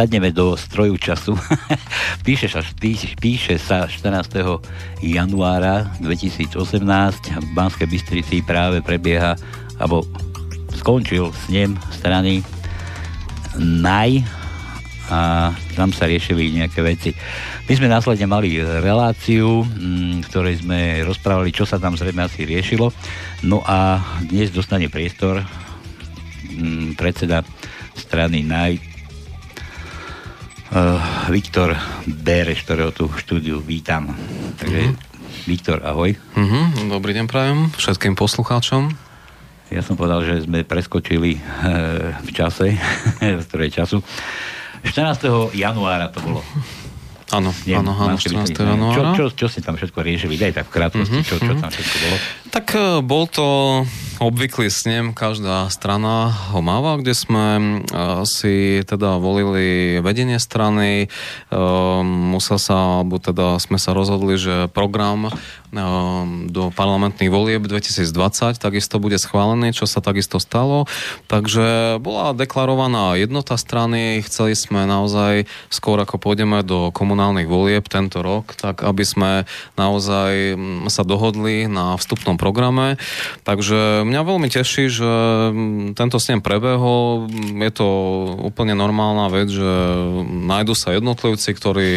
[0.00, 1.36] sadneme do stroju času.
[2.26, 4.32] píše, sa, píše, píše sa 14.
[5.04, 6.56] januára 2018
[7.36, 9.36] v Banskej Bystrici práve prebieha,
[9.76, 10.08] alebo
[10.72, 12.40] skončil snem strany
[13.60, 14.24] NAJ
[15.12, 17.12] a tam sa riešili nejaké veci.
[17.68, 22.88] My sme následne mali reláciu, v ktorej sme rozprávali, čo sa tam zrejme asi riešilo.
[23.44, 25.44] No a dnes dostane priestor
[26.96, 27.44] predseda
[27.92, 28.89] strany NAJ
[31.26, 31.74] Viktor
[32.06, 34.14] Bereš, ktorého tu štúdiu vítam.
[34.54, 35.50] Takže mm-hmm.
[35.50, 36.14] Viktor, ahoj.
[36.38, 38.94] Mm-hmm, dobrý deň prajem všetkým poslucháčom.
[39.74, 42.78] Ja som povedal, že sme preskočili uh, v čase,
[43.40, 43.98] v ktorej času.
[44.86, 45.50] 14.
[45.58, 46.42] januára to bolo.
[47.34, 48.54] Áno, áno, áno, 14.
[48.54, 48.94] januára.
[48.94, 50.38] Čo, čo, čo si tam všetko riešili?
[50.38, 52.16] Daj tak v krátkosti, mm-hmm, čo, čo tam všetko bolo.
[52.50, 53.46] Tak uh, bol to
[54.18, 57.46] obvyklý snem, každá strana ho máva, kde sme
[57.88, 61.06] uh, si teda volili vedenie strany,
[61.54, 65.30] uh, musel sa, alebo teda sme sa rozhodli, že program
[66.50, 70.90] do parlamentných volieb 2020 takisto bude schválený, čo sa takisto stalo.
[71.30, 78.18] Takže bola deklarovaná jednota strany, chceli sme naozaj skôr ako pôjdeme do komunálnych volieb tento
[78.18, 79.30] rok, tak aby sme
[79.78, 80.58] naozaj
[80.90, 82.96] sa dohodli na vstupnom programe.
[83.44, 85.12] Takže mňa veľmi teší, že
[85.92, 87.28] tento snem prebehol.
[87.60, 87.88] Je to
[88.40, 89.68] úplne normálna vec, že
[90.24, 91.90] nájdu sa jednotlivci, ktorí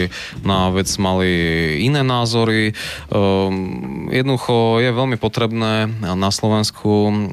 [0.44, 1.32] na vec mali
[1.80, 2.76] iné názory.
[3.08, 7.32] Ehm, jednoducho je veľmi potrebné na Slovensku ehm,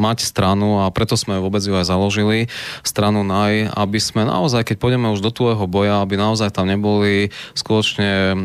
[0.00, 2.48] mať stranu a preto sme vôbec ju aj založili,
[2.80, 7.28] stranu NAJ, aby sme naozaj, keď pôjdeme už do tvojho boja, aby naozaj tam neboli
[7.52, 8.38] skutočne ehm,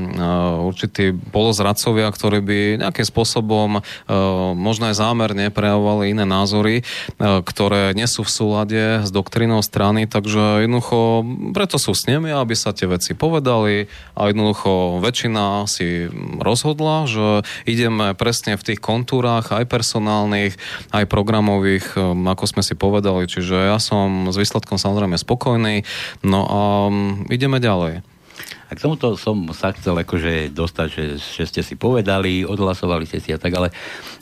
[0.67, 3.85] určití polozradcovia, ktorí by nejakým spôsobom
[4.53, 6.83] možno aj zámerne prejavovali iné názory, e,
[7.19, 12.53] ktoré nie sú v súlade s doktrinou strany, takže jednoducho preto sú s nimi, aby
[12.53, 13.87] sa tie veci povedali
[14.17, 16.07] a jednoducho väčšina si
[16.39, 20.55] rozhodla, že ideme presne v tých kontúrach aj personálnych,
[20.91, 25.83] aj programových, e, ako sme si povedali, čiže ja som s výsledkom samozrejme spokojný,
[26.23, 26.61] no a
[27.29, 28.12] ideme ďalej.
[28.73, 33.21] A k tomuto som sa chcel akože dostať, že, že ste si povedali, odhlasovali ste
[33.21, 33.69] si a tak, ale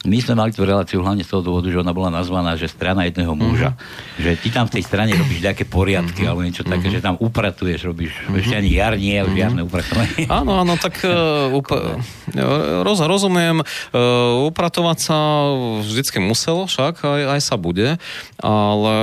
[0.03, 3.07] my sme mali tú reláciu hlavne z toho dôvodu, že ona bola nazvaná, že strana
[3.07, 3.72] jedného muža.
[3.72, 4.19] Mm-hmm.
[4.19, 6.28] Že ty tam v tej strane robíš nejaké poriadky mm-hmm.
[6.28, 7.00] alebo niečo také, mm-hmm.
[7.00, 8.40] že tam upratuješ, robíš, mm-hmm.
[8.44, 9.38] ešte ani jar nie, mm-hmm.
[9.40, 10.28] žiadne upratovanie.
[10.28, 11.95] Áno, áno, tak uh, up-
[12.84, 15.17] roz, rozumiem, uh, upratovať sa
[15.79, 17.95] vždycky muselo, však aj, aj sa bude,
[18.44, 18.94] ale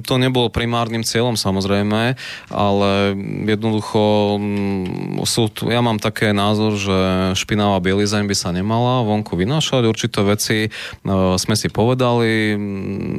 [0.00, 2.16] to nebolo primárnym cieľom samozrejme,
[2.48, 2.90] ale
[3.44, 4.40] jednoducho
[5.24, 6.96] sú tu, ja mám také názor, že
[7.38, 9.88] špinavá bielizeň by sa nemala vonku vynášať.
[9.88, 12.54] Určité veci uh, sme si povedali.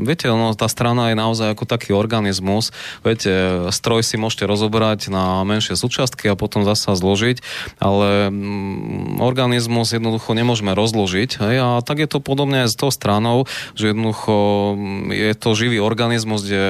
[0.03, 2.75] Viete, no, tá strana je naozaj ako taký organizmus.
[3.01, 7.41] Viete, stroj si môžete rozobrať na menšie súčiastky a potom zasa zložiť,
[7.79, 11.29] ale um, organizmus jednoducho nemôžeme rozložiť.
[11.41, 11.55] Hej?
[11.61, 14.33] A tak je to podobne aj s tou stranou, že jednoducho
[15.11, 16.63] je to živý organizmus, kde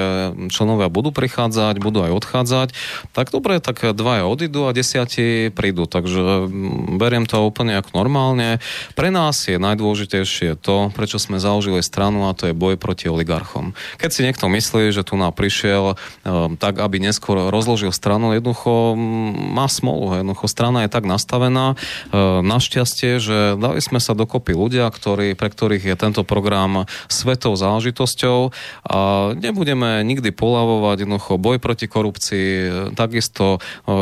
[0.52, 2.68] členovia budú prichádzať, budú aj odchádzať.
[3.12, 8.62] Tak dobre, tak dvaja odídu a desiatí prídu, takže mm, beriem to úplne ako normálne.
[8.94, 13.74] Pre nás je najdôležitejšie to, prečo sme založili stranu a to je boj proti oligarchom.
[13.98, 18.94] Keď si niekto myslí, že tu nám prišiel um, tak, aby neskôr rozložil stranu, jednoducho
[18.94, 20.22] mm, má smolu.
[20.22, 25.50] Jednoducho strana je tak nastavená, uh, našťastie, že dali sme sa dokopy ľudia, ktorí, pre
[25.50, 28.54] ktorých je tento program svetou záležitosťou
[28.86, 28.98] a
[29.34, 32.48] nebudeme nikdy polavovať jednoducho boj proti korupcii,
[32.94, 33.96] takisto uh,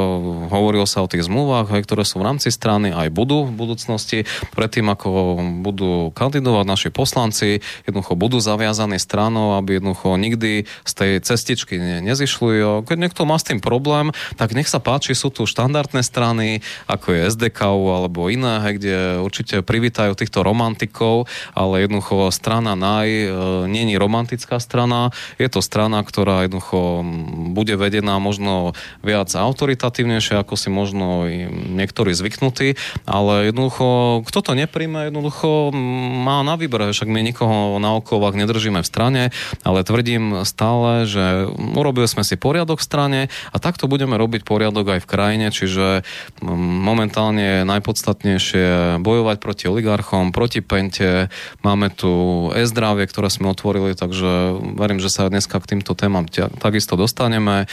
[0.74, 4.26] hovoril sa o tých zmluvách, aj, ktoré sú v rámci strany, aj budú v budúcnosti.
[4.58, 11.12] Predtým, ako budú kandidovať naši poslanci, jednoducho budú zaviazaní stranou, aby jednoducho nikdy z tej
[11.22, 12.82] cestičky ne, nezišli.
[12.90, 17.14] Keď niekto má s tým problém, tak nech sa páči, sú tu štandardné strany, ako
[17.14, 23.28] je SDK alebo iné, kde určite privítajú týchto romantikov, ale jednoducho strana NAJ e,
[23.70, 27.06] není romantická strana, je to strana, ktorá jednoducho
[27.54, 28.74] bude vedená možno
[29.06, 31.28] viac autoritatívnejšie, ako si možno
[31.76, 35.76] niektorí zvyknutí, ale jednoducho, kto to nepríjme, jednoducho
[36.24, 39.24] má na výber, však my nikoho na okovách nedržíme v strane,
[39.68, 43.22] ale tvrdím stále, že urobili sme si poriadok v strane
[43.52, 46.08] a takto budeme robiť poriadok aj v krajine, čiže
[46.48, 48.66] momentálne je najpodstatnejšie
[49.04, 51.28] bojovať proti oligarchom, proti pente,
[51.60, 56.30] máme tu e-zdravie, ktoré sme otvorili, takže verím, že sa dneska k týmto témam
[56.62, 57.66] takisto dostaneme.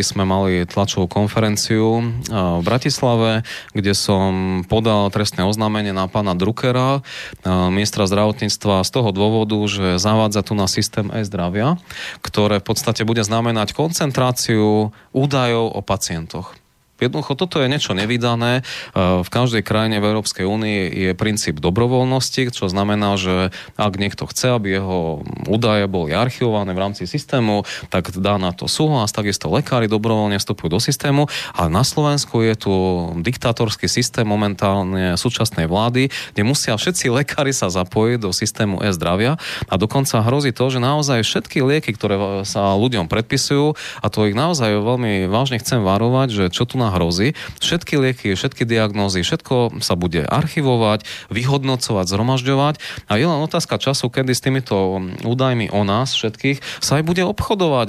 [0.00, 2.00] sme mali tlačovú konferenciu
[2.32, 3.44] v Bratislave,
[3.76, 7.04] kde som podal trestné oznámenie na pána Druckera,
[7.44, 11.76] ministra zdravotníctva z toho dôvodu, že zavádza tu na systém e-zdravia,
[12.24, 16.61] ktoré v podstate bude znamenať koncentráciu údajov o pacientoch.
[17.02, 18.62] Jednoducho toto je niečo nevydané.
[18.62, 24.30] E, v každej krajine v Európskej únii je princíp dobrovoľnosti, čo znamená, že ak niekto
[24.30, 29.50] chce, aby jeho údaje boli archivované v rámci systému, tak dá na to súhlas, takisto
[29.50, 31.26] lekári dobrovoľne vstupujú do systému,
[31.58, 32.74] ale na Slovensku je tu
[33.18, 39.74] diktátorský systém momentálne súčasnej vlády, kde musia všetci lekári sa zapojiť do systému e-zdravia a
[39.74, 44.78] dokonca hrozí to, že naozaj všetky lieky, ktoré sa ľuďom predpisujú, a to ich naozaj
[44.78, 47.32] veľmi vážne chcem varovať, že čo tu na hrozí.
[47.58, 52.74] Všetky lieky, všetky diagnózy, všetko sa bude archivovať, vyhodnocovať, zhromažďovať
[53.08, 57.22] a je len otázka času, kedy s týmito údajmi o nás všetkých sa aj bude
[57.24, 57.86] obchodovať.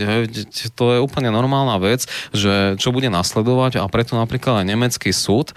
[0.79, 5.51] To je úplne normálna vec, že čo bude nasledovať a preto napríklad aj nemecký súd
[5.51, 5.53] e,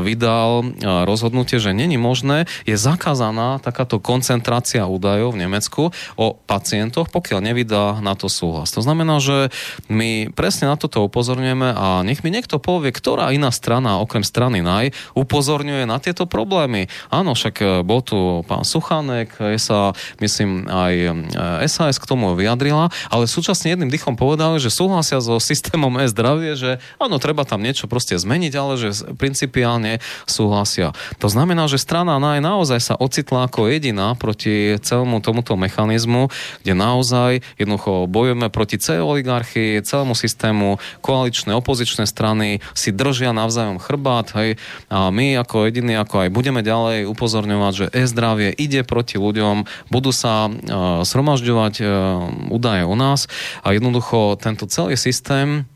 [0.00, 0.64] vydal e,
[1.04, 5.82] rozhodnutie, že není možné, je zakázaná takáto koncentrácia údajov v Nemecku
[6.16, 8.72] o pacientoch, pokiaľ nevydá na to súhlas.
[8.72, 9.50] To znamená, že
[9.90, 14.62] my presne na toto upozorňujeme a nech mi niekto povie, ktorá iná strana, okrem strany
[14.62, 16.86] NAJ, upozorňuje na tieto problémy.
[17.10, 19.90] Áno, však e, bol tu pán Suchanek, sa,
[20.22, 20.94] myslím, aj
[21.66, 26.54] SAS e, k tomu vyjadrila, ale súčasne jedným dychom povedali, že súhlasia so systémom e-zdravie,
[26.54, 26.70] že
[27.00, 30.92] áno, treba tam niečo proste zmeniť, ale že principiálne súhlasia.
[31.22, 36.28] To znamená, že strana NAJ naozaj sa ocitla ako jediná proti celému tomuto mechanizmu,
[36.66, 43.78] kde naozaj jednoducho bojujeme proti celej oligarchii, celému systému, koaličné, opozičné strany, si držia navzájom
[43.78, 44.58] chrbát, hej,
[44.90, 50.10] a my ako jediní, ako aj budeme ďalej upozorňovať, že e-zdravie ide proti ľuďom, budú
[50.10, 51.88] sa uh, sromažďovať uh,
[52.50, 53.30] údaje o nás
[53.62, 55.68] a jednoducho tento celý systém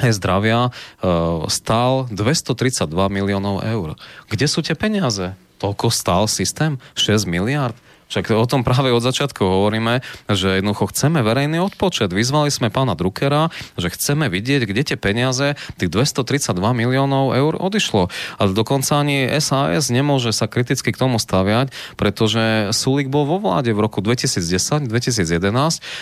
[0.00, 3.96] e-zdravia uh, stál 232 miliónov eur.
[4.28, 5.32] Kde sú tie peniaze?
[5.60, 6.80] Toľko stál systém?
[6.96, 7.76] 6 miliard?
[8.10, 12.10] Však o tom práve od začiatku hovoríme, že jednoducho chceme verejný odpočet.
[12.10, 18.10] Vyzvali sme pána Druckera, že chceme vidieť, kde tie peniaze, tých 232 miliónov eur odišlo.
[18.42, 23.70] Ale dokonca ani SAS nemôže sa kriticky k tomu staviať, pretože Sulik bol vo vláde
[23.70, 24.90] v roku 2010-2011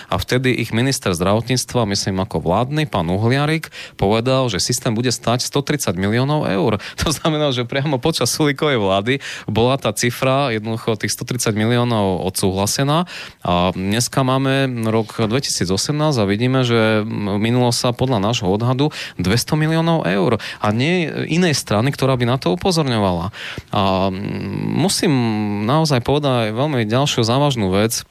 [0.08, 3.69] a vtedy ich minister zdravotníctva, myslím ako vládny, pán Uhliarik,
[4.00, 6.81] povedal, že systém bude stať 130 miliónov eur.
[7.05, 9.14] To znamená, že priamo počas Sulikovej vlády
[9.44, 13.05] bola tá cifra jednoducho tých 130 miliónov odsúhlasená.
[13.43, 15.69] A dneska máme rok 2018
[16.19, 17.03] a vidíme, že
[17.39, 22.37] minulo sa podľa nášho odhadu 200 miliónov eur a nie inej strany, ktorá by na
[22.37, 23.31] to upozorňovala.
[23.73, 23.83] A
[24.75, 25.12] musím
[25.65, 28.05] naozaj povedať veľmi ďalšiu závažnú vec,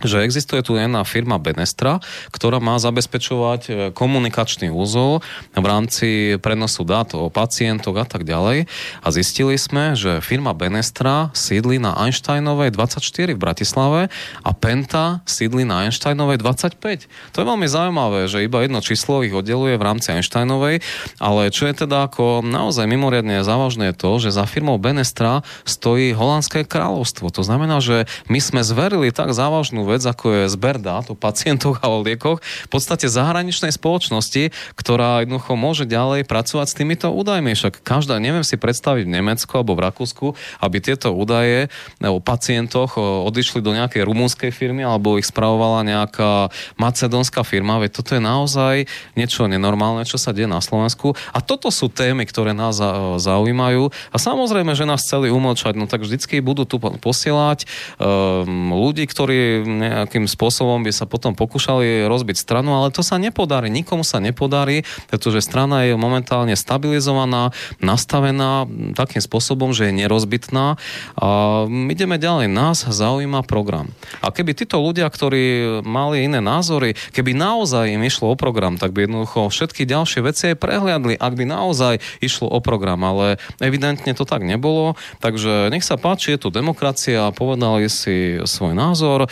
[0.00, 2.00] že existuje tu jedna firma Benestra,
[2.32, 5.20] ktorá má zabezpečovať e, komunikačný úzol
[5.52, 8.64] v rámci prenosu dát o pacientoch a tak ďalej.
[9.04, 14.00] A zistili sme, že firma Benestra sídli na Einsteinovej 24 v Bratislave
[14.42, 17.36] a Penta sídli na Einsteinovej 25.
[17.36, 20.80] To je veľmi zaujímavé, že iba jedno číslo ich oddeluje v rámci Einsteinovej,
[21.20, 26.16] ale čo je teda ako naozaj mimoriadne závažné je to, že za firmou Benestra stojí
[26.16, 27.28] holandské kráľovstvo.
[27.28, 31.82] To znamená, že my sme zverili tak závažnú vec, ako je zber dát o pacientoch
[31.82, 37.54] a o liekoch, v podstate zahraničnej spoločnosti, ktorá jednoducho môže ďalej pracovať s týmito údajmi.
[37.54, 40.26] Však každá, neviem si predstaviť v Nemecku alebo v Rakúsku,
[40.62, 41.68] aby tieto údaje
[42.02, 47.80] o pacientoch odišli do nejakej rumúnskej firmy alebo ich spravovala nejaká macedónska firma.
[47.82, 48.74] Veď toto je naozaj
[49.18, 51.14] niečo nenormálne, čo sa deje na Slovensku.
[51.32, 52.78] A toto sú témy, ktoré nás
[53.20, 53.90] zaujímajú.
[54.12, 57.64] A samozrejme, že nás chceli umlčať, no tak vždycky budú tu posielať
[57.98, 63.72] um, ľudí, ktorí nejakým spôsobom by sa potom pokúšali rozbiť stranu, ale to sa nepodarí,
[63.72, 70.76] nikomu sa nepodarí, pretože strana je momentálne stabilizovaná, nastavená takým spôsobom, že je nerozbitná
[71.16, 71.28] a
[71.68, 72.50] ideme ďalej.
[72.52, 73.88] Nás zaujíma program.
[74.20, 78.92] A keby títo ľudia, ktorí mali iné názory, keby naozaj im išlo o program, tak
[78.92, 84.12] by jednoducho všetky ďalšie veci aj prehliadli, ak by naozaj išlo o program, ale evidentne
[84.16, 89.28] to tak nebolo, takže nech sa páči, je tu demokracia, povedali si svoj názor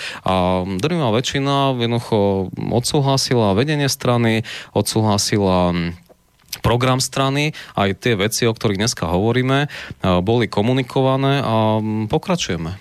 [0.79, 4.43] drvivá väčšina jednoducho odsúhlasila vedenie strany,
[4.75, 5.75] odsúhlasila
[6.67, 9.71] program strany, aj tie veci, o ktorých dneska hovoríme,
[10.27, 11.79] boli komunikované a
[12.11, 12.75] pokračujeme.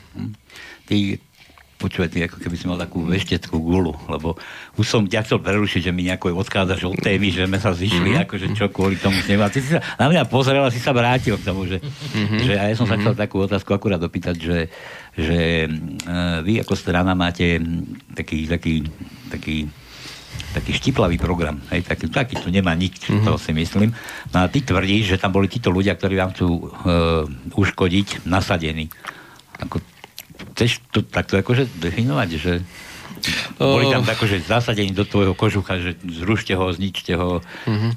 [0.90, 0.98] Ty
[1.80, 4.36] počúvaj, ty ako keby si mal takú vešteckú gulu, lebo
[4.76, 8.20] už som ťa chcel prerušiť, že mi nejako odchádzaš od témy, že sme sa zišli,
[8.20, 8.24] mm-hmm.
[8.28, 9.48] akože čo kvôli tomu snemu.
[9.48, 12.40] A ty si sa na mňa pozrel a si sa vrátil k tomu, že, mm-hmm.
[12.44, 13.24] že a ja som sa chcel mm-hmm.
[13.24, 14.58] takú otázku akurát opýtať, že,
[15.20, 17.60] že uh, vy ako strana máte
[18.16, 18.88] taký, taký,
[19.28, 19.58] taký
[20.50, 23.26] taký štiplavý program, hej, taký, taký tu nemá nič, mm-hmm.
[23.26, 23.94] to si myslím.
[24.34, 28.90] No a ty tvrdíš, že tam boli títo ľudia, ktorí vám chcú uh, uškodiť, nasadení.
[29.62, 29.78] Ako,
[30.56, 32.54] chceš to takto akože definovať, že
[33.60, 37.92] boli tam tako, že zasadení do tvojho kožucha, že zrušte ho, zničte ho, uh-huh.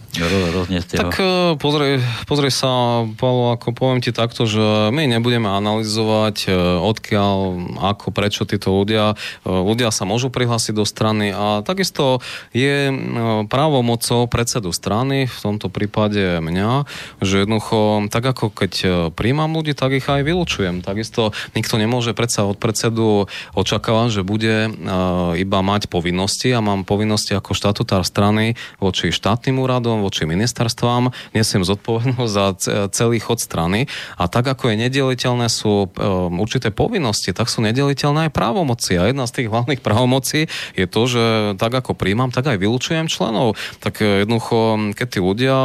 [0.52, 1.08] rozneste ho.
[1.08, 1.24] Tak e,
[1.56, 6.50] pozri, pozri sa, Paolo, ako poviem ti takto, že my nebudeme analyzovať e,
[6.82, 7.36] odkiaľ,
[7.78, 9.14] ako, prečo títo ľudia,
[9.44, 12.18] e, ľudia sa môžu prihlásiť do strany a takisto
[12.50, 12.90] je
[13.48, 16.84] právomocou predsedu strany, v tomto prípade mňa,
[17.22, 18.72] že jednoducho, tak ako keď
[19.14, 20.82] príjmam ľudí, tak ich aj vylúčujem.
[20.82, 24.72] Takisto nikto nemôže predsa od predsedu očakávať, že bude
[25.38, 31.62] iba mať povinnosti a mám povinnosti ako štatutár strany voči štátnym úradom, voči ministerstvám, nesiem
[31.62, 32.46] zodpovednosť za
[32.90, 33.86] celý chod strany
[34.18, 39.08] a tak ako je nedeliteľné sú um, určité povinnosti, tak sú nedeliteľné aj právomoci a
[39.08, 41.24] jedna z tých hlavných právomocí je to, že
[41.58, 43.54] tak ako príjmam, tak aj vylúčujem členov.
[43.80, 45.56] Tak e, jednoducho, keď tí ľudia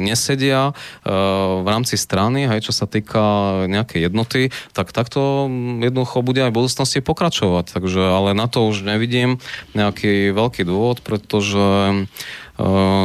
[0.00, 0.72] nesedia
[1.04, 3.22] v rámci strany, aj čo sa týka
[3.68, 4.42] nejakej jednoty,
[4.72, 5.46] tak takto
[5.80, 7.76] jednoducho bude aj v budúcnosti pokračovať.
[7.76, 9.42] Takže, ale na to už nevidím
[9.74, 12.06] nejaký veľký dôvod, pretože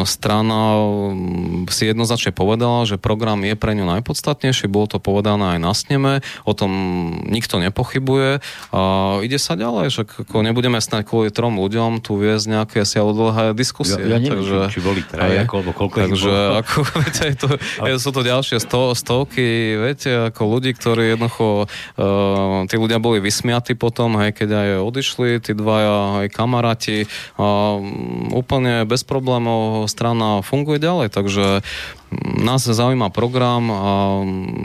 [0.06, 5.60] strana mm, si jednoznačne povedala, že program je pre ňu najpodstatnejší, bolo to povedané aj
[5.60, 6.14] na sneme,
[6.46, 6.72] o tom
[7.26, 8.82] nikto nepochybuje a
[9.26, 13.58] ide sa ďalej, že ako nebudeme snať kvôli trom ľuďom tu viesť nejaké si dlhé
[13.58, 13.98] diskusie.
[13.98, 16.60] Ja, ja neviem, takže, či, či boli traja, alebo koľko takže, bolo.
[16.62, 17.48] ako, viete, to,
[17.98, 23.74] sú to ďalšie sto, stovky, viete, ako ľudí, ktorí jednoducho, uh, tí ľudia boli vysmiatí
[23.74, 27.10] potom, hej, keď aj odišli, tí dvaja aj kamaráti,
[27.42, 27.82] uh,
[28.38, 31.64] úplne bez problémov problémov strana funguje ďalej, takže
[32.44, 33.92] nás zaujíma program a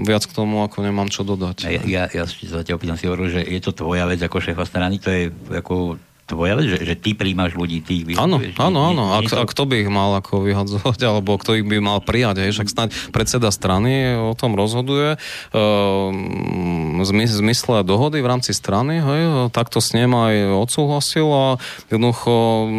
[0.03, 1.71] viac k tomu ako nemám čo dodať.
[1.71, 4.67] Ja, ja, ja sa ťa opýtam si hovoril, že je to tvoja vec ako šéfa
[4.67, 5.23] strany, to je
[5.55, 9.05] ako tvoja vec, že, že ty príjmaš ľudí, ty ich Áno, áno, áno.
[9.13, 12.51] A, a kto by ich mal ako vyhadzovať, alebo kto ich by mal prijať, hej?
[12.57, 16.09] však snáď predseda strany o tom rozhoduje uh,
[17.05, 19.23] v zmysle dohody v rámci strany, hej?
[19.53, 21.45] takto s ním aj odsúhlasil a
[21.93, 22.33] jednoducho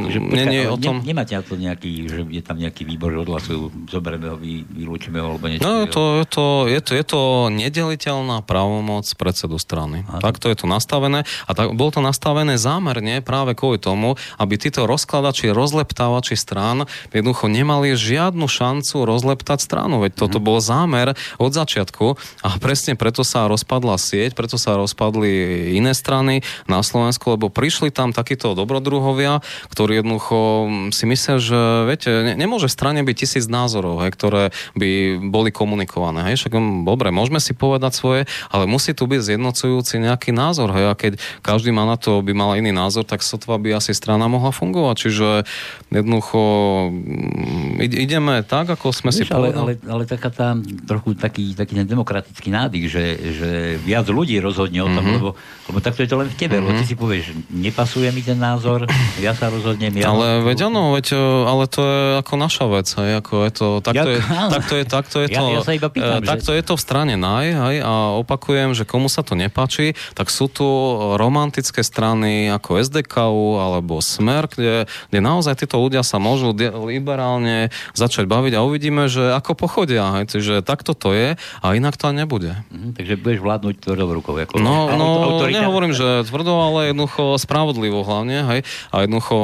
[0.09, 1.05] že, nie, nie, o tom...
[1.05, 3.61] Ne, nemáte to nejaký, že je tam nejaký výbor, že odhlasujú,
[3.93, 5.63] zoberieme ho, vy, vylúčime ho, alebo niečo?
[5.63, 7.21] No, je to, je, to, je, to, je to
[7.53, 10.01] nedeliteľná právomoc predsedu strany.
[10.19, 14.87] Takto je to nastavené a tak, bolo to nastavené zámerne práve kvôli tomu, aby títo
[14.87, 19.99] rozkladači, rozleptávači strán jednoducho nemali žiadnu šancu rozleptať stranu.
[19.99, 22.15] Veď toto bol zámer od začiatku
[22.47, 27.91] a presne preto sa rozpadla sieť, preto sa rozpadli iné strany na Slovensku, lebo prišli
[27.91, 30.39] tam takíto dobrodruhovia, ktorí jednoducho
[30.95, 31.59] si myslia, že
[31.91, 34.43] viete, ne, nemôže v strane byť tisíc názorov, hej, ktoré
[34.79, 36.31] by boli komunikované.
[36.31, 36.47] Hej.
[36.47, 40.71] Však hm, dobre, môžeme si povedať svoje, ale musí tu byť zjednocujúci nejaký názor.
[40.71, 40.85] Hej.
[40.87, 41.13] A keď
[41.43, 44.95] každý má na to, by mal iný názor, tak sotva by asi strana mohla fungovať.
[44.95, 45.27] Čiže
[45.89, 46.41] jednoducho
[46.93, 49.81] mm, ideme tak, ako sme Víš, si povedali.
[49.81, 50.53] Ale, ale, ale taká tá,
[50.85, 53.05] trochu taký, taký ten demokratický nádyk, že,
[53.35, 53.49] že
[53.81, 55.15] viac ľudí rozhodne o tom, mm-hmm.
[55.17, 55.29] lebo,
[55.71, 56.67] lebo takto je to len v tebe, mm-hmm.
[56.69, 56.89] lebo ty mhm.
[56.89, 58.85] si povieš, nepasuje mi ten názor,
[59.17, 59.95] ja sa rozhodnem.
[59.97, 61.17] Ja ale veď áno, veď,
[61.47, 64.19] ale to je ako naša vec, hej, ako je to, takto, ja, je,
[64.51, 66.57] takto je, takto je to, ja, ja sa iba pýtam, e, takto že...
[66.61, 70.51] je to v strane naj, hej, a opakujem, že komu sa to nepáči, tak sú
[70.51, 70.67] tu
[71.17, 72.81] romantické strany ako
[73.15, 76.51] SDKU, alebo Smer, kde, kde naozaj títo ľudia sa môžu
[76.83, 80.19] liberálne začať baviť a uvidíme, že ako pochodia.
[80.19, 82.59] Hej, že takto to je a inak to nebude.
[82.75, 84.35] Mm, takže budeš vládnuť tvrdou rukou.
[84.35, 85.63] Ako no, no autorita.
[85.63, 88.43] nehovorím, že tvrdo, ale jednoducho spravodlivo hlavne.
[88.51, 88.59] Hej.
[88.91, 89.35] A jednoducho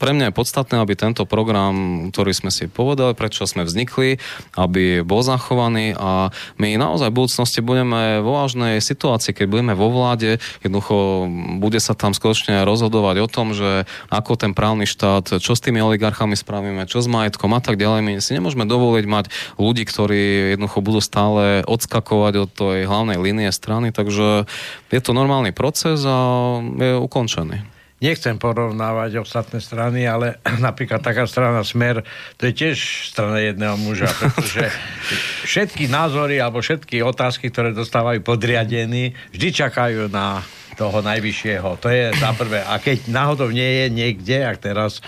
[0.00, 4.16] pre mňa je podstatné, aby tento program, ktorý sme si povedali, prečo sme vznikli,
[4.56, 9.92] aby bol zachovaný a my naozaj v budúcnosti budeme vo vážnej situácii, keď budeme vo
[9.92, 11.28] vláde, jednoducho
[11.60, 15.82] bude sa tam skutočne rozhodovať o tom, že ako ten právny štát, čo s tými
[15.82, 18.00] oligarchami spravíme, čo s majetkom a tak ďalej.
[18.02, 19.24] My si nemôžeme dovoliť mať
[19.60, 24.46] ľudí, ktorí jednoducho budú stále odskakovať od tej hlavnej línie strany, takže
[24.88, 26.18] je to normálny proces a
[26.62, 32.06] je ukončený nechcem porovnávať ostatné strany, ale napríklad taká strana Smer,
[32.38, 34.70] to je tiež strana jedného muža, pretože
[35.46, 40.42] všetky názory alebo všetky otázky, ktoré dostávajú podriadení, vždy čakajú na
[40.78, 41.82] toho najvyššieho.
[41.82, 42.62] To je za prvé.
[42.62, 45.02] A keď náhodou nie je niekde, ak teraz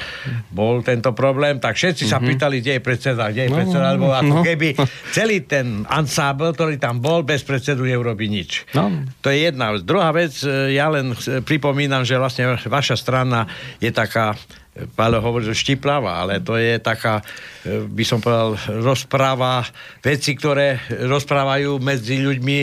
[0.50, 2.28] bol tento problém, tak všetci sa mm-hmm.
[2.34, 4.44] pýtali, kde je predseda, kde je no, predseda, lebo ako no.
[4.44, 4.74] keby
[5.14, 8.66] celý ten ansábel, ktorý tam bol, bez predsedu neurobi nič.
[8.74, 8.90] No.
[9.22, 9.86] To je jedna vec.
[9.86, 11.14] Druhá vec, e, ja len
[11.46, 13.46] pripomínam, že vlastne vaša strana
[13.78, 14.34] je taká
[14.70, 17.20] Pálo hovorí, že štipláva, ale to je taká,
[17.66, 19.66] e, by som povedal, rozpráva
[19.98, 20.78] veci, ktoré
[21.10, 22.58] rozprávajú medzi ľuďmi,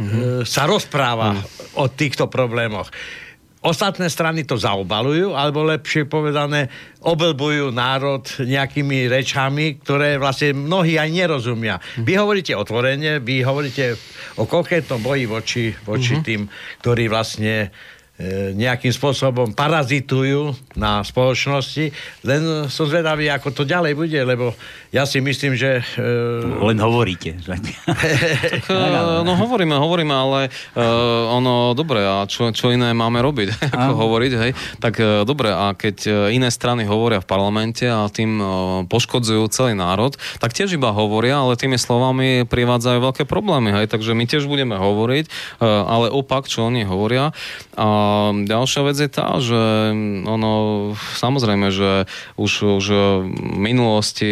[0.00, 0.48] mm-hmm.
[0.48, 1.42] sa rozpráva mm.
[1.76, 2.88] o týchto problémoch.
[3.60, 6.72] Ostatné strany to zaobalujú, alebo lepšie povedané,
[7.04, 11.76] obelbujú národ nejakými rečami, ktoré vlastne mnohí aj nerozumia.
[12.00, 12.04] Mm.
[12.08, 14.00] Vy hovoríte otvorene, vy hovoríte
[14.40, 16.24] o koketnom boji voči, voči mm-hmm.
[16.24, 16.42] tým,
[16.80, 17.68] ktorí vlastne
[18.20, 21.88] E, nejakým spôsobom parazitujú na spoločnosti.
[22.20, 24.52] Len som zvedavý, ako to ďalej bude, lebo
[24.90, 25.86] ja si myslím, že...
[25.94, 26.66] Uh...
[26.66, 27.38] Len hovoríte.
[27.46, 27.62] tak,
[28.74, 33.54] uh, no hovoríme, hovoríme, ale uh, ono, dobre, a čo, čo iné máme robiť?
[33.70, 34.50] ako hovoriť, hej?
[34.82, 38.48] Tak uh, dobre, a keď iné strany hovoria v parlamente a tým uh,
[38.90, 43.86] poškodzujú celý národ, tak tiež iba hovoria, ale tými slovami privádzajú veľké problémy, hej?
[43.86, 45.30] Takže my tiež budeme hovoriť,
[45.62, 47.30] uh, ale opak, čo oni hovoria.
[47.78, 47.88] A
[48.34, 49.62] ďalšia vec je tá, že
[50.26, 50.52] ono,
[50.98, 52.86] samozrejme, že už, už
[53.30, 54.30] v minulosti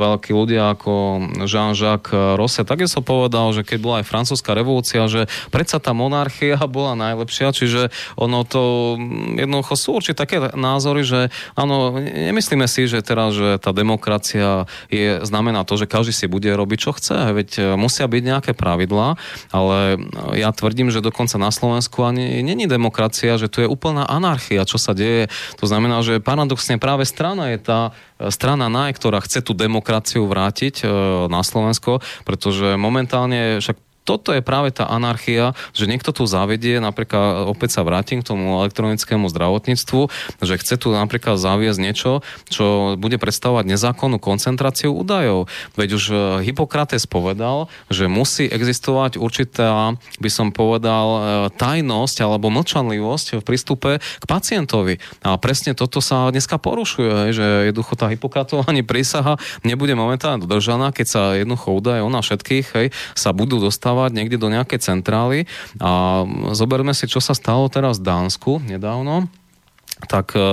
[0.00, 5.76] veľkí ľudia ako Jean-Jacques Rousseau takisto povedal, že keď bola aj francúzska revolúcia, že predsa
[5.76, 8.96] tá monarchia bola najlepšia, čiže ono to
[9.36, 15.20] jednoducho sú určite také názory, že áno, nemyslíme si, že teraz, že tá demokracia je,
[15.20, 19.20] znamená to, že každý si bude robiť, čo chce, veď musia byť nejaké pravidlá,
[19.52, 20.00] ale
[20.38, 24.76] ja tvrdím, že dokonca na Slovensku ani není demokracia že tu je úplná anarchia, čo
[24.76, 25.32] sa deje.
[25.58, 27.90] To znamená, že paradoxne práve strana je tá e,
[28.28, 30.86] strana NAJ, ktorá chce tú demokraciu vrátiť e,
[31.32, 37.46] na Slovensko, pretože momentálne však toto je práve tá anarchia, že niekto tu zavedie, napríklad
[37.46, 40.00] opäť sa vrátim k tomu elektronickému zdravotníctvu,
[40.42, 45.46] že chce tu napríklad zaviesť niečo, čo bude predstavovať nezákonnú koncentráciu údajov.
[45.78, 51.20] Veď už e, Hippokrates povedal, že musí existovať určitá, by som povedal, e,
[51.54, 54.98] tajnosť alebo mlčanlivosť v prístupe k pacientovi.
[55.22, 61.06] A presne toto sa dneska porušuje, že jednoducho tá Hippokratová prísaha nebude momentálne dodržaná, keď
[61.06, 65.44] sa jednoducho údaje o nás všetkých hej, sa budú dostávať dostávať niekde do nejakej centrály.
[65.76, 66.24] A
[66.56, 69.28] zoberme si, čo sa stalo teraz v Dánsku nedávno
[70.08, 70.44] tak e, e,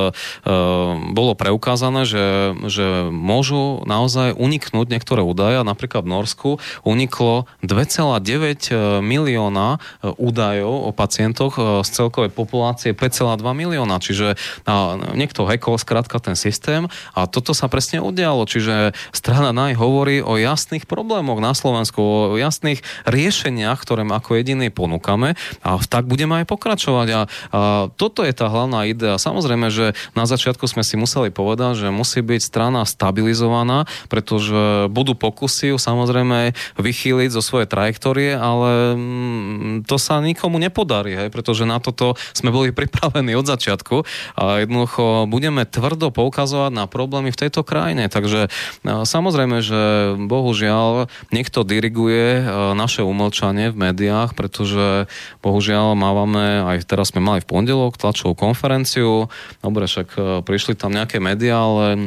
[1.16, 5.60] bolo preukázané, že, že môžu naozaj uniknúť niektoré údaje.
[5.64, 6.50] Napríklad v Norsku
[6.84, 14.02] uniklo 2,9 e, milióna e, údajov o pacientoch z celkovej populácie 5,2 milióna.
[14.04, 18.44] Čiže a, niekto hackol skrátka ten systém a toto sa presne udialo.
[18.50, 24.70] Čiže strana NAJ hovorí o jasných problémoch na Slovensku, o jasných riešeniach, ktoré ako jediný
[24.74, 27.08] ponúkame a tak budeme aj pokračovať.
[27.14, 27.60] A, a
[27.94, 29.18] toto je tá hlavná idea.
[29.18, 34.90] Samozrejme, Samozrejme, že na začiatku sme si museli povedať, že musí byť strana stabilizovaná, pretože
[34.90, 41.70] budú pokusy samozrejme vychýliť zo svojej trajektórie, ale mm, to sa nikomu nepodarí, hej, pretože
[41.70, 44.10] na toto sme boli pripravení od začiatku
[44.42, 48.10] a jednoducho budeme tvrdo poukazovať na problémy v tejto krajine.
[48.10, 48.50] Takže
[48.82, 55.06] no, samozrejme, že bohužiaľ niekto diriguje e, naše umlčanie v médiách, pretože
[55.46, 59.27] bohužiaľ máme, aj teraz sme mali v pondelok tlačovú konferenciu,
[59.62, 61.98] dobre, však e, prišli tam nejaké médiá, ale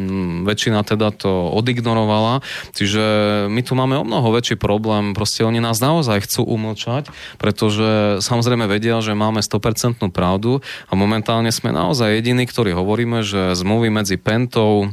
[0.45, 2.45] väčšina teda to odignorovala.
[2.77, 3.05] Čiže
[3.49, 5.13] my tu máme o mnoho väčší problém.
[5.17, 7.09] Proste oni nás naozaj chcú umlčať,
[7.41, 13.57] pretože samozrejme vedia, že máme 100% pravdu a momentálne sme naozaj jediní, ktorí hovoríme, že
[13.57, 14.93] zmluvy medzi Pentou,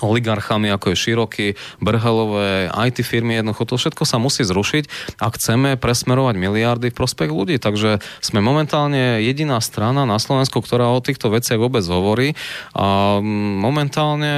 [0.00, 1.46] oligarchami, ako je Široky,
[1.82, 7.28] Brhelové, IT firmy, jednoducho to všetko sa musí zrušiť a chceme presmerovať miliardy v prospech
[7.28, 7.60] ľudí.
[7.60, 12.38] Takže sme momentálne jediná strana na Slovensku, ktorá o týchto veciach vôbec hovorí
[12.72, 13.18] a
[13.60, 14.32] momentálne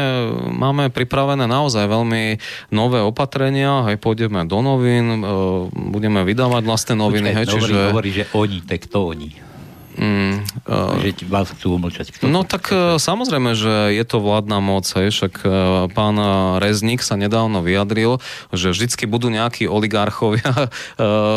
[0.51, 2.39] máme pripravené naozaj veľmi
[2.75, 5.27] nové opatrenia, aj pôjdeme do novín, e,
[5.71, 7.31] budeme vydávať vlastné noviny.
[7.31, 7.77] Počkaj, hej, čiže...
[7.93, 9.54] hovorí, že oni, tak to oni.
[9.95, 12.11] Mm, uh, že vás chcú umlčať.
[12.11, 14.83] Kto no tak uh, samozrejme, že je to vládna moc.
[14.91, 15.51] Hej, však uh,
[15.95, 16.19] pán
[16.59, 18.19] Rezník sa nedávno vyjadril,
[18.51, 20.67] že vždycky budú nejakí oligarchovia uh,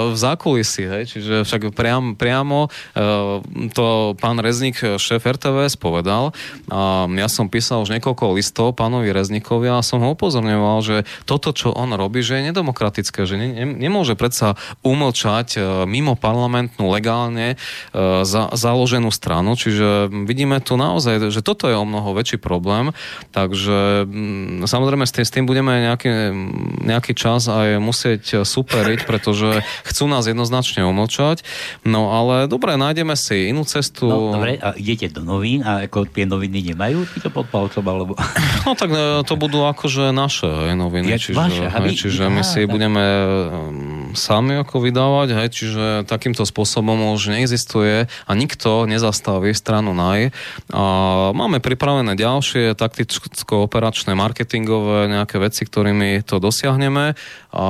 [0.14, 0.90] v zákulisí.
[0.90, 3.46] Hej, čiže však priam, priamo uh,
[3.78, 6.34] to pán Rezník, šéf RTVS, povedal.
[6.74, 10.96] A ja som písal už niekoľko listov pánovi Rezníkovi a som ho upozorňoval, že
[11.30, 16.18] toto, čo on robí, že je nedemokratické, že ne, ne, nemôže predsa umlčať uh, mimo
[16.18, 21.88] parlamentnú legálne uh, za za založenú stranu, čiže vidíme tu naozaj, že toto je o
[21.88, 22.92] mnoho väčší problém,
[23.32, 26.12] takže mm, samozrejme s tým, s tým budeme nejaký,
[26.84, 31.48] nejaký čas aj musieť superiť, pretože chcú nás jednoznačne umlčať,
[31.88, 34.12] no ale dobre, nájdeme si inú cestu.
[34.12, 38.14] No dobre, a idete do novín a ako tie noviny nemajú to pod palcom, alebo...
[38.68, 42.68] No tak e, to budú akože naše noviny, Jak čiže, vaše, hej, čiže my si
[42.68, 43.04] budeme
[44.18, 50.34] sami ako vydávať, hej, čiže takýmto spôsobom už neexistuje a nikto nezastaví stranu NAJ.
[50.74, 50.84] A
[51.38, 57.14] máme pripravené ďalšie takticko-operačné, marketingové nejaké veci, ktorými to dosiahneme.
[57.56, 57.66] A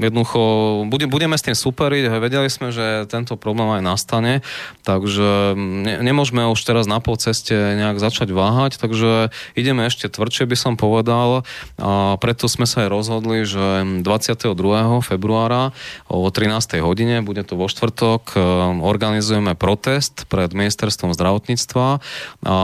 [0.00, 0.40] jednoducho
[0.88, 4.34] budeme s tým superiť, vedeli sme, že tento problém aj nastane,
[4.88, 10.48] takže ne, nemôžeme už teraz na pol ceste nejak začať váhať, takže ideme ešte tvrdšie,
[10.48, 11.44] by som povedal.
[11.76, 14.56] A preto sme sa aj rozhodli, že 22.
[15.04, 15.76] februára
[16.08, 16.80] o 13.
[16.80, 18.38] hodine, bude to vo štvrtok, e,
[18.80, 21.86] organizujeme protest pred ministerstvom zdravotníctva
[22.48, 22.56] a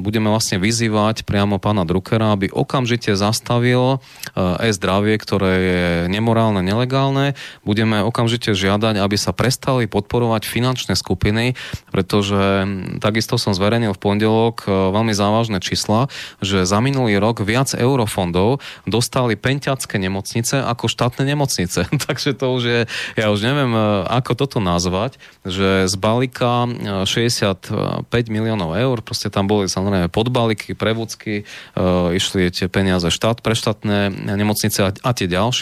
[0.00, 5.71] budeme vlastne vyzývať priamo pána Druckera, aby okamžite zastavil e, e-zdravie, ktoré je
[6.08, 7.34] nemorálne, nelegálne.
[7.62, 11.54] Budeme okamžite žiadať, aby sa prestali podporovať finančné skupiny,
[11.90, 12.66] pretože
[12.98, 16.08] takisto som zverejnil v pondelok e, veľmi závažné čísla,
[16.42, 21.86] že za minulý rok viac eurofondov dostali penťacké nemocnice ako štátne nemocnice.
[22.06, 22.80] Takže to už je,
[23.16, 26.66] ja už neviem, e, ako toto nazvať, že z balíka
[27.06, 31.82] 65 e, miliónov eur, proste tam boli samozrejme podbalíky, prevúcky, e,
[32.16, 35.61] išli tie peniaze štát pre štátne nemocnice a, a tie ďalšie,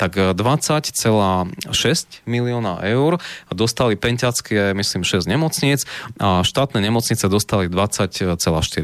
[0.00, 1.54] tak 20,6
[2.24, 3.20] milióna eur
[3.52, 5.84] dostali penťacké, myslím, 6 nemocníc
[6.16, 8.38] a štátne nemocnice dostali 20,4.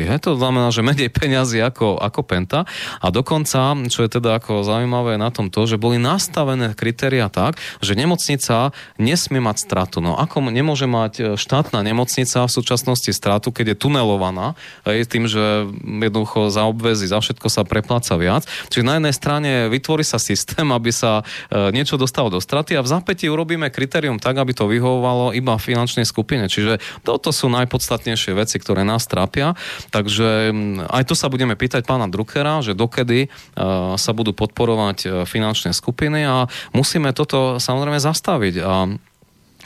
[0.04, 2.68] Hej, to znamená, že menej peniazy ako, ako penta
[3.00, 7.56] a dokonca, čo je teda ako zaujímavé na tom to, že boli nastavené kritéria tak,
[7.80, 10.04] že nemocnica nesmie mať stratu.
[10.04, 15.24] No ako nemôže mať e, štátna nemocnica v súčasnosti stratu, keď je tunelovaná, aj tým,
[15.28, 15.68] že
[16.16, 18.48] jednoducho za obvezy, za všetko sa prepláca viac.
[18.72, 22.84] Čiže na jednej strane vytvorí sa systém, aby sa e, niečo dostalo do straty a
[22.84, 26.48] v zapätí urobíme kritérium tak, aby to vyhovovalo iba finančnej skupine.
[26.48, 29.52] Čiže toto sú najpodstatnejšie veci, ktoré nás trápia.
[29.92, 30.54] Takže
[30.88, 36.24] aj tu sa budeme pýtať pána Druckera, že dokedy uh, sa budú podporovať finančné skupiny
[36.24, 38.54] a musíme toto samozrejme zastaviť.
[38.62, 38.74] A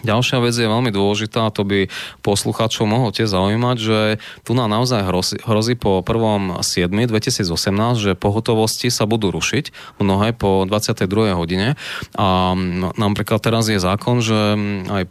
[0.03, 1.89] Ďalšia vec je veľmi dôležitá, a to by
[2.25, 3.99] poslucháčov mohlo tiež zaujímať, že
[4.45, 11.37] tu nám naozaj hrozí, hrozí po 1.7.2018, že pohotovosti sa budú rušiť, mnohé po 22.
[11.37, 11.77] hodine.
[12.17, 12.57] A
[12.97, 14.57] napríklad teraz je zákon, že
[14.89, 15.11] aj e,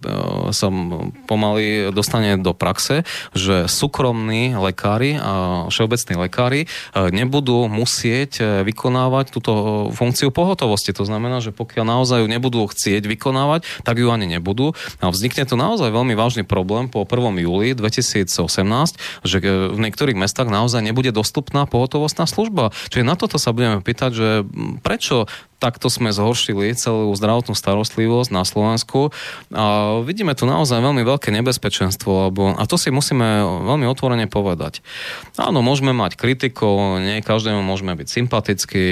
[0.54, 0.74] sa
[1.30, 6.68] pomaly dostane do praxe, že súkromní lekári a všeobecní lekári e,
[7.14, 9.54] nebudú musieť e, vykonávať túto
[9.94, 10.96] funkciu pohotovosti.
[10.96, 15.44] To znamená, že pokiaľ naozaj ju nebudú chcieť vykonávať, tak ju ani nebudú a vznikne
[15.46, 17.44] tu naozaj veľmi vážny problém po 1.
[17.44, 18.40] júli 2018,
[19.26, 22.72] že e, v niektorých mestách naozaj nebude dostupná pohotovostná služba.
[22.92, 24.30] Čiže na toto sa budeme pýtať, že
[24.82, 25.28] prečo
[25.60, 29.12] takto sme zhoršili celú zdravotnú starostlivosť na Slovensku.
[29.52, 34.80] A vidíme tu naozaj veľmi veľké nebezpečenstvo, lebo, a to si musíme veľmi otvorene povedať.
[35.36, 38.86] Áno, môžeme mať kritikov, nie každému môžeme byť sympatickí,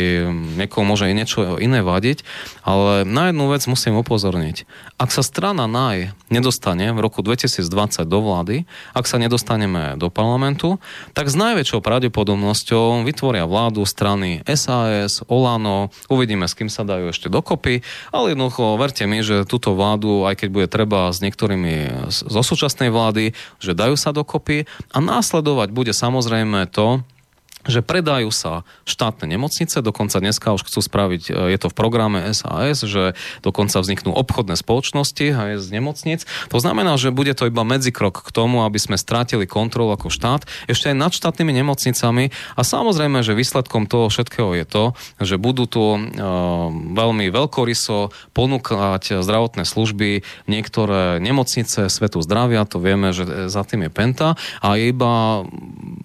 [0.59, 2.27] niekomu môže niečo iné vadiť,
[2.67, 4.67] ale na jednu vec musím upozorniť.
[4.99, 10.83] Ak sa strana NAJ nedostane v roku 2020 do vlády, ak sa nedostaneme do parlamentu,
[11.15, 17.85] tak s najväčšou pravdepodobnosťou vytvoria vládu strany SAS, Olano, uvidíme kým sa dajú ešte dokopy,
[18.09, 22.89] ale jednoducho verte mi, že túto vládu, aj keď bude treba s niektorými zo súčasnej
[22.89, 27.05] vlády, že dajú sa dokopy a následovať bude samozrejme to,
[27.67, 32.19] že predajú sa štátne nemocnice, dokonca dneska už chcú spraviť, e, je to v programe
[32.31, 36.23] SAS, že dokonca vzniknú obchodné spoločnosti aj z nemocnic.
[36.49, 40.47] To znamená, že bude to iba medzikrok k tomu, aby sme strátili kontrolu ako štát,
[40.71, 42.31] ešte aj nad štátnymi nemocnicami.
[42.55, 44.83] A samozrejme, že výsledkom toho všetkého je to,
[45.19, 45.99] že budú tu uh,
[46.71, 53.91] veľmi veľkoryso ponúkať zdravotné služby niektoré nemocnice svetu zdravia, to vieme, že za tým je
[53.91, 54.29] Penta.
[54.63, 55.43] A je iba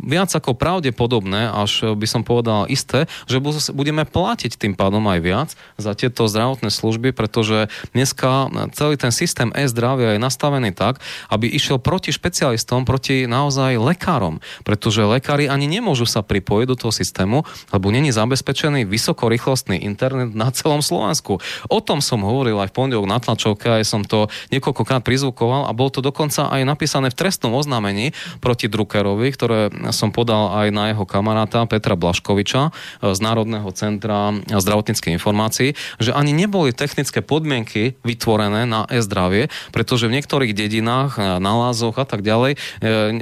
[0.03, 3.38] viac ako pravdepodobné, až by som povedal isté, že
[3.77, 9.53] budeme platiť tým pádom aj viac za tieto zdravotné služby, pretože dneska celý ten systém
[9.53, 16.09] e-zdravia je nastavený tak, aby išiel proti špecialistom, proti naozaj lekárom, pretože lekári ani nemôžu
[16.09, 21.43] sa pripojiť do toho systému, lebo není zabezpečený vysokorýchlostný internet na celom Slovensku.
[21.69, 25.77] O tom som hovoril aj v pondelok na tlačovke, aj som to niekoľkokrát prizvukoval a
[25.77, 29.61] bolo to dokonca aj napísané v trestnom oznámení proti Druckerovi, ktoré
[29.91, 32.71] som podal aj na jeho kamaráta kamaráta Petra Blaškoviča
[33.03, 40.23] z Národného centra zdravotníckej informácií, že ani neboli technické podmienky vytvorené na e-zdravie, pretože v
[40.23, 42.55] niektorých dedinách, na lázoch a tak ďalej,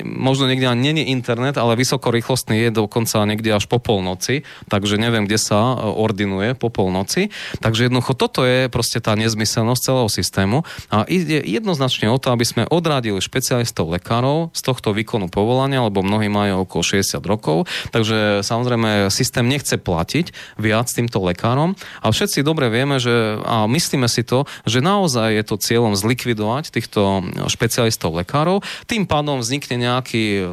[0.05, 5.25] možno niekde ani není internet, ale vysokorýchlostný je dokonca niekde až po polnoci, takže neviem,
[5.25, 7.33] kde sa ordinuje po polnoci.
[7.65, 12.45] Takže jednoducho toto je proste tá nezmyselnosť celého systému a ide jednoznačne o to, aby
[12.45, 18.10] sme odradili špecialistov lekárov z tohto výkonu povolania, lebo mnohí majú okolo 60 rokov, takže
[18.43, 24.27] samozrejme systém nechce platiť viac týmto lekárom a všetci dobre vieme, že a myslíme si
[24.27, 30.47] to, že naozaj je to cieľom zlikvidovať týchto špecialistov lekárov, tým pádom vznikne nejaký,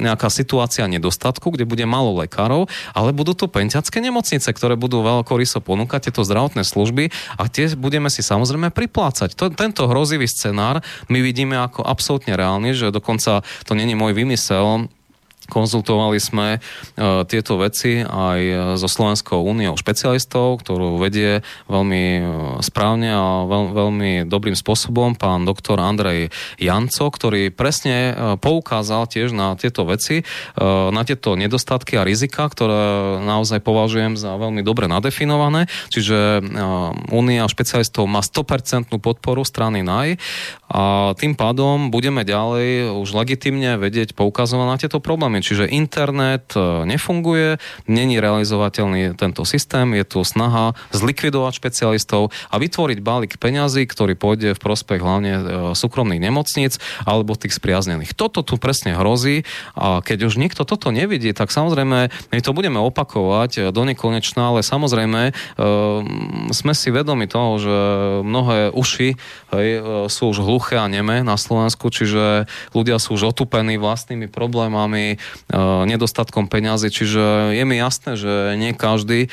[0.00, 5.60] nejaká situácia nedostatku, kde bude malo lekárov, ale budú to penťacké nemocnice, ktoré budú veľkoryso
[5.60, 9.36] ponúkať tieto zdravotné služby a tie budeme si samozrejme priplácať.
[9.38, 14.88] To, tento hrozivý scenár my vidíme ako absolútne reálny, že dokonca to není môj vymysel,
[15.50, 18.40] Konzultovali sme uh, tieto veci aj
[18.80, 22.24] so Slovenskou úniou špecialistov, ktorú vedie veľmi uh,
[22.64, 29.54] správne a veľ, veľmi dobrým spôsobom pán doktor Andrej Janco, ktorý presne poukázal tiež na
[29.58, 30.24] tieto veci,
[30.58, 35.66] na tieto nedostatky a rizika, ktoré naozaj považujem za veľmi dobre nadefinované.
[35.92, 36.42] Čiže
[37.12, 40.16] únia špecialistov má 100% podporu strany NAJ
[40.74, 45.38] a tým pádom budeme ďalej už legitimne vedieť poukazovať na tieto problémy.
[45.38, 52.98] Čiže internet e, nefunguje, není realizovateľný tento systém, je tu snaha zlikvidovať špecialistov a vytvoriť
[53.06, 55.42] balík peňazí, ktorý pôjde v prospech hlavne e,
[55.78, 58.18] súkromných nemocníc alebo tých spriaznených.
[58.18, 59.46] Toto tu presne hrozí
[59.78, 64.50] a keď už niekto toto nevidí, tak samozrejme my to budeme opakovať e, do nekonečna,
[64.50, 65.36] ale samozrejme
[66.50, 67.76] sme si vedomi toho, že
[68.24, 69.14] mnohé uši
[70.08, 75.58] sú už hluché a neme na Slovensku, čiže ľudia sú už otupení vlastnými problémami, E,
[75.84, 79.28] nedostatkom peňazí, čiže je mi jasné, že nie každý e,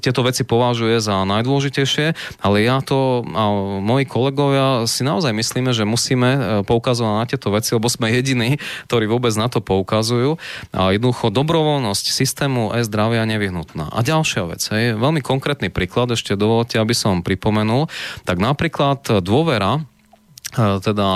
[0.00, 3.44] tieto veci považuje za najdôležitejšie, ale ja to a
[3.84, 8.56] moji kolegovia si naozaj myslíme, že musíme e, poukazovať na tieto veci, lebo sme jediní,
[8.88, 10.40] ktorí vôbec na to poukazujú.
[10.72, 13.92] A jednoducho dobrovoľnosť systému e-zdravia nevyhnutná.
[13.92, 17.86] A ďalšia vec, je veľmi konkrétny príklad, ešte dovolte, aby som pripomenul,
[18.24, 19.84] tak napríklad dôvera
[20.56, 21.08] teda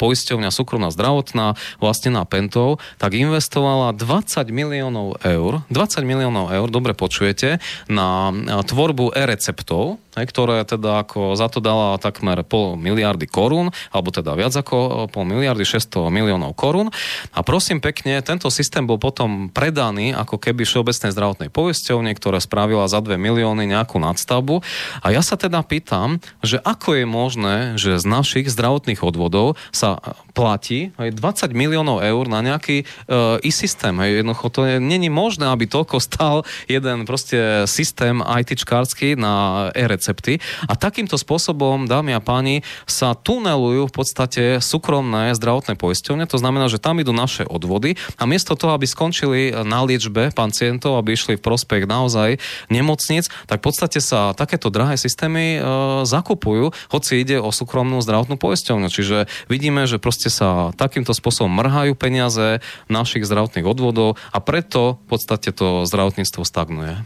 [0.00, 6.96] poisťovňa súkromná zdravotná, vlastne na Pentov, tak investovala 20 miliónov eur, 20 miliónov eur, dobre
[6.96, 8.32] počujete, na
[8.64, 14.54] tvorbu e-receptov, ktoré teda ako za to dala takmer pol miliardy korún, alebo teda viac
[14.56, 16.88] ako pol miliardy, 600 miliónov korún.
[17.36, 22.86] A prosím pekne, tento systém bol potom predaný ako keby Všeobecnej zdravotnej poisťovne, ktorá spravila
[22.88, 24.62] za 2 milióny nejakú nadstavbu.
[25.02, 30.00] A ja sa teda pýtam, že ako je možné, že z našich zdravotných odvodov sa
[30.38, 33.90] platí aj 20 miliónov eur na nejaký uh, e-systém.
[33.98, 34.22] Hej.
[34.22, 40.38] Jednoducho to není možné, aby toľko stal jeden proste systém ITčkársky na e-recepty.
[40.70, 46.30] A takýmto spôsobom, dámy a páni, sa tunelujú v podstate súkromné zdravotné poisťovne.
[46.30, 51.02] To znamená, že tam idú naše odvody a miesto toho, aby skončili na liečbe pacientov,
[51.02, 52.38] aby išli v prospech naozaj
[52.70, 55.62] nemocnic, tak v podstate sa takéto drahé systémy uh,
[56.06, 58.86] zakupujú, hoci ide o súkromnú zdravotnú poisťovňu.
[58.86, 65.16] Čiže vidíme, že proste sa takýmto spôsobom mrhajú peniaze našich zdravotných odvodov a preto v
[65.16, 67.00] podstate to zdravotníctvo stagnuje.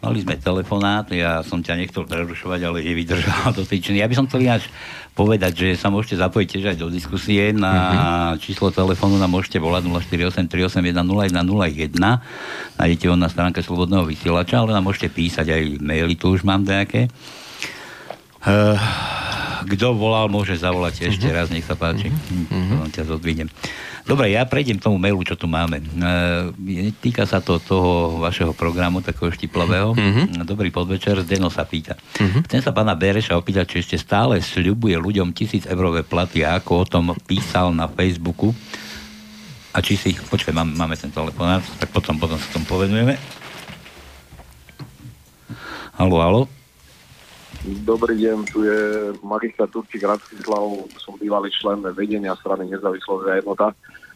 [0.00, 4.00] Mali sme telefonát, ja som ťa nechcel prerušovať, ale je vydržal dotyčný.
[4.00, 4.64] Ja by som chcel ináč
[5.12, 7.52] povedať, že sa môžete zapojiť tiež aj do diskusie.
[7.52, 8.40] Na mm-hmm.
[8.40, 10.96] číslo telefónu nám môžete volať 048 381
[12.80, 16.64] Nájdete ho na stránke Slobodného vysielača, ale nám môžete písať aj maily, tu už mám
[16.64, 17.12] nejaké.
[18.40, 18.80] Uh,
[19.64, 21.36] kto volal, môže zavolať ešte uh-huh.
[21.36, 22.08] raz, nech sa páči.
[22.10, 22.86] Uh-huh.
[22.88, 23.48] ťa zodvinem.
[24.08, 25.78] Dobre, ja prejdem k tomu mailu, čo tu máme.
[25.78, 29.92] E, týka sa to toho vašeho programu, takého štiplavého.
[29.92, 30.26] Uh-huh.
[30.42, 31.94] Dobrý podvečer, Zdeno sa pýta.
[32.18, 32.42] Uh-huh.
[32.48, 36.88] Chcem sa pána Bereša opýtať, či ešte stále sľubuje ľuďom tisíc eurové platy ako o
[36.88, 38.56] tom písal na Facebooku.
[39.70, 40.16] A či si...
[40.18, 43.14] Počkaj, máme, máme ten telefonát, tak potom, potom sa tom povenujeme.
[45.94, 46.59] Halo, halo.
[47.60, 50.64] Dobrý deň, tu je magistrát Turčík Rastislav,
[50.96, 53.66] som bývalý člen vedenia strany Nezávislosť a jednota.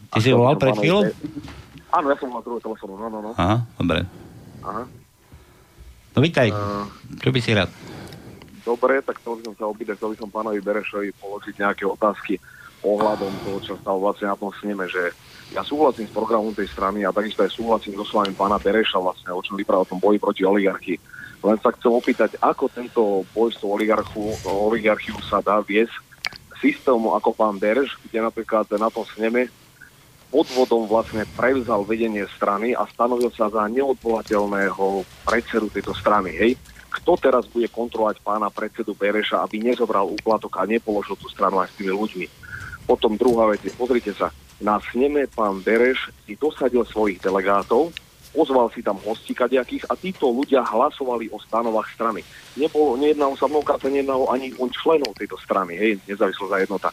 [0.09, 1.05] Ty si volal pred chvíľou?
[1.93, 3.31] Áno, ja som mal druhú telefónu, no, no, no.
[3.37, 4.01] Aha, dobre.
[4.65, 4.83] Aha.
[6.17, 6.89] No vítaj, uh,
[7.21, 7.69] čo by si rád?
[8.65, 12.41] Dobre, tak chcel by som sa opýtať, chcel by som pánovi Berešovi položiť nejaké otázky
[12.81, 15.13] ohľadom toho, čo stalo vlastne na tom sneme, že
[15.53, 19.29] ja súhlasím s programom tej strany a takisto aj súhlasím so slovami pána Bereša vlastne,
[19.29, 20.97] o čom vypráva o tom boji proti oligarchii
[21.45, 25.93] len sa chcem opýtať, ako tento boj s oligarchu, oligarchiu sa dá viesť
[26.57, 29.53] systému ako pán Derž, kde napríklad na tom sneme
[30.33, 36.33] podvodom vlastne prevzal vedenie strany a stanovil sa za neodvolateľného predsedu tejto strany.
[36.33, 36.51] Hej?
[36.89, 41.69] Kto teraz bude kontrolovať pána predsedu Bereša, aby nezobral úplatok a nepoložil tú stranu aj
[41.69, 42.27] s tými ľuďmi?
[42.89, 47.91] Potom druhá vec pozrite sa, na sneme pán Bereš si dosadil svojich delegátov,
[48.35, 52.19] pozval si tam hostí kadejakých a títo ľudia hlasovali o stanovách strany.
[52.59, 56.91] Nebolo, nejednalo sa mnohokrát, nejednalo ani o členov tejto strany, hej, nezávislo za jednota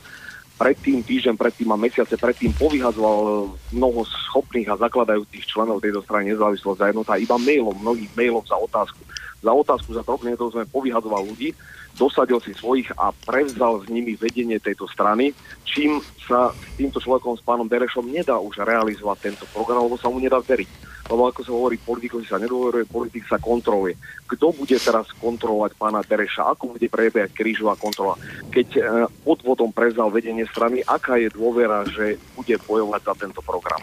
[0.62, 6.78] predtým, týždeň predtým a mesiace predtým povyhazoval mnoho schopných a zakladajúcich členov tejto strany nezávislosť
[6.78, 9.02] za jednota iba mailom, mnohých mailov za otázku.
[9.42, 11.50] Za otázku, za troch minútov sme povyhazoval ľudí,
[11.98, 17.36] dosadil si svojich a prevzal s nimi vedenie tejto strany, čím sa s týmto človekom,
[17.36, 21.40] s pánom Berešom, nedá už realizovať tento program, lebo sa mu nedá veriť lebo ako
[21.42, 23.98] sa hovorí, politikovi sa nedôveruje, politik sa kontroluje.
[24.30, 26.54] Kto bude teraz kontrolovať pána Tereša?
[26.54, 28.14] Ako bude prebiehať krížová kontrola?
[28.54, 28.80] Keď e,
[29.26, 33.82] podvodom prezal vedenie strany, aká je dôvera, že bude bojovať za tento program?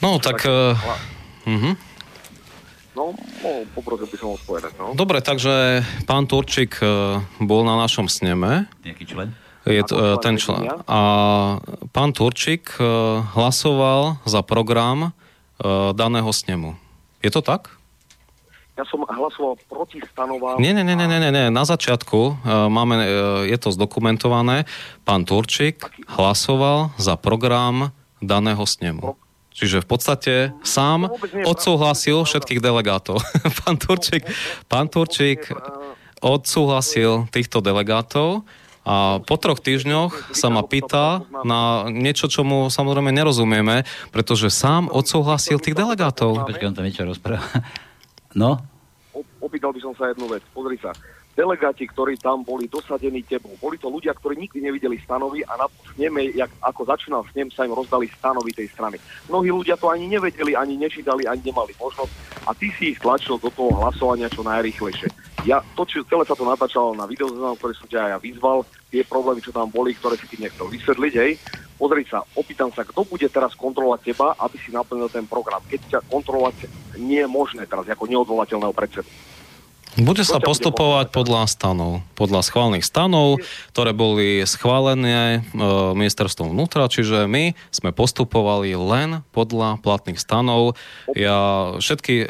[0.00, 0.42] No, tak...
[0.42, 0.74] Uh,
[1.44, 1.74] uh-huh.
[2.96, 3.12] No,
[3.44, 4.72] no, poprosil by som odpovedať.
[4.80, 4.96] No.
[4.96, 8.72] Dobre, takže pán Turčík uh, bol na našom sneme.
[8.80, 9.36] Nejaký člen?
[9.66, 10.62] Je to, e, ten člen.
[10.86, 11.00] A
[11.90, 12.82] pán Turčík e,
[13.34, 16.78] hlasoval za program e, daného snemu.
[17.18, 17.74] Je to tak?
[18.78, 20.62] Ja som hlasoval proti stanovám.
[20.62, 21.46] Nie, nie, nie, nie, nie, nie.
[21.48, 23.08] Na začiatku máme,
[23.48, 24.68] je to zdokumentované.
[25.00, 25.80] Pán Turčík
[26.12, 29.16] hlasoval za program daného snemu.
[29.56, 31.08] Čiže v podstate sám
[31.48, 33.24] odsúhlasil všetkých delegátov.
[33.64, 34.28] pán Turčík,
[34.68, 35.48] pán Turčík
[36.20, 38.44] odsúhlasil týchto delegátov
[38.86, 44.92] a po troch týždňoch sa ma pýta na niečo, čo mu samozrejme nerozumieme, pretože sám
[44.92, 46.46] odsúhlasil tých delegátov.
[46.46, 47.42] Počkaj, on tam niečo rozpráva.
[48.36, 48.60] No?
[49.40, 50.44] Opýtal by som sa jednu vec.
[50.52, 50.92] Pozri sa.
[51.36, 55.68] Delegáti, ktorí tam boli dosadení tebou, boli to ľudia, ktorí nikdy nevideli stanovy a na
[55.92, 58.96] sneme, jak, ako začínal snem, sa im rozdali stanovy tej strany.
[59.28, 62.12] Mnohí ľudia to ani nevedeli, ani nečítali, ani nemali možnosť
[62.48, 65.12] a ty si ich tlačil do toho hlasovania čo najrychlejšie
[65.46, 69.38] ja točil, celé sa to natáčalo na videoznam, ktoré som ťa ja vyzval, tie problémy,
[69.38, 71.38] čo tam boli, ktoré si ty nechcel vysvetliť, hej.
[71.78, 75.80] Pozri sa, opýtam sa, kto bude teraz kontrolovať teba, aby si naplnil ten program, keď
[75.86, 76.66] ťa kontrolovať
[76.98, 79.06] nie je možné teraz, ako neodvolateľného predsedu.
[79.96, 83.40] Bude sa postupovať podľa stanov, podľa schválnych stanov,
[83.72, 85.56] ktoré boli schválené e,
[85.96, 90.76] ministerstvom vnútra, čiže my sme postupovali len podľa platných stanov.
[91.16, 92.26] Ja, všetky e,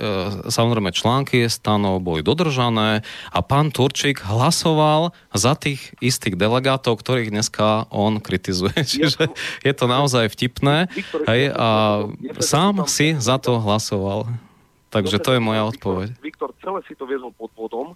[0.46, 3.02] samozrejme články stanov boli dodržané
[3.35, 8.79] a pán Turčík hlasoval za tých istých delegátov, ktorých dneska on kritizuje.
[8.94, 9.26] Čiže
[9.66, 10.87] je to naozaj vtipné.
[11.26, 11.68] Hej, a
[12.38, 14.45] sám si za to hlasoval.
[14.96, 16.09] Takže to je moja odpoveď.
[16.24, 17.92] Viktor, celé si to viezol pod vodom,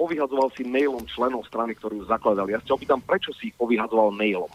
[0.00, 2.56] povyhadzoval si mailom členov strany, ktorí ju zakladali.
[2.56, 4.48] Ja sa opýtam, prečo si ich povyhadzoval mailom?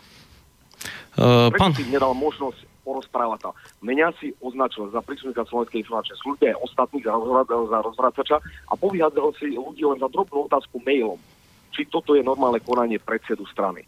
[1.13, 1.77] Uh, prečo pán...
[1.77, 3.49] si nedal možnosť porozprávať sa?
[3.85, 7.13] Mňa si označil za príslušníka Slovenskej informačnej služby aj ostatných za,
[7.45, 11.21] za rozvracača a povyhadzoval si ľudí len za drobnú otázku mailom.
[11.69, 13.85] Či toto je normálne konanie predsedu strany?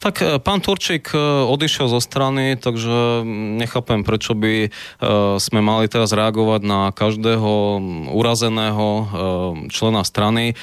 [0.00, 3.20] Tak e, pán Turčík e, odišiel zo strany, takže
[3.60, 4.68] nechápem, prečo by e,
[5.36, 7.52] sme mali teraz reagovať na každého
[8.08, 8.88] urazeného
[9.68, 10.56] člena strany.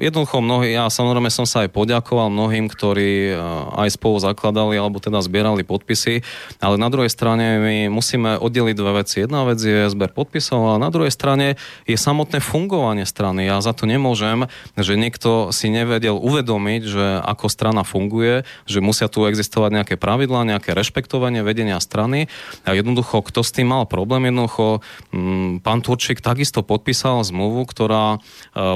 [0.00, 3.34] Jednoducho mnohí, ja samozrejme som sa aj poďakoval mnohým, ktorí
[3.76, 6.24] aj spolu zakladali alebo teda zbierali podpisy,
[6.62, 9.26] ale na druhej strane my musíme oddeliť dve veci.
[9.26, 13.50] Jedna vec je zber podpisov, a na druhej strane je samotné fungovanie strany.
[13.50, 14.48] Ja za to nemôžem,
[14.78, 19.94] že niekto si nevedel uvedomiť, že ako strana funguje funguje, že musia tu existovať nejaké
[19.98, 22.30] pravidlá, nejaké rešpektovanie vedenia strany.
[22.62, 27.66] A jednoducho, kto s tým mal problém, jednoducho m, mm, pán Turčík takisto podpísal zmluvu,
[27.66, 28.18] ktorá e,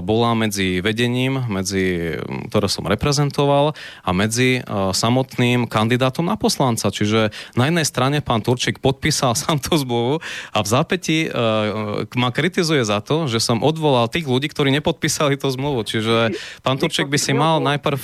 [0.02, 2.18] bola medzi vedením, medzi,
[2.50, 6.90] ktoré som reprezentoval a medzi e, samotným kandidátom na poslanca.
[6.90, 10.18] Čiže na jednej strane pán Turčík podpísal sám tú zmluvu
[10.50, 11.38] a v zápäti e,
[12.18, 15.86] ma kritizuje za to, že som odvolal tých ľudí, ktorí nepodpísali tú zmluvu.
[15.86, 18.02] Čiže pán Turčík by si mal najprv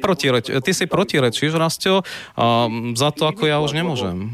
[0.00, 2.00] neprotireč, ty si protirečíš, Rastio,
[2.32, 4.32] a za to, ako ja už nemôžem.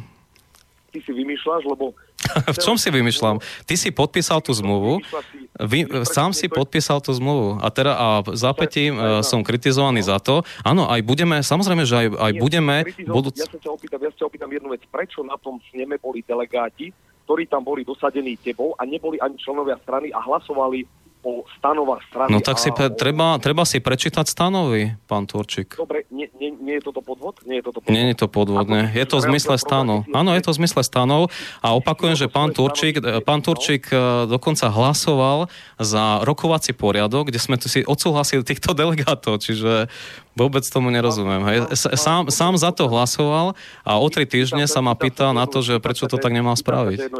[0.94, 1.90] Ty si vymýšľaš, lebo
[2.54, 3.42] v čom si vymýšľam?
[3.66, 5.02] Ty si podpísal tú zmluvu,
[5.60, 10.46] vy, sám si podpísal tú zmluvu a teda a zápätí uh, som kritizovaný za to.
[10.64, 12.74] Áno, aj budeme, samozrejme, že aj, aj budeme...
[13.04, 13.36] Budúc...
[13.36, 14.82] Ja sa ťa opýtam, ja sa opýtam jednu vec.
[14.88, 16.90] Prečo na tom sneme boli delegáti,
[17.28, 20.86] ktorí tam boli dosadení tebou a neboli ani členovia strany a hlasovali
[21.26, 22.30] o stanovách strany.
[22.30, 25.74] No tak si pre, treba, treba si prečítať stanovy, pán Turčík.
[25.74, 27.42] Dobre, nie, nie, nie je toto podvod?
[27.42, 27.90] Nie je toto podvod?
[27.90, 28.80] Nie je to podvodné.
[28.86, 29.98] Ako- Je to v zmysle stanov.
[30.14, 31.22] Áno, je to v zmysle stanov.
[31.58, 35.50] A opakujem, že pán Turčík, pán Turčík e, dokonca hlasoval
[35.82, 39.90] za rokovací poriadok, kde sme tu si odsúhlasili týchto delegátov, čiže
[40.38, 41.42] vôbec tomu nerozumiem.
[41.48, 41.58] Hej.
[41.96, 45.82] Sám, sám za to hlasoval a o tri týždne sa ma pýta na to, že
[45.82, 47.10] prečo to tak nemal spraviť.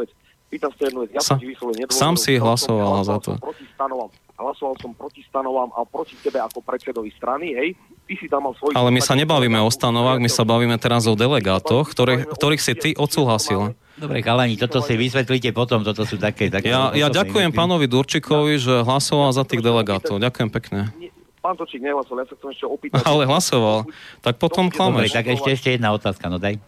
[0.47, 1.11] Pýtam sa jednu vec.
[1.11, 3.31] Ja som ti vyslovene sám si hlasoval hlasoval za to.
[3.35, 4.09] Proti stanovám.
[4.37, 7.69] Hlasoval som proti stanovám a proti tebe ako predsedovi strany, hej.
[8.05, 8.77] Ty si tam mal svoj...
[8.77, 12.73] Ale my sa nebavíme o stanovách, my sa bavíme teraz o delegátoch, ktoré, ktorých si
[12.77, 13.73] ty odsúhlasil.
[13.97, 16.53] Dobre, kalani, toto si vysvetlíte potom, toto sú také...
[16.53, 17.57] také Ja, ja ďakujem veci.
[17.57, 20.21] pánovi Durčikovi, že hlasoval za tých delegátov.
[20.21, 20.93] Ďakujem pekne.
[21.41, 23.01] Pán Točík nehlasoval, ja sa chcem ešte opýtať.
[23.09, 23.89] Ale hlasoval.
[24.21, 25.17] Tak potom Dobre, klameš.
[25.17, 26.61] tak ešte, ešte jedna otázka, no daj.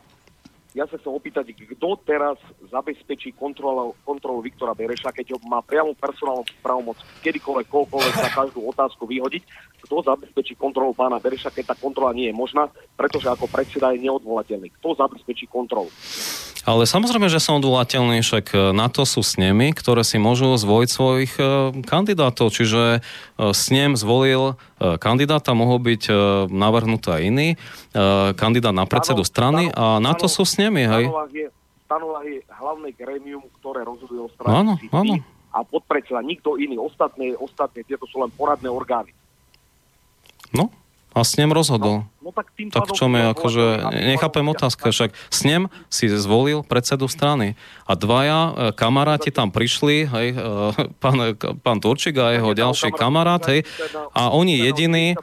[0.78, 2.38] Ja sa chcem opýtať, kto teraz
[2.70, 8.61] zabezpečí kontrolu, kontrolu Viktora Bereša, keď ho má priamo personálnu právomoc kedykoľvek, koľkoľvek za každú
[8.70, 9.41] otázku vyhodiť.
[9.89, 14.05] Kto zabezpečí kontrolu pána Bereša, keď tá kontrola nie je možná, pretože ako predseda je
[14.05, 14.70] neodvolateľný.
[14.78, 15.89] Kto zabezpečí kontrolu?
[16.70, 20.89] Ale samozrejme, že som odvolateľný, však e, na to sú snemy, ktoré si môžu zvoliť
[20.91, 21.43] svojich e,
[21.82, 22.51] kandidátov.
[22.51, 22.99] Čiže e,
[23.55, 26.14] snem zvolil kandidáta, mohol byť e,
[26.48, 27.58] navrhnutý aj iný e,
[28.36, 31.06] kandidát na predsedu strany a na to sú snemy, hej.
[31.90, 34.54] Stanovách je, hlavné grémium, ktoré rozhoduje o strane.
[34.54, 35.14] Áno, áno.
[35.50, 36.78] A podpredseda, nikto iný.
[36.78, 39.10] Ostatné, ostatné tieto sú len poradné orgány.
[40.54, 40.70] No,
[41.10, 42.06] a snem rozhodol.
[42.18, 43.65] No tak tým Tak v čom je akože,
[44.15, 47.55] nechápem otázka, však snem si zvolil predsedu strany
[47.88, 50.38] a dvaja e, kamaráti tam prišli, hej, e,
[51.03, 53.67] pán, pán Turčík a jeho ďalší kamarát, hej,
[54.15, 55.15] a oni jediní,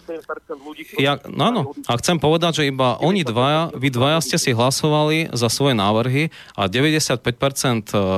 [0.97, 5.31] ja, no áno, a chcem povedať, že iba oni dvaja, vy dvaja ste si hlasovali
[5.31, 7.23] za svoje návrhy a 95%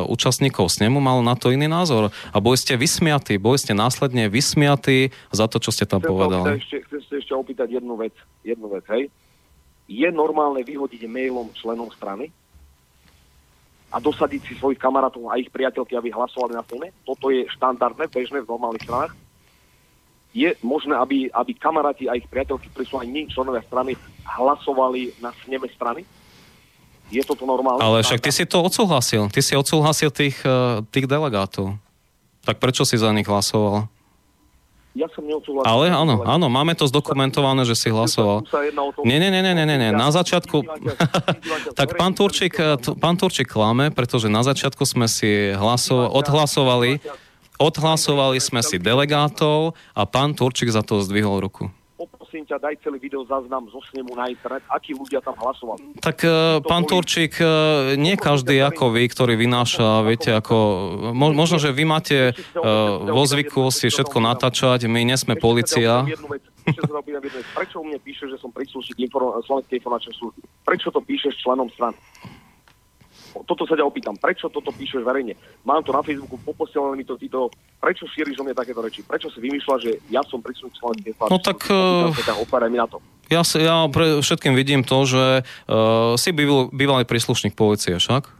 [0.08, 2.10] účastníkov snemu malo na to iný názor.
[2.32, 6.46] A boli ste vysmiatí, boli ste následne vysmiatí za to, čo ste tam Chcem povedali.
[6.58, 8.14] ešte, chcem sa ešte opýtať jednu vec,
[8.54, 9.12] jednu vec, hej.
[9.88, 12.28] Je normálne vyhodiť mailom členom strany
[13.88, 16.92] a dosadiť si svojich kamarátov a ich priateľky, aby hlasovali na sneme?
[17.08, 19.16] Toto je štandardné, bežné v normálnych stranách?
[20.36, 23.96] Je možné, aby, aby kamaráti a ich priateľky, ktorí sú aj nie členovia strany,
[24.28, 26.04] hlasovali na sneme strany?
[27.08, 27.80] Je toto normálne?
[27.80, 29.32] Ale však ty si to odsúhlasil.
[29.32, 31.80] Ty si odsúhlasil tých, eh, tých delegátov.
[32.44, 33.88] Tak prečo si za nich hlasoval?
[34.96, 35.68] Ja som neodsúhlasil.
[35.68, 38.42] Ale áno, áno, máme to zdokumentované, že si hlasoval.
[39.04, 39.90] Nie, nie, nie, nie, nie, nie.
[39.94, 40.64] Na začiatku...
[41.78, 42.56] tak pán Turčík,
[42.98, 46.90] pán Turčík klame, pretože na začiatku sme si hlasovali, odhlasovali,
[47.60, 51.70] odhlasovali sme si delegátov a pán Turčík za to zdvihol ruku.
[52.28, 55.96] Poprosím ťa, daj celý video záznam zo snemu na internet, akí ľudia tam hlasovali.
[55.96, 60.56] Tak eh, pán Turčík, eh, nie každý ako vy, ktorý vynáša, viete, ako,
[61.16, 62.60] mo- možno, že vy máte eh,
[63.08, 65.92] vo zvyku si všetko natáčať, my nie sme Ešte sa ťa policia.
[67.56, 69.08] Prečo mne píše, že som príslušník
[69.48, 70.44] Slovenskej informačnej služby?
[70.68, 71.96] Prečo to píšeš členom strany?
[73.32, 74.14] Toto sa ťa opýtam.
[74.16, 75.36] Prečo toto píšeš verejne?
[75.64, 77.48] Mám to na Facebooku, poposielali mi to títo.
[77.78, 79.04] Prečo šíriš o mne takéto reči?
[79.04, 81.58] Prečo si vymýšľa, že ja som Slovenskej informačnej No tak?
[81.68, 82.98] Opýtam eh, mi na to.
[83.28, 88.32] Ja, si, ja pre všetkým vidím to, že uh, si býval, bývalý príslušník policie však,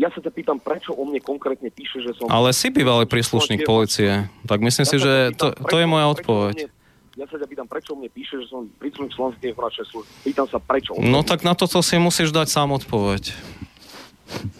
[0.00, 2.24] Ja sa ťa pýtam, prečo o mne konkrétne píše, že som...
[2.32, 4.28] ale si bývalý príslušník policie.
[4.48, 6.56] Tak myslím si, Ja sa že ťa to, pýtam, to je moja odpoveď.
[6.56, 6.78] mne-
[7.20, 10.12] Ja sa ťa pýtam, prečo mne píše, že som príslušník Slovenskej informačnej služby.
[10.24, 10.90] Pýtam sa, prečo.
[10.96, 13.34] No tak na toto si musíš dať sám odpoveď.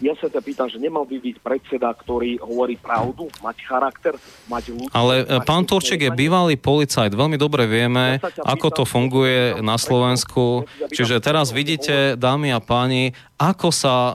[0.01, 4.15] Ja sa ťa pýtam, že nemal by byť predseda, ktorý hovorí pravdu, mať charakter,
[4.49, 4.93] mať ľudí.
[4.93, 8.77] Ale e, mať pán ľudské Turčík je bývalý policajt, veľmi dobre vieme, Ja ako pýtam,
[8.77, 10.67] to funguje na Slovensku.
[10.91, 14.13] Čiže teraz vidíte, dámy a páni, ako sa e,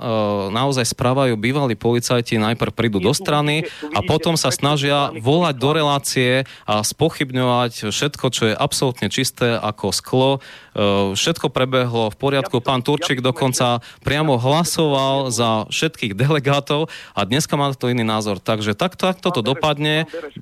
[0.53, 6.31] naozaj správajú bývalí policajti, najprv prídu do strany a potom sa snažia volať do relácie
[6.69, 10.31] a spochybňovať všetko, čo je absolútne čisté ako sklo.
[10.37, 12.61] E, Všetko prebehlo v poriadku.
[12.61, 18.37] Pán Turčík dokonca priamo hlasoval za všetkých delegátov a dneska má to iný názor.
[18.37, 19.95] Takže takto, takto to Pán Bereš- dopadne,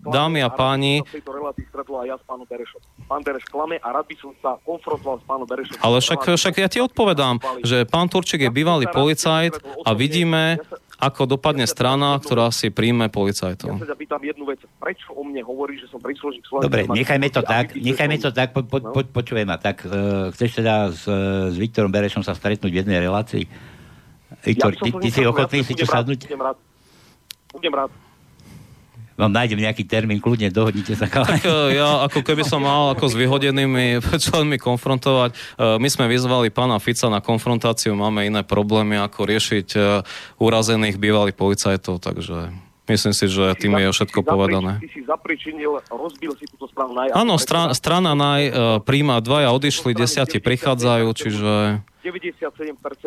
[0.03, 1.07] dámy a páni.
[3.07, 5.77] Pán Bereš klame a rád by som sa konfrontoval s pánom Berešom.
[5.79, 9.53] Ale však, však ja ti odpovedám, že pán Turčík je bývalý policajt
[9.85, 10.57] a vidíme,
[11.03, 13.75] ako dopadne strana, ktorá si príjme Ja policajtov.
[13.75, 14.63] sa ťa pýtam jednu vec.
[14.79, 18.55] Prečo o mne hovorí, že som príslušník Slovenskej Dobre, nechajme to tak, nechajme to tak,
[18.55, 18.95] po, po, No.
[18.95, 19.59] po, počujem ma.
[19.59, 23.43] Tak, uh, chceš teda s, uh, s Viktorom Berešom sa stretnúť v jednej relácii?
[24.43, 26.27] Viktor, som ty, ty si ochotný ja si čo sadnúť?
[26.27, 26.57] Budem rád.
[27.51, 27.91] Budem rád.
[29.13, 31.05] Vám nájdem nejaký termín, kľudne dohodnite sa.
[31.05, 35.31] Tak e, ja ako keby som mal ako s vyhodenými členmi konfrontovať.
[35.33, 35.37] E,
[35.77, 39.79] My sme vyzvali pána Fica na konfrontáciu, máme iné problémy, ako riešiť e,
[40.41, 42.53] urazených bývalých policajtov, takže
[42.83, 44.83] my Myslím si, že tým je všetko povedané.
[44.83, 47.15] Ty si zapričinil, rozbil si túto stranu naj.
[47.15, 48.53] Áno, strana, strana naj uh,
[48.83, 51.79] príjma dvaja odišli, desiatí prichádzajú, čiže...
[52.03, 52.51] 97%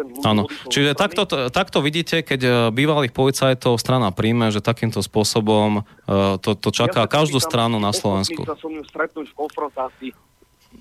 [0.03, 5.80] ľudí Áno, čiže takto, takto vidíte, keď e, bývalých policajtov strana príjme, že takýmto spôsobom
[6.03, 8.42] e, to, to čaká Ja každú stranu na Slovensku.
[8.42, 10.11] sa so mnou stretnúť v konfrontácii.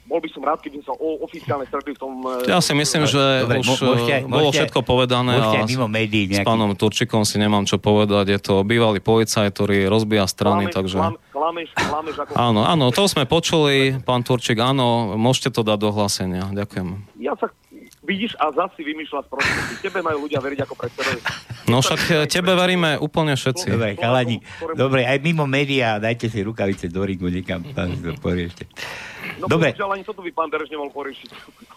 [0.05, 2.13] Bol by som rád, keby sme sa o, oficiálne stretli v tom...
[2.22, 5.61] e, Ja si myslím, že Dobre, už môžete- e, bolo môžete- všetko povedané môžete a
[5.61, 8.26] aj mimo médií s pánom Turčikom si nemám čo povedať.
[8.30, 10.97] Je to bývalý policajt, ktorý rozbíja strany, klameš, takže...
[10.97, 12.32] klam- Klameš, klameš ako...
[12.34, 16.49] Áno, áno, to sme počuli, pán Turčik, áno, môžete to dať do hlásenia.
[16.49, 17.05] Ďakujem.
[17.18, 17.47] Ja sa...
[18.16, 19.76] Vidíš, a zase si vymýšľa sprostnosti.
[19.78, 21.20] Tebe majú ľudia veriť ako predsedovi.
[21.66, 23.68] No však e, tebe veríme úplne všetci.
[23.70, 24.39] Dobre, chalani,
[24.72, 28.63] dobre, aj mimo médiá, dajte si rukavice do ringu, niekam tam si to poriešte.
[29.36, 29.74] No Dobre.
[29.74, 31.30] bohužiaľ, ani toto by pán Bereš nemohol poriešiť.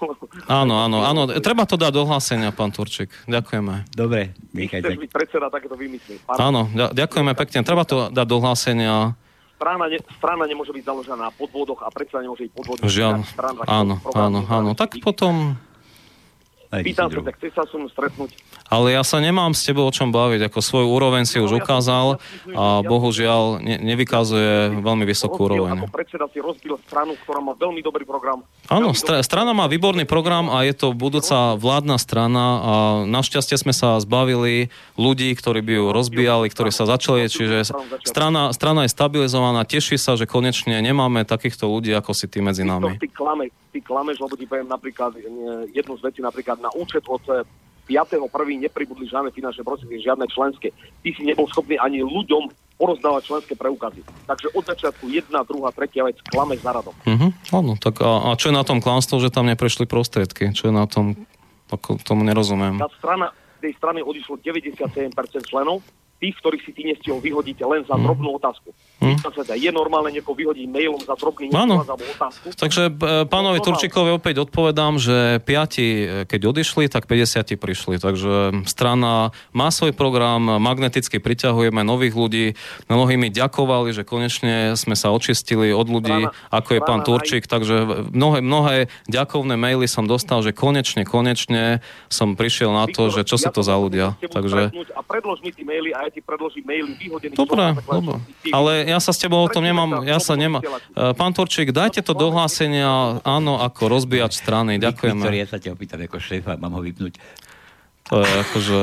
[0.63, 3.11] Áno, áno, áno, treba to dať do hlásenia, pán Turčik.
[3.27, 3.91] Ďakujeme.
[3.91, 4.95] Dobre, Chceš nechajte.
[4.95, 6.23] byť predseda, takéto vymyslí.
[6.31, 7.59] Áno, ďa- ďakujeme pekne.
[7.61, 9.19] Treba to dať do hlásenia.
[9.53, 12.87] strana, ne, strana nemôže byť založená na podvodoch a predseda nemôže byť podvodník.
[12.87, 14.71] Žiaľ, Strana, áno, áno, áno.
[14.73, 15.59] Tak potom...
[16.69, 18.31] Dajte si Pýtam sa, tak chce sa so mnou stretnúť.
[18.69, 22.21] Ale ja sa nemám s tebou o čom baviť, ako svoju úroveň si už ukázal
[22.53, 25.79] a bohužiaľ ne, nevykazuje veľmi vysokú Rozbil, úroveň.
[25.81, 28.45] Ako predseda si rozbil stranu, ktorá má veľmi dobrý program.
[28.69, 32.73] Áno, dobrý strana má výborný program a je to budúca vládna strana a
[33.09, 34.69] našťastie sme sa zbavili
[35.01, 37.65] ľudí, ktorí by ju rozbíjali, ktorí sa začali, čiže
[38.05, 42.69] strana, strana je stabilizovaná, teší sa, že konečne nemáme takýchto ľudí ako si ty medzi
[42.69, 43.01] nami.
[43.01, 43.49] ty klame,
[43.79, 45.23] ty klameš, lebo ti poviem napríklad e,
[45.71, 47.47] jednu z vecí, napríklad na účet od e,
[47.87, 48.27] 5.1.
[48.59, 50.75] nepribudli žiadne finančné prostriedky, žiadne členské.
[50.75, 54.03] Ty si nebol schopný ani ľuďom porozdávať členské preukazy.
[54.27, 56.95] Takže od začiatku jedna, druhá, tretia vec, klameš za radom.
[57.07, 60.51] Mhm, áno, tak a, a čo je na tom klamstvo, že tam neprešli prostriedky?
[60.53, 61.15] Čo je na tom,
[61.71, 62.77] ako, tomu nerozumiem.
[62.83, 63.31] Tá strana,
[63.63, 65.15] tej strany odišlo 97%
[65.49, 65.83] členov,
[66.19, 68.75] tých, ktorých si ty nestihol vyhodiť len za drobnú otázku.
[68.99, 71.87] Ťa, je normálne niekoho vyhodiť mailom za drobný Áno.
[71.87, 72.51] otázku?
[72.51, 72.93] Takže e,
[73.25, 78.03] pánovi Turčíkovi opäť odpovedám, že 5, keď odišli, tak 50 prišli.
[78.03, 82.47] Takže strana má svoj program, magneticky priťahujeme nových ľudí.
[82.91, 87.07] Mnohí mi ďakovali, že konečne sme sa očistili od ľudí, Strana- ako je pán strana
[87.07, 87.45] Turčík.
[87.47, 87.77] Takže
[88.11, 88.77] mnohé, mnohé
[89.07, 91.79] ďakovné maily som dostal, že konečne, konečne
[92.09, 94.19] som prišiel na to, že čo sú to za ľudia.
[94.19, 94.75] Takže...
[94.99, 97.39] A predlož mi tie maily a ja ti predložím maily vyhodených.
[97.39, 98.19] Dobre, dobre.
[98.43, 100.65] ty- Ale ja sa s tebou o tom nemám, ja sa nemám.
[100.65, 104.81] E, Pán Turčík, dajte to do hlásenia, áno, ako rozbíjať strany.
[104.81, 105.37] Viktor, Ďakujeme.
[105.37, 107.21] ja sa ťa opýtam ako šéfa, mám ho vypnúť.
[108.09, 108.83] To je akože,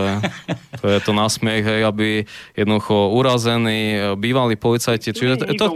[0.82, 2.08] to je to násmiech, hej, aby
[2.54, 5.18] jednoducho urazení, e, bývalí policajti.
[5.18, 5.74] Čiže to,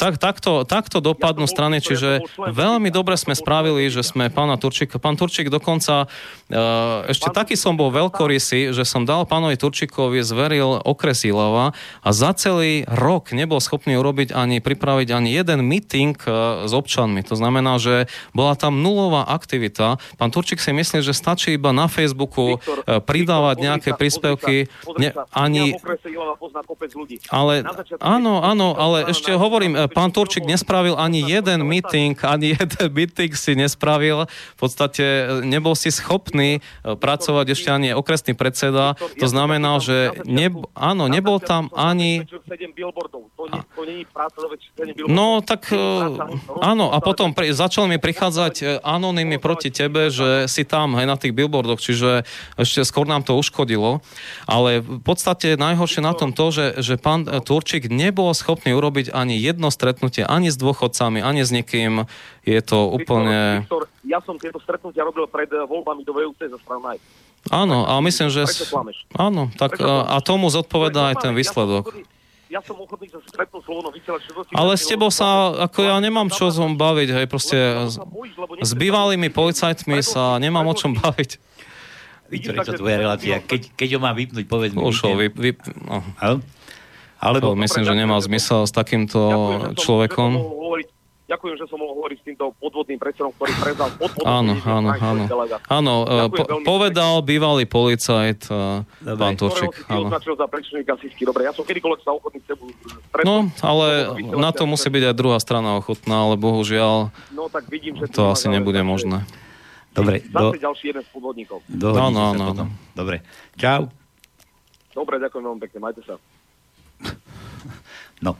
[0.00, 4.96] tak, takto, takto dopadnú Ja strany, čiže veľmi dobre sme spravili, že sme pána Turčíka,
[4.96, 10.80] pán Turčík dokonca, uh, ešte taký som bol veľkorysý, že som dal pánovi Turčíkovi, zveril
[10.86, 16.64] okres Ilava a za celý rok nebol schopný urobiť ani pripraviť ani jeden meeting uh,
[16.64, 17.20] s občanmi.
[17.26, 19.98] To znamená, že bola tam nulová aktivita.
[20.16, 24.56] Pán Turčík si myslí, že stačí iba na Facebooku Viktor, pridávať Viktor, nejaké príspevky.
[24.98, 25.74] Ne, ani,
[27.32, 27.64] ale
[27.98, 33.32] áno, áno, ale ešte hovorím, na pán Turčík nespravil ani jeden meeting, ani jeden meeting
[33.34, 34.28] si nespravil.
[34.28, 38.94] V podstate e, nebol si schopný pracovať ešte ani okresný predseda.
[38.98, 42.26] To znamená, že neb, áno, nebol tam ani...
[45.08, 45.70] No tak
[46.60, 51.16] áno, a potom pri, začal mi prichádzať anonymy proti tebe, že si tam aj na
[51.16, 52.28] tých billboardoch, čiže
[52.68, 54.04] ešte skôr nám to uškodilo.
[54.44, 59.16] Ale v podstate najhoršie na tom to, že, že pán e, Turčík nebol schopný urobiť
[59.16, 62.04] ani jedno stretnutie, ani s dôchodcami, ani s nikým.
[62.44, 63.64] Je to úplne...
[63.64, 67.00] Viktor, ja som tieto stretnutia robil pred eh, voľbami do VUC za stranu.
[67.48, 68.44] Áno, a myslím, že...
[69.16, 70.12] Áno, tak e, klameš?
[70.12, 71.96] a tomu zodpovedá aj ten výsledok.
[72.48, 74.56] Ja som ochotný, sa stretnúť slovno vysielať všetko.
[74.56, 77.56] Ale s tebou sa, ako ja nemám čo som baviť, hej, proste
[78.64, 81.36] s bývalými policajtmi sa nemám o čom baviť.
[82.28, 83.40] Viktor, je to tvoja relácia.
[83.40, 84.84] Keď, keď ho mám vypnúť, povedz mi.
[84.84, 85.40] Už ho vypnem.
[85.40, 86.04] vy, vy, no?
[87.18, 87.50] Alebo...
[87.50, 89.18] to myslím, že nemá zmysel s takýmto
[89.74, 90.58] človekom.
[91.28, 95.22] Ďakujem, že som mohol hovoriť s týmto podvodným predsedom, ktorý prezal podvodným Áno, áno, áno.
[95.68, 99.20] Áno, e, Ďakujem po, povedal bývalý policajt, e, Dobre.
[99.20, 99.76] pán Turčík.
[99.92, 100.08] Áno.
[100.08, 101.28] za prečníka sísky.
[101.28, 102.72] Dobre, ja som kedykoľvek sa ochotný s tebou
[103.12, 103.28] stretnúť.
[103.28, 103.86] No, ale
[104.40, 108.08] na to musí byť aj druhá strana ochotná, ale bohužiaľ No tak vidím, že...
[108.08, 109.28] to asi nebude takže
[109.98, 111.58] Dobre, do, Zase ďalší jeden z podvodníkov.
[111.66, 112.22] sa áno,
[112.54, 112.68] potom.
[112.70, 112.94] áno.
[112.94, 113.16] Dobre.
[113.58, 113.90] Čau.
[114.94, 116.14] Dobre, ďakujem veľmi pekne, majte sa.
[118.18, 118.34] No,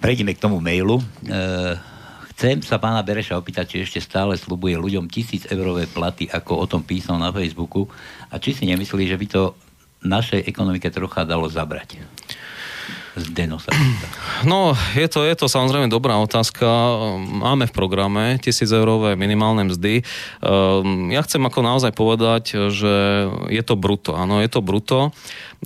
[0.00, 0.96] prejdeme k tomu mailu.
[0.96, 1.04] E,
[2.32, 6.64] chcem sa pána Bereša opýtať, či ešte stále slubuje ľuďom tisíc eurové platy, ako o
[6.64, 7.84] tom písal na Facebooku,
[8.32, 9.42] a či si nemyslí, že by to
[10.00, 12.00] našej ekonomike trocha dalo zabrať.
[13.18, 13.74] Zdeno sa
[14.46, 16.66] No, je to, je to samozrejme dobrá otázka.
[17.18, 20.00] Máme v programe 1000 eurové minimálne mzdy.
[20.00, 22.94] Ehm, ja chcem ako naozaj povedať, že
[23.50, 24.14] je to bruto.
[24.14, 25.10] Áno, je to bruto.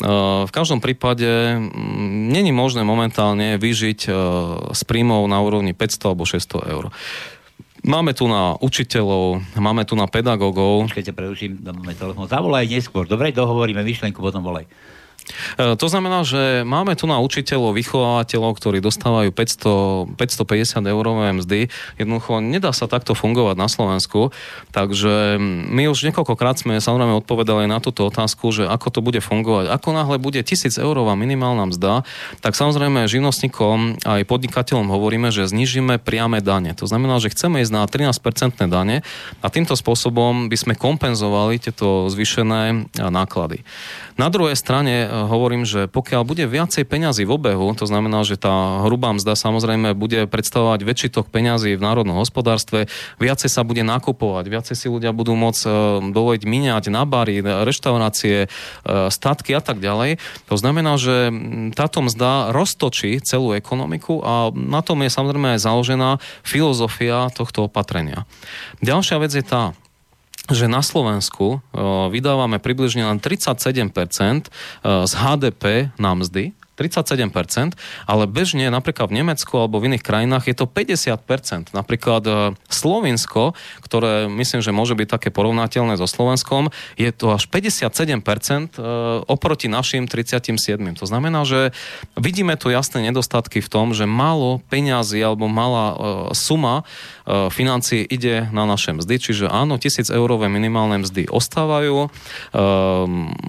[0.01, 4.01] Ehm, v každom prípade mm, není možné momentálne vyžiť
[4.73, 6.89] s príjmov na úrovni 500 alebo 600 eur.
[7.85, 10.89] Máme tu na učiteľov, máme tu na pedagógov.
[10.89, 12.25] Počkajte, preruším, dáme telefón.
[12.25, 13.05] Zavolaj neskôr.
[13.05, 14.65] Dobre, dohovoríme myšlenku, potom volaj.
[15.57, 21.61] E, to znamená, že máme tu na učiteľov, vychovávateľov, ktorí dostávajú 500, 550 eurové mzdy.
[21.97, 24.31] Jednoducho nedá sa takto fungovať na Slovensku.
[24.71, 29.73] Takže my už niekoľkokrát sme samozrejme odpovedali na túto otázku, že ako to bude fungovať.
[29.73, 32.05] Ako náhle bude 1000 eurová minimálna mzda,
[32.45, 36.77] tak samozrejme živnostníkom aj podnikateľom hovoríme, že znižíme priame dane.
[36.77, 39.01] To znamená, že chceme ísť na 13% dane
[39.41, 43.65] a týmto spôsobom by sme kompenzovali tieto zvýšené náklady.
[44.15, 48.83] Na druhej strane hovorím, že pokiaľ bude viacej peňazí v obehu, to znamená, že tá
[48.83, 52.91] hrubá mzda samozrejme bude predstavovať väčší tok peňazí v národnom hospodárstve,
[53.23, 55.71] viacej sa bude nakupovať, viacej si ľudia budú môcť e,
[56.11, 58.49] dovoliť míňať na bary, reštaurácie, e,
[59.15, 60.19] statky a tak ďalej.
[60.51, 61.31] To znamená, že
[61.79, 66.11] táto mzda roztočí celú ekonomiku a na tom je samozrejme aj založená
[66.43, 68.27] filozofia tohto opatrenia.
[68.83, 69.79] Ďalšia vec je tá,
[70.53, 71.65] že na Slovensku
[72.13, 74.53] vydávame približne len 37%
[74.85, 77.79] z HDP na mzdy, 37%,
[78.11, 81.71] ale bežne napríklad v Nemecku alebo v iných krajinách je to 50%.
[81.71, 82.33] Napríklad e,
[82.67, 83.55] Slovinsko,
[83.87, 88.79] ktoré myslím, že môže byť také porovnateľné so Slovenskom, je to až 57% e,
[89.31, 90.59] oproti našim 37.
[90.99, 91.71] To znamená, že
[92.19, 95.97] vidíme tu jasné nedostatky v tom, že málo peňazí alebo malá e,
[96.35, 96.83] suma
[97.25, 102.13] financií ide na naše mzdy, čiže áno, 1000 eurové minimálne mzdy ostávajú,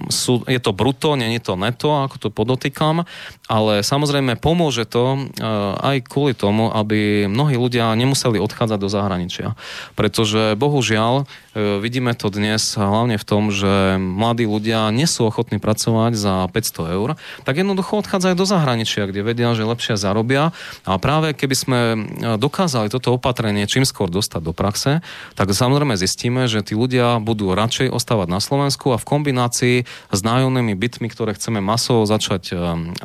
[0.08, 3.04] sú, je to bruto, je to neto, ako to podotýkam,
[3.46, 5.46] ale samozrejme pomôže to eh,
[5.78, 9.46] aj kvôli tomu, aby mnohí ľudia nemuseli odchádzať do zahraničia.
[9.94, 15.62] Pretože bohužiaľ eh, vidíme to dnes hlavne v tom, že mladí ľudia nie sú ochotní
[15.62, 17.08] pracovať za 500 eur,
[17.46, 20.50] tak jednoducho odchádzajú do zahraničia, kde vedia, že lepšie zarobia.
[20.82, 21.96] A práve keby sme eh,
[22.36, 25.06] dokázali toto opatrenie čím skôr dostať do praxe,
[25.38, 30.20] tak samozrejme zistíme, že tí ľudia budú radšej ostávať na Slovensku a v kombinácii s
[30.22, 32.54] nájomnými bytmi, ktoré chceme masovo začať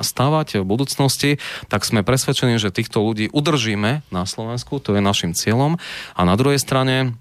[0.03, 1.31] stavať v budúcnosti,
[1.71, 5.81] tak sme presvedčení, že týchto ľudí udržíme na Slovensku, to je našim cieľom.
[6.13, 7.15] A na druhej strane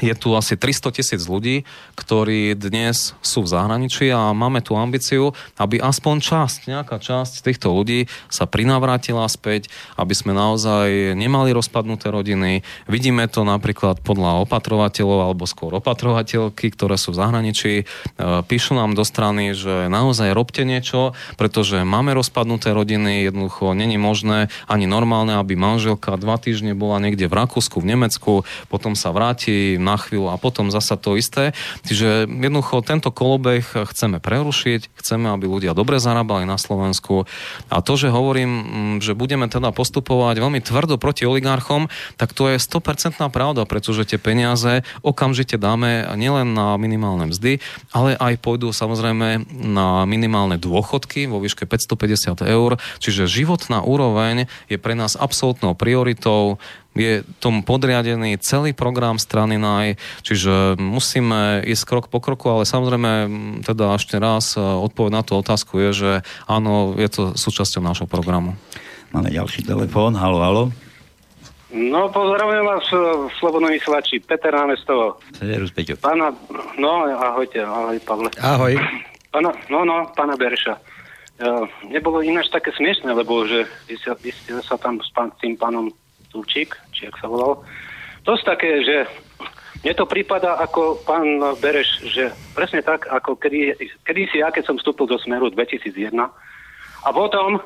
[0.00, 1.68] je tu asi 300 tisíc ľudí,
[1.98, 7.68] ktorí dnes sú v zahraničí a máme tu ambíciu, aby aspoň časť, nejaká časť týchto
[7.74, 9.68] ľudí sa prinavrátila späť,
[10.00, 12.64] aby sme naozaj nemali rozpadnuté rodiny.
[12.88, 17.72] Vidíme to napríklad podľa opatrovateľov alebo skôr opatrovateľky, ktoré sú v zahraničí.
[17.82, 17.84] E,
[18.46, 24.48] píšu nám do strany, že naozaj robte niečo, pretože máme rozpadnuté rodiny, jednoducho není možné
[24.70, 28.32] ani normálne, aby manželka dva týždne bola niekde v Rakúsku, v Nemecku,
[28.70, 31.52] potom sa vráti na chvíľu a potom zasa to isté.
[31.84, 37.26] Čiže jednoducho tento kolobeh chceme prerušiť, chceme, aby ľudia dobre zarábali na Slovensku.
[37.68, 42.48] A to, že hovorím, mm, že budeme teda postupovať veľmi tvrdo proti oligarchom, tak to
[42.54, 47.58] je 100% pravda, pretože tie peniaze okamžite dáme nielen na minimálne mzdy,
[47.90, 54.78] ale aj pôjdu samozrejme na minimálne dôchodky vo výške 550 eur, čiže životná úroveň je
[54.78, 56.62] pre nás absolútnou prioritou
[56.92, 63.10] je tomu podriadený celý program strany NAJ, čiže musíme ísť krok po kroku, ale samozrejme
[63.64, 66.10] teda ešte raz e, odpoveď na tú otázku je, že
[66.44, 68.56] áno, je to súčasťou nášho programu.
[69.12, 70.64] Máme ďalší telefón, halo, halo.
[71.72, 72.96] No, pozdravujem vás, e,
[73.40, 75.16] Slobodno vysielači, Peter Námestovo.
[75.32, 75.96] Serus, Peťo.
[75.96, 76.28] Pána,
[76.76, 78.28] no, ahojte, ahoj, Pavle.
[78.36, 78.76] Ahoj.
[79.32, 80.76] Pána, no, no, pána Bereša.
[81.42, 85.32] Uh, nebolo ináč také smiešne, lebo že vy, sa, vy ste sa tam s, pán,
[85.32, 85.90] s tým pánom
[86.32, 87.60] Tulčík, či ak sa volal.
[88.24, 88.96] Dosť také, že
[89.82, 93.74] mne to prípada ako pán Bereš, že presne tak, ako kedy,
[94.06, 96.14] kedy si ja, keď som vstúpil do Smeru 2001
[97.02, 97.58] a potom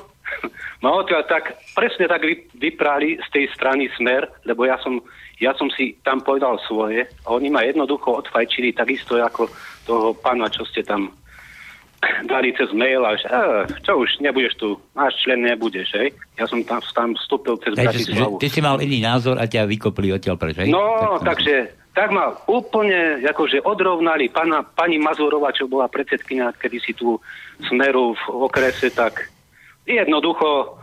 [0.80, 2.24] ma odtiaľ tak, presne tak
[2.56, 5.04] vyprali z tej strany Smer, lebo ja som,
[5.44, 9.52] ja som si tam povedal svoje a oni ma jednoducho odfajčili takisto ako
[9.84, 11.12] toho pána, čo ste tam
[12.28, 13.26] dali cez mail a že,
[13.82, 16.08] čo už, nebudeš tu, náš člen nebudeš, hej.
[16.36, 18.36] Ja som tam, tam vstúpil cez Bratislavu.
[18.38, 20.68] Ty si mal iný názor a ťa vykopli odtiaľ preč, hej?
[20.70, 26.78] No, tak takže, tak ma úplne akože odrovnali pana, pani Mazurova, čo bola predsedkynia kedy
[26.80, 27.16] si tu
[27.64, 29.32] Smeru v okrese, tak
[29.88, 30.76] jednoducho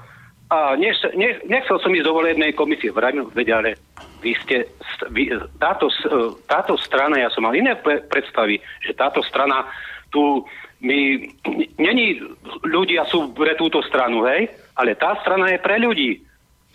[0.53, 3.70] a nech, nech, nechcel som ísť do volebnej komisie, vravím, veď ale
[4.22, 4.70] vy ste,
[5.09, 5.89] vy, táto,
[6.45, 9.66] táto strana, ja som mal iné predstavy, že táto strana
[10.14, 10.45] tu
[10.84, 11.00] my,
[11.80, 12.20] není
[12.68, 16.20] ľudia sú pre túto stranu, hej, ale tá strana je pre ľudí,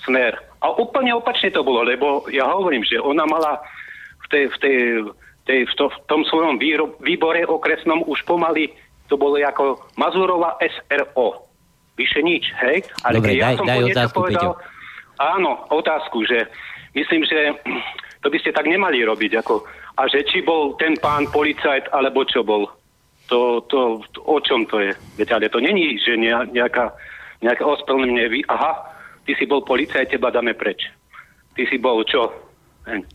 [0.02, 0.32] smer.
[0.64, 3.60] A úplne opačne to bolo, lebo ja hovorím, že ona mala
[4.24, 4.78] v, tej, v, tej,
[5.44, 8.72] tej, v, to, v tom svojom výro, výbore okresnom už pomaly,
[9.12, 11.48] to bolo ako Mazurova SRO.
[11.96, 12.84] Vyše nič, hej?
[13.02, 14.76] Ale Dobre, daj, ja som daj otázku, povedal, Peťo.
[15.18, 16.46] Áno, otázku, že
[16.94, 17.58] myslím, že
[18.22, 19.42] to by ste tak nemali robiť.
[19.42, 19.66] Ako,
[19.98, 22.70] a že či bol ten pán policajt, alebo čo bol.
[23.28, 24.96] To, to, to, o čom to je?
[25.20, 26.96] Veď, ale to není, že nejaká,
[27.44, 28.48] nejaké ospravedlnenie.
[28.48, 28.72] Aha,
[29.28, 30.88] ty si bol policajt, teba dáme preč.
[31.52, 32.32] Ty si bol čo?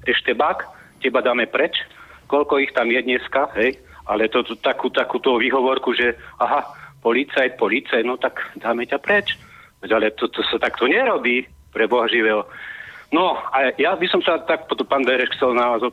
[0.05, 0.69] Ešte bak,
[1.01, 1.81] teba dáme preč.
[2.29, 3.73] Koľko ich tam je dneska, hej?
[4.05, 6.61] Ale to, to takú, takúto výhovorku, že aha,
[7.01, 9.33] policajt, policajt, no tak dáme ťa preč.
[9.81, 11.43] Ale to, to sa takto nerobí
[11.73, 12.45] pre Boha živého.
[13.09, 15.83] No a ja by som sa tak, pán Bereš, chcel na vás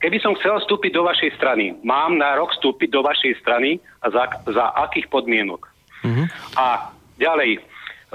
[0.00, 4.32] Keby som chcel vstúpiť do vašej strany, mám nárok vstúpiť do vašej strany a za,
[4.48, 5.68] za akých podmienok?
[6.00, 6.26] Mm-hmm.
[6.56, 6.88] A
[7.20, 7.60] ďalej,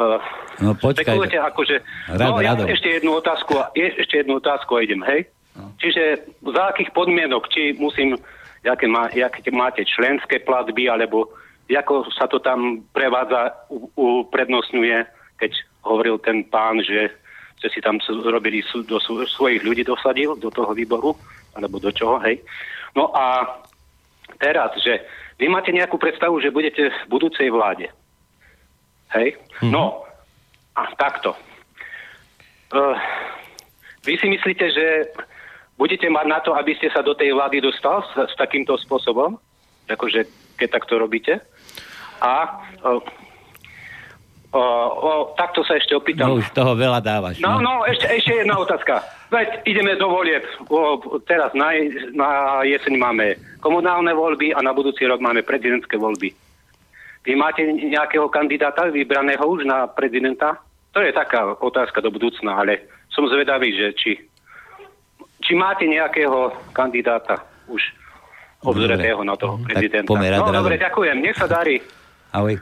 [0.02, 0.18] uh,
[0.66, 1.14] no, počkaj.
[1.14, 1.76] akože...
[2.10, 5.30] Rad, no ja ešte jednu otázku, ešte jednu otázku a idem, hej?
[5.54, 5.70] No.
[5.78, 8.18] Čiže za akých podmienok, či musím,
[8.66, 9.06] jaké, má,
[9.54, 11.30] máte členské platby, alebo
[11.70, 13.54] ako sa to tam prevádza,
[13.94, 15.06] uprednostňuje,
[15.38, 15.52] keď
[15.86, 17.14] hovoril ten pán, že,
[17.62, 18.98] že si tam robili, do
[19.30, 21.14] svojich ľudí dosadil, do toho výboru,
[21.56, 22.44] alebo do čoho, hej.
[22.96, 23.60] No a
[24.38, 25.04] teraz, že
[25.40, 27.92] vy máte nejakú predstavu, že budete v budúcej vláde.
[29.16, 29.40] Hej?
[29.60, 29.72] Mm-hmm.
[29.72, 30.04] No,
[30.76, 31.36] a takto.
[32.72, 32.96] Uh,
[34.04, 34.86] vy si myslíte, že
[35.80, 39.40] budete mať na to, aby ste sa do tej vlády dostal s, s takýmto spôsobom?
[39.88, 40.28] Akože,
[40.60, 41.40] keď takto robíte?
[42.20, 43.00] A uh,
[44.56, 46.32] O, o, takto sa ešte opýtam.
[46.32, 47.44] No už toho veľa dávaš.
[47.44, 49.04] No, no, no ešte, ešte jedna otázka.
[49.28, 50.48] Veď ideme do volieb.
[50.72, 50.96] O,
[51.28, 51.76] teraz na,
[52.16, 56.32] na jeseň máme komunálne voľby a na budúci rok máme prezidentské voľby.
[57.28, 60.56] Vy máte nejakého kandidáta vybraného už na prezidenta?
[60.96, 64.12] To je taká otázka do budúcna, ale som zvedavý, že či,
[65.44, 67.84] či máte nejakého kandidáta už
[68.64, 70.16] obzretého na toho prezidenta.
[70.16, 71.18] No dobre, ďakujem.
[71.20, 71.84] Nech sa darí.
[72.32, 72.56] Ahoj.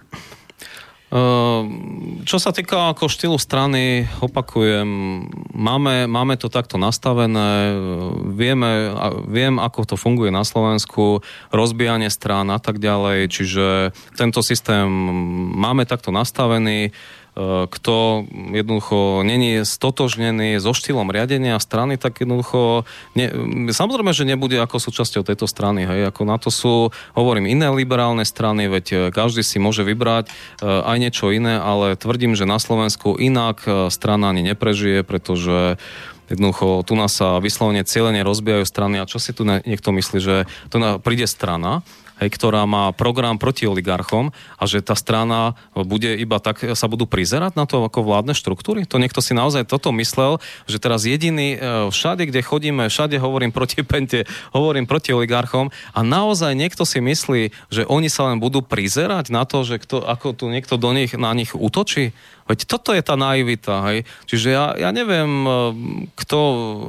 [1.14, 4.90] Ehm, čo sa týka ako štýlu strany, opakujem,
[5.54, 7.78] máme, máme to takto nastavené,
[8.34, 8.90] vieme,
[9.30, 11.22] viem, ako to funguje na Slovensku,
[11.54, 14.90] rozbijanie strán a tak ďalej, čiže tento systém
[15.54, 16.90] máme takto nastavený.
[17.34, 22.86] E, kto jednoducho není stotožnený so štýlom riadenia strany, tak jednoducho
[23.18, 23.34] ne,
[23.74, 25.90] samozrejme, že nebude ako súčasťou tejto strany.
[25.90, 30.30] Hej, ako na to sú, hovorím, iné liberálne strany, veď e, každý si môže vybrať
[30.30, 30.32] e,
[30.62, 35.82] aj niečo iné, ale tvrdím, že na Slovensku inak strana ani neprežije, pretože
[36.30, 40.36] jednoducho tu nás sa vyslovene cieľene rozbijajú strany a čo si tu niekto myslí, že
[40.70, 41.82] tu príde strana,
[42.22, 47.10] hej, ktorá má program proti oligarchom a že tá strana bude iba tak, sa budú
[47.10, 48.86] prizerať na to ako vládne štruktúry?
[48.90, 50.38] To niekto si naozaj toto myslel,
[50.70, 51.58] že teraz jediný, e,
[51.90, 57.54] všade, kde chodíme, všade hovorím proti pente, hovorím proti oligarchom a naozaj niekto si myslí,
[57.74, 61.16] že oni sa len budú prizerať na to, že kto, ako tu niekto do nich,
[61.18, 62.14] na nich útočí?
[62.44, 64.04] Veď toto je tá naivita, hej.
[64.28, 65.54] Čiže ja, ja neviem, eh,
[66.20, 66.40] kto,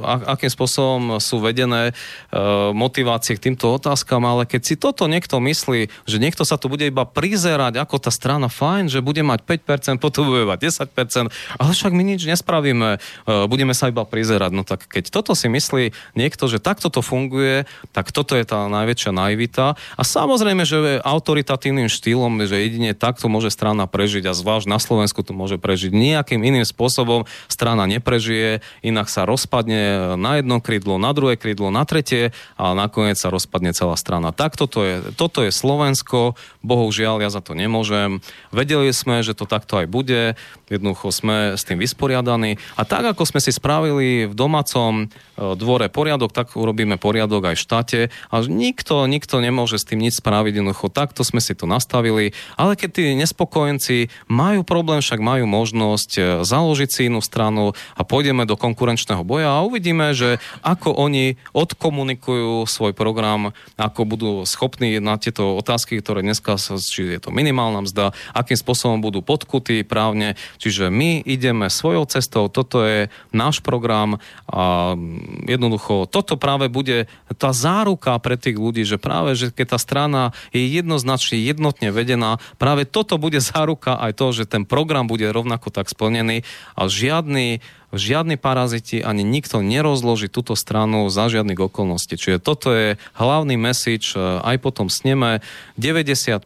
[0.03, 5.39] a, akým spôsobom sú vedené uh, motivácie k týmto otázkam, ale keď si toto niekto
[5.39, 9.43] myslí, že niekto sa tu bude iba prizerať, ako tá strana fajn, že bude mať
[9.43, 10.59] 5%, potom bude mať
[10.91, 14.51] 10%, ale však my nič nespravíme, uh, budeme sa iba prizerať.
[14.51, 17.63] No tak keď toto si myslí niekto, že takto to funguje,
[17.95, 19.79] tak toto je tá najväčšia naivita.
[19.95, 25.21] A samozrejme, že autoritatívnym štýlom, že jedine takto môže strana prežiť a zvlášť na Slovensku
[25.21, 25.93] to môže môže prežiť.
[25.93, 31.85] Nejakým iným spôsobom strana neprežije, inak sa rozpadne na jedno krídlo, na druhé krídlo, na
[31.85, 34.33] tretie a nakoniec sa rozpadne celá strana.
[34.33, 36.33] Tak toto je, toto je Slovensko,
[36.65, 38.25] bohužiaľ ja za to nemôžem.
[38.49, 40.33] Vedeli sme, že to takto aj bude,
[40.65, 45.93] jednoducho sme s tým vysporiadaní a tak ako sme si spravili v domácom e, dvore
[45.93, 47.99] poriadok, tak urobíme poriadok aj v štáte
[48.33, 52.79] a nikto, nikto nemôže s tým nič spraviť, jednoducho takto sme si to nastavili, ale
[52.79, 58.01] keď tí nespokojníci majú problém, však majú majú možnosť e, založiť si inú stranu a
[58.07, 65.03] pôjdeme do konkurenčného boja a uvidíme, že ako oni odkomunikujú svoj program, ako budú schopní
[65.03, 70.39] na tieto otázky, ktoré dneska, či je to minimálna mzda, akým spôsobom budú podkutí právne.
[70.63, 74.95] Čiže my ideme svojou cestou, toto je náš program a
[75.43, 80.21] jednoducho toto práve bude tá záruka pre tých ľudí, že práve, že keď tá strana
[80.55, 85.33] je jednoznačne jednotne vedená, práve toto bude záruka aj to, že ten program bude bude
[85.33, 86.45] rovnako tak splnený
[86.77, 87.65] a žiadny
[87.95, 92.19] žiadni paraziti ani nikto nerozloží túto stranu za žiadnych okolností.
[92.19, 95.39] Čiže toto je hlavný message e, aj po tom sneme.
[95.79, 96.43] 95%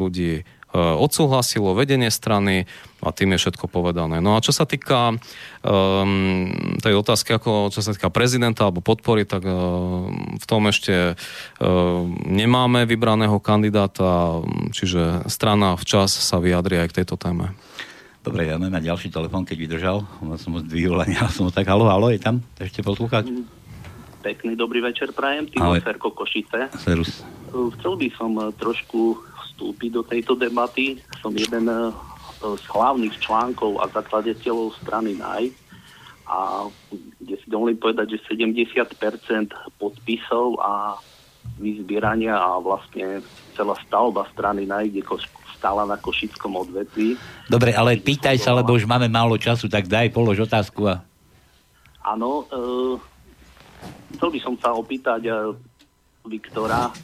[0.00, 2.68] ľudí E, odsúhlasilo vedenie strany
[3.00, 4.20] a tým je všetko povedané.
[4.20, 6.50] No a čo sa týka um,
[6.82, 9.54] tej otázky, ako čo sa týka prezidenta alebo podpory, tak uh,
[10.34, 11.66] v tom ešte uh,
[12.26, 14.42] nemáme vybraného kandidáta,
[14.74, 17.54] čiže strana včas sa vyjadri aj k tejto téme.
[18.22, 19.98] Dobre, ja na ďalší telefon, keď vydržal.
[20.36, 22.42] Som ho zdvihol a som ho tak, halo, halo, je tam?
[22.58, 23.30] Ešte poslúchať?
[24.18, 26.74] Pekný dobrý večer prajem, Timo Ferko Košice.
[26.82, 27.22] Serus.
[27.48, 29.16] Chcel by som trošku
[29.46, 30.98] vstúpiť do tejto debaty.
[31.22, 31.94] Som jeden eh,
[32.42, 35.54] z hlavných článkov a zakladateľov strany NAJ
[36.28, 36.68] a
[37.24, 38.76] kde si dovolím povedať, že 70%
[39.80, 41.00] podpisov a
[41.56, 43.24] vyzbierania a vlastne
[43.56, 45.00] celá stavba strany NAJ,
[45.58, 47.18] kde stála na Košickom odvetví.
[47.50, 50.86] Dobre, ale pýtaj sa, lebo už máme málo času, tak daj, polož otázku.
[50.86, 51.02] A...
[52.06, 52.54] Áno, e,
[54.14, 55.32] chcel by som sa opýtať e,
[56.30, 56.94] Viktora,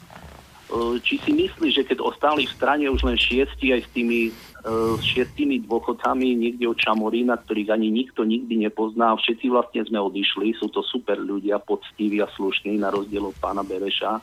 [0.65, 4.33] E, či si myslíš, že keď ostali v strane už len šiesti aj s tými
[4.65, 10.57] uh, šiestými dôchodcami niekde od Čamorína, ktorých ani nikto nikdy nepozná, všetci vlastne sme odišli,
[10.57, 14.17] sú to super ľudia, poctiví a slušní, na rozdiel od pána Bereša,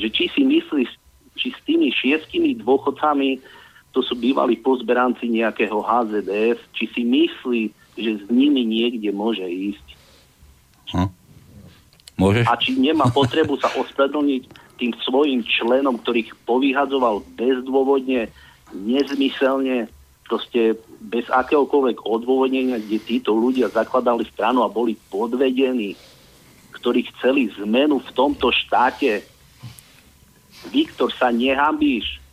[0.00, 0.88] že či si myslíš,
[1.36, 3.44] či s tými šiestimi dôchodcami,
[3.94, 7.62] to sú bývalí pozberanci nejakého HZDF, či si myslí,
[7.94, 9.86] že s nimi niekde môže ísť.
[10.90, 11.10] Hm?
[12.18, 12.44] Môžeš?
[12.50, 14.42] A či nemá potrebu sa ospravedlniť
[14.82, 18.26] tým svojim členom, ktorých povyhadzoval bezdôvodne,
[18.74, 19.86] nezmyselne,
[20.26, 25.94] proste bez akéhokoľvek odôvodnenia, kde títo ľudia zakladali stranu a boli podvedení,
[26.74, 29.22] ktorí chceli zmenu v tomto štáte.
[30.74, 32.23] Viktor, sa nehambíš.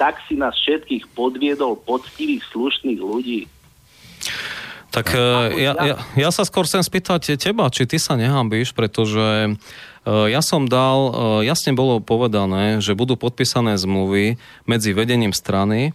[0.00, 3.44] Tak si nás všetkých podviedol poctivých, slušných ľudí.
[4.90, 5.14] Tak
[5.54, 9.54] ja, ja, ja sa skôr chcem spýtať teba, či ty sa nehambíš, pretože
[10.00, 15.92] Eh, ja som dal, eh, jasne bolo povedané, že budú podpísané zmluvy medzi vedením strany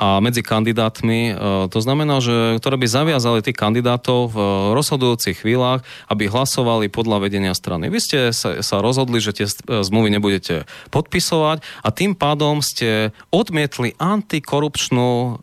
[0.00, 1.20] a medzi kandidátmi.
[1.30, 1.32] E,
[1.68, 4.38] to znamená, že ktoré by zaviazali tých kandidátov v
[4.72, 7.92] rozhodujúcich chvíľach, aby hlasovali podľa vedenia strany.
[7.92, 13.92] Vy ste sa, rozhodli, že tie e, zmluvy nebudete podpisovať a tým pádom ste odmietli
[14.00, 15.36] antikorupčnú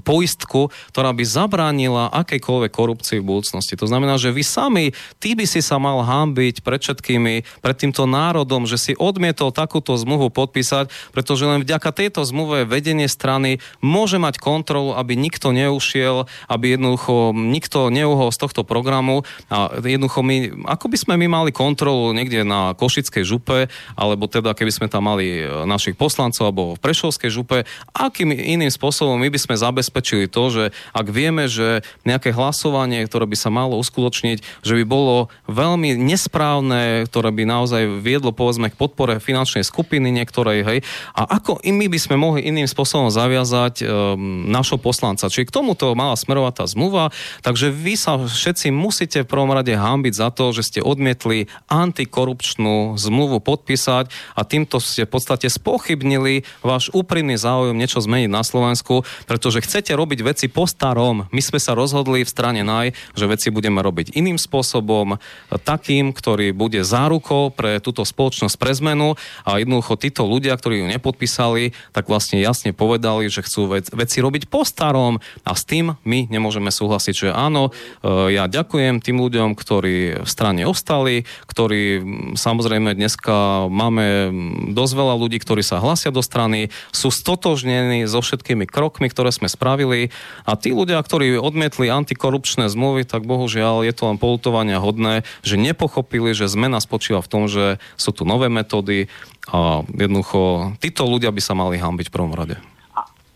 [0.00, 3.76] poistku, ktorá by zabránila akejkoľvek korupcii v budúcnosti.
[3.76, 8.08] To znamená, že vy sami, ty by si sa mal hambiť pred všetkými, pred týmto
[8.08, 14.16] národom, že si odmietol takúto zmluvu podpísať, pretože len vďaka tejto zmluve vedenie strany môže
[14.16, 20.36] mať kontrolu, aby nikto neušiel, aby jednoducho nikto neuhol z tohto programu a jednoducho my,
[20.64, 25.12] ako by sme my mali kontrolu niekde na Košickej župe, alebo teda keby sme tam
[25.12, 30.30] mali e, našich poslancov alebo v Prešovskej župe, akým iným spôsobom my by sme zabezpečili
[30.30, 30.64] to, že
[30.94, 37.10] ak vieme, že nejaké hlasovanie, ktoré by sa malo uskutočniť, že by bolo veľmi nesprávne,
[37.10, 40.78] ktoré by naozaj viedlo povedzme k podpore finančnej skupiny niektorej, hej,
[41.18, 45.26] a ako my by sme mohli iným spôsobom zaviazať um, našho poslanca.
[45.26, 47.10] Čiže k tomuto mala smerovať tá zmluva,
[47.42, 52.94] takže vy sa všetci musíte v prvom rade hambiť za to, že ste odmietli antikorupčnú
[53.00, 59.02] zmluvu podpísať a týmto ste v podstate spochybnili váš úprimný záujem niečo zmeniť na Slovensku,
[59.32, 61.24] pretože chcete robiť veci po starom.
[61.32, 65.16] My sme sa rozhodli v strane NAJ, že veci budeme robiť iným spôsobom,
[65.64, 69.16] takým, ktorý bude zárukou pre túto spoločnosť pre zmenu
[69.48, 74.20] a jednoducho títo ľudia, ktorí ju nepodpísali, tak vlastne jasne povedali, že chcú vec, veci
[74.20, 75.16] robiť po starom
[75.48, 77.72] a s tým my nemôžeme súhlasiť, že áno,
[78.04, 82.04] e, ja ďakujem tým ľuďom, ktorí v strane ostali, ktorí
[82.36, 84.28] samozrejme dneska máme
[84.76, 89.46] dosť veľa ľudí, ktorí sa hlasia do strany, sú stotožnení so všetkými krokmi, ktoré sme
[89.46, 90.10] spravili
[90.42, 95.60] a tí ľudia, ktorí odmietli antikorupčné zmluvy, tak bohužiaľ je to len polutovania hodné, že
[95.60, 99.06] nepochopili, že zmena spočíva v tom, že sú tu nové metódy
[99.46, 102.58] a jednoducho títo ľudia by sa mali hambiť v prvom rade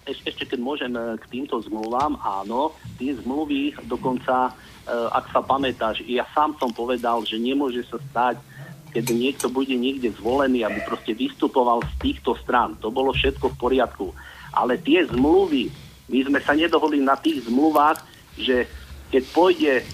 [0.06, 4.50] ešte keď môžem e, k týmto zmluvám, áno, tie zmluvy dokonca,
[4.86, 8.38] e, ak sa pamätáš, ja sám som povedal, že nemôže sa stať,
[8.94, 12.78] keď niekto bude niekde zvolený, aby proste vystupoval z týchto strán.
[12.80, 14.06] To bolo všetko v poriadku.
[14.56, 15.68] Ale tie zmluvy,
[16.08, 18.00] my sme sa nedohodli na tých zmluvách,
[18.40, 18.64] že
[19.12, 19.84] keď pôjde e,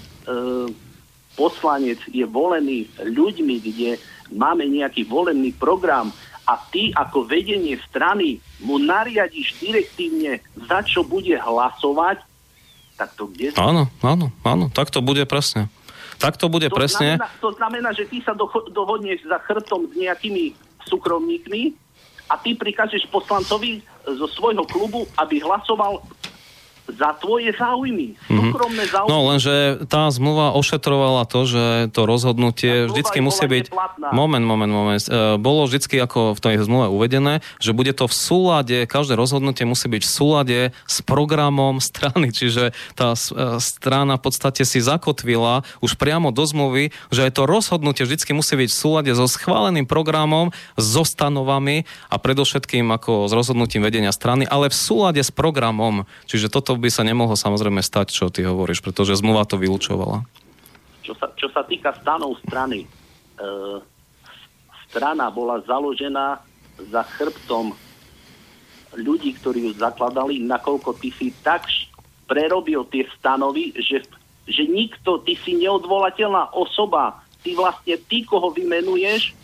[1.35, 3.91] poslanec, je volený ľuďmi, kde
[4.31, 11.39] máme nejaký volený program, a ty ako vedenie strany mu nariadiš direktívne, za čo bude
[11.39, 12.19] hlasovať,
[12.99, 13.55] tak to kde...
[13.55, 15.71] Áno, áno, áno, tak to bude presne.
[16.19, 17.19] Tak to bude to presne.
[17.19, 20.55] Znamená, to znamená, že ty sa do, dohodneš za chrbtom s nejakými
[20.87, 21.75] súkromníkmi
[22.33, 26.01] a ty prikážeš poslancovi zo svojho klubu, aby hlasoval
[26.91, 29.11] za tvoje záujmy, súkromné záujmy.
[29.11, 31.65] No lenže tá zmluva ošetrovala to, že
[31.95, 33.65] to rozhodnutie vždycky musí byť...
[33.71, 34.09] neplatná.
[34.13, 35.03] Moment, moment, moment.
[35.03, 39.65] E, Bolo vždycky ako v tej zmluve uvedené, že bude to v súlade, každé rozhodnutie
[39.65, 45.65] musí byť v súlade s programom strany, čiže tá e, strana v podstate si zakotvila
[45.81, 49.87] už priamo do zmluvy, že aj to rozhodnutie vždycky musí byť v súlade so schváleným
[49.89, 56.05] programom, so stanovami a predovšetkým ako s rozhodnutím vedenia strany, ale v súlade s programom.
[56.27, 60.25] Čiže toto by sa nemohlo samozrejme stať, čo ty hovoríš, pretože zmluva to vylúčovala.
[61.03, 62.89] čo sa, čo sa týka stanov strany, e,
[64.87, 66.39] strana bola založená
[66.79, 67.75] za chrbtom
[68.97, 71.65] ľudí, ktorí ju zakladali, nakoľko ty si tak
[72.29, 74.05] prerobil tie stanovy, že,
[74.47, 79.35] že nikto, ty si neodvolateľná osoba, ty vlastne, ty, koho vymenuješ,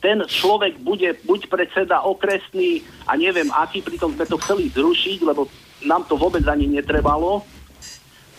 [0.00, 5.44] ten človek bude buď predseda okresný a neviem aký, pritom sme to chceli zrušiť, lebo
[5.84, 7.44] nám to vôbec ani netrebalo,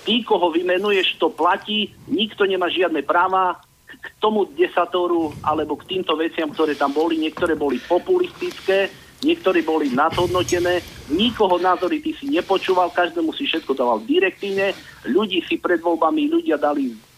[0.05, 3.61] ty, koho vymenuješ, to platí, nikto nemá žiadne práva
[3.91, 7.21] k tomu desatoru alebo k týmto veciam, ktoré tam boli.
[7.21, 8.89] Niektoré boli populistické,
[9.21, 10.81] niektoré boli nadhodnotené,
[11.13, 14.73] nikoho názory ty si nepočúval, každému si všetko dával direktívne,
[15.05, 17.10] ľudí si pred voľbami ľudia dali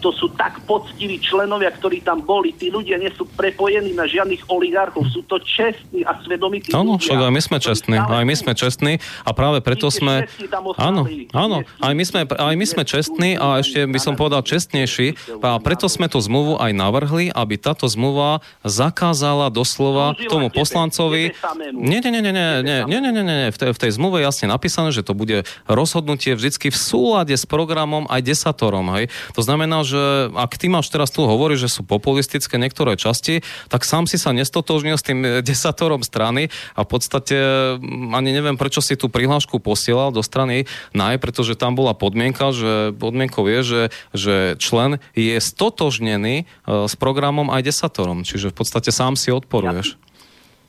[0.00, 2.52] to sú tak poctiví členovia, ktorí tam boli.
[2.52, 5.08] Tí ľudia nie sú prepojení na žiadnych oligarchov.
[5.08, 8.92] Sú to čestní a svedomití Áno, však aj my sme čestní, aj my sme čestní
[9.24, 10.28] a práve preto sme...
[10.76, 15.40] Áno, áno, aj my sme, aj my sme čestní a ešte by som povedal čestnejší
[15.40, 21.32] a preto sme tú zmluvu aj navrhli, aby táto zmluva zakázala doslova tomu poslancovi...
[21.72, 23.48] Nie, nie, nie, nie, nie, nie, nie, nie, nie, nie.
[23.54, 27.32] V, tej, v tej zmluve je jasne napísané, že to bude rozhodnutie vždycky v súlade
[27.32, 28.92] s programom aj desatorom.
[28.98, 29.08] Hej.
[29.34, 33.82] To znamená, že ak ty máš teraz tu hovorí, že sú populistické niektoré časti, tak
[33.82, 36.48] sám si sa nestotožnil s tým desatorom strany
[36.78, 37.36] a v podstate
[37.76, 40.64] mm, ani neviem, prečo si tú prihlášku posielal do strany
[40.94, 43.82] NAJ, pretože tam bola podmienka, že podmienkou je, že,
[44.14, 48.22] že člen je stotožnený eh, s programom aj desatorom.
[48.22, 49.98] Čiže v podstate sám si odporuješ.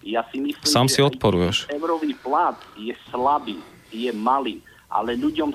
[0.08, 1.68] Ja si myslím, Sám si odporuješ.
[1.68, 3.60] Eurový plat je slabý,
[3.92, 5.52] je malý, ale ľuďom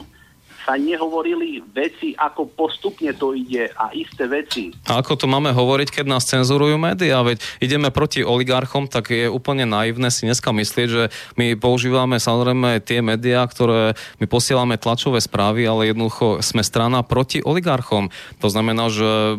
[0.63, 4.71] sa nehovorili veci, ako postupne to ide a isté veci.
[4.87, 7.27] A ako to máme hovoriť, keď nás cenzurujú médiá?
[7.27, 11.05] Veď ideme proti oligarchom, tak je úplne naivné si dneska myslieť, že
[11.35, 17.43] my používame samozrejme tie médiá, ktoré my posielame tlačové správy, ale jednoducho sme strana proti
[17.43, 18.15] oligarchom.
[18.39, 19.35] To znamená, že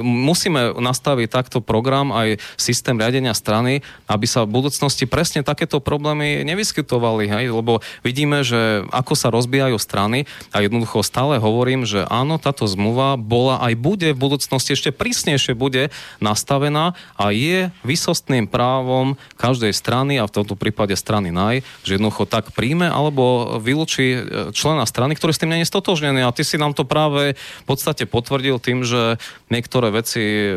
[0.00, 6.46] musíme nastaviť takto program aj systém riadenia strany, aby sa v budúcnosti presne takéto problémy
[6.48, 7.28] nevyskytovali.
[7.28, 7.44] Hej?
[7.52, 13.18] Lebo vidíme, že ako sa rozbijajú strany a jednoducho stále hovorím, že áno, táto zmluva
[13.18, 15.90] bola aj bude v budúcnosti ešte prísnejšie bude
[16.22, 22.24] nastavená a je vysostným právom každej strany a v tomto prípade strany NAJ, že jednoducho
[22.30, 24.20] tak príjme alebo vylúči e,
[24.54, 26.22] člena strany, ktorý s tým nie je stotožnený.
[26.22, 29.18] A ty si nám to práve v podstate potvrdil tým, že
[29.50, 30.52] niektoré veci e,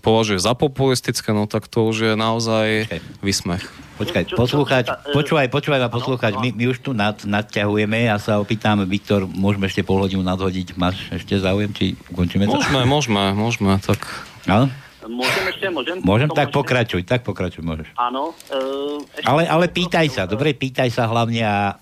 [0.00, 2.88] považuje za populistické, no tak to už je naozaj
[3.20, 3.89] vysmech.
[4.00, 6.32] Počkaj, poslúchať, počúvaj, počúvaj ma poslúchať.
[6.40, 8.08] My, my už tu nad, nadťahujeme.
[8.08, 10.72] Ja sa opýtam, Viktor, môžeme ešte pol hodinu nadhodiť?
[10.80, 12.56] Máš ešte záujem, či ukončíme to?
[12.56, 14.00] Môžeme, môžeme, môžeme, tak...
[14.48, 14.72] Áno?
[15.04, 15.96] Môžem ešte, môžem?
[16.00, 16.56] Môžem, tak môžem?
[16.56, 17.92] pokračuj, tak pokračuj, môžeš.
[18.00, 18.32] Áno.
[18.48, 21.76] E, ešte Ale, ale pýtaj sa, dobre, pýtaj sa hlavne a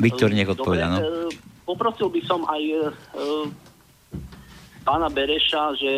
[0.00, 0.98] Viktor nech odpoveda, no.
[1.00, 1.04] E,
[1.68, 3.22] poprosil by som aj e, e,
[4.80, 5.92] pána Bereša, že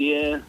[0.00, 0.40] tie,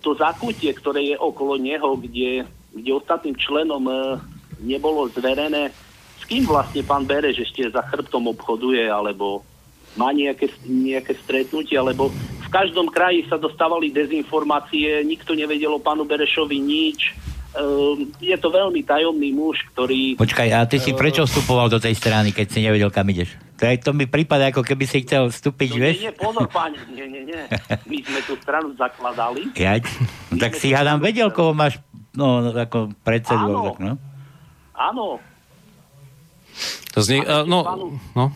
[0.00, 3.94] to zakutie, ktoré je okolo neho, kde, kde ostatným členom e,
[4.64, 5.70] nebolo zverené,
[6.20, 9.44] s kým vlastne pán Bereš ešte za chrbtom obchoduje, alebo
[9.94, 16.08] má nejaké, nejaké stretnutie, alebo v každom kraji sa dostávali dezinformácie, nikto nevedel o pánu
[16.08, 17.14] Berešovi nič.
[17.50, 20.14] Ehm, je to veľmi tajomný muž, ktorý...
[20.14, 23.34] Počkaj, a ty si prečo vstupoval do tej strany, keď si nevedel, kam ideš?
[23.60, 25.94] To, je, to mi prípada, ako keby si chcel vstúpiť, No, vieš?
[25.94, 27.42] nie, nie, pozor, páni, nie, nie, nie.
[27.84, 29.52] My sme tú stranu zakladali.
[29.52, 31.76] No, tak si hádam vedel, koho máš
[32.10, 33.44] no, ako predsedu.
[33.46, 33.60] Áno.
[33.66, 33.92] Tak, no.
[34.72, 35.04] Áno,
[36.90, 38.32] To zni- uh, no, no.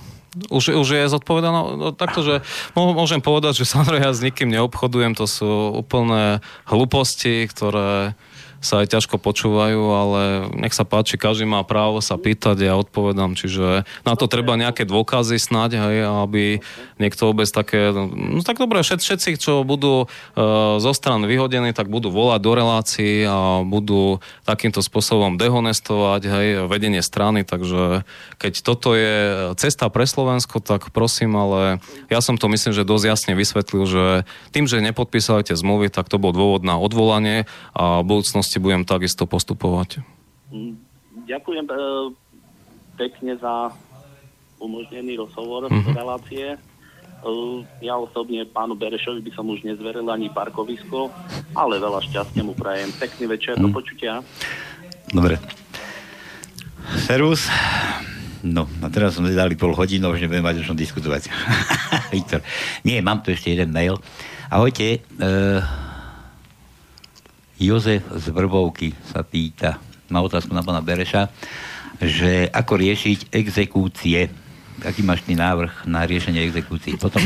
[0.50, 2.34] Už, už je zodpovedané no, takto, že
[2.74, 8.12] mô- môžem povedať, že samozrejme ja s nikým neobchodujem, to sú úplné hlúposti, ktoré
[8.64, 10.20] sa aj ťažko počúvajú, ale
[10.56, 14.88] nech sa páči, každý má právo sa pýtať, ja odpovedám, čiže na to treba nejaké
[14.88, 16.64] dôkazy snáď, hej, aby
[16.96, 21.92] niekto vôbec také, no tak dobre, všet, všetci, čo budú uh, zo stran vyhodení, tak
[21.92, 28.08] budú volať do relácií a budú takýmto spôsobom dehonestovať, hej, vedenie strany, takže
[28.40, 33.04] keď toto je cesta pre Slovensko, tak prosím, ale ja som to myslím, že dosť
[33.04, 34.04] jasne vysvetlil, že
[34.56, 37.44] tým, že nepodpísali tie zmluvy, tak to bol dôvod na odvolanie
[37.76, 40.04] a v budúcnosti budem takisto postupovať.
[41.24, 41.64] Ďakujem.
[41.66, 41.74] E,
[42.94, 43.74] pekne za
[44.62, 45.94] umožnený rozhovor mm-hmm.
[45.94, 46.46] relácie.
[47.80, 51.08] Ja osobne pánu Berešovi by som už nezveril ani parkovisko,
[51.56, 52.92] ale veľa šťastia mu prajem.
[53.00, 53.62] Pekný večer, mm.
[53.64, 54.20] do počutia.
[55.08, 55.40] Dobre.
[57.08, 57.48] Servus.
[58.44, 61.32] No, a teraz sme dali pol hodinu, už nebudeme mať o čom diskutovať.
[62.12, 62.44] Viktor.
[62.84, 63.96] Nie, mám tu ešte jeden mail.
[64.52, 65.00] Ahojte.
[65.16, 65.64] Uh,
[67.58, 69.78] Jozef z Vrbovky sa pýta,
[70.10, 71.30] má otázku na pána Bereša,
[72.02, 74.30] že ako riešiť exekúcie
[74.82, 76.98] aký máš ty návrh na riešenie exekúcií?
[76.98, 77.22] Potom,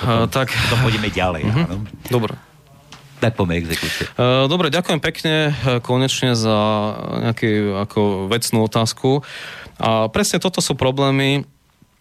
[0.00, 0.48] potom, uh, tak...
[0.48, 1.42] potom pôjdeme ďalej.
[1.44, 1.64] Uh-huh.
[1.68, 1.76] Áno?
[2.08, 2.32] Dobre.
[3.20, 4.08] Tak poďme exekúcie.
[4.16, 5.52] Uh, dobre, ďakujem pekne
[5.84, 6.56] konečne za
[7.20, 8.00] nejakú ako
[8.32, 9.20] vecnú otázku.
[9.76, 11.44] A presne toto sú problémy,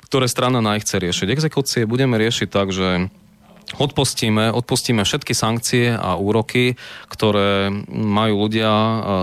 [0.08, 1.28] ktoré strana chce riešiť.
[1.28, 3.12] Exekúcie budeme riešiť tak, že
[3.74, 6.78] odpustíme, odpustíme všetky sankcie a úroky,
[7.10, 8.72] ktoré majú ľudia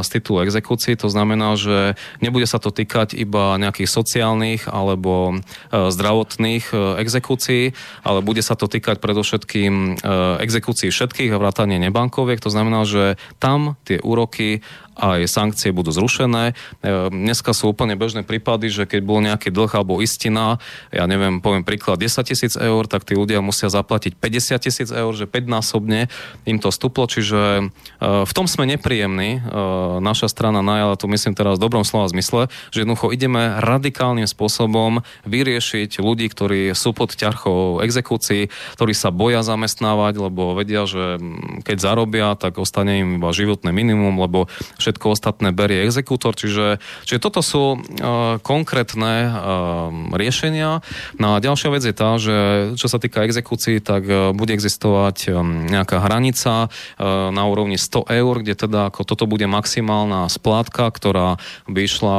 [0.03, 0.99] z titulu exekúcií.
[0.99, 5.39] To znamená, že nebude sa to týkať iba nejakých sociálnych alebo
[5.71, 10.03] zdravotných exekúcií, ale bude sa to týkať predovšetkým
[10.43, 12.43] exekúcií všetkých a vrátanie nebankoviek.
[12.43, 14.67] To znamená, že tam tie úroky
[14.97, 16.53] aj sankcie budú zrušené.
[16.53, 16.55] E,
[17.09, 20.61] dneska sú úplne bežné prípady, že keď bol nejaký dlh alebo istina,
[20.93, 25.13] ja neviem, poviem príklad 10 tisíc eur, tak tí ľudia musia zaplatiť 50 tisíc eur,
[25.17, 26.13] že 5 násobne
[26.45, 27.63] im to stuplo, čiže e,
[28.29, 29.41] v tom sme nepríjemní.
[29.41, 29.51] E,
[30.05, 35.01] naša strana najala to myslím teraz v dobrom slova zmysle, že jednoducho ideme radikálnym spôsobom
[35.25, 41.17] vyriešiť ľudí, ktorí sú pod ťarchou exekúcií, ktorí sa boja zamestnávať, lebo vedia, že
[41.65, 44.51] keď zarobia, tak ostane im iba životné minimum, lebo
[44.83, 49.33] všetko ostatné berie exekútor, čiže, čiže toto sú uh, konkrétne uh,
[50.19, 50.83] riešenia.
[51.23, 52.37] No a ďalšia vec je tá, že
[52.75, 55.31] čo sa týka exekúcií, tak uh, bude existovať
[55.71, 61.81] nejaká hranica na úrovni 100 eur, kde teda ako toto bude maximálna splátka, ktorá by
[61.85, 62.17] išla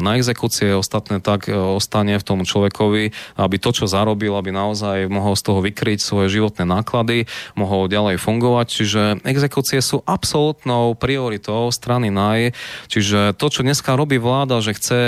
[0.00, 5.34] na exekúcie, ostatné tak ostane v tom človekovi, aby to, čo zarobil, aby naozaj mohol
[5.34, 7.26] z toho vykryť svoje životné náklady,
[7.58, 8.66] mohol ďalej fungovať.
[8.70, 12.54] Čiže exekúcie sú absolútnou prioritou strany NAJ.
[12.86, 15.00] Čiže to, čo dneska robí vláda, že chce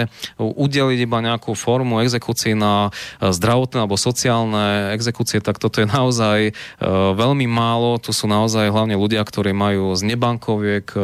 [0.42, 6.38] udeliť iba nejakú formu exekúcií na e, zdravotné alebo sociálne exekúcie, tak toto je naozaj
[6.48, 6.52] e,
[7.14, 8.02] veľmi málo.
[8.02, 10.98] Tu sú naozaj hlavne ľudia, ktorí majú z nebankoviek e,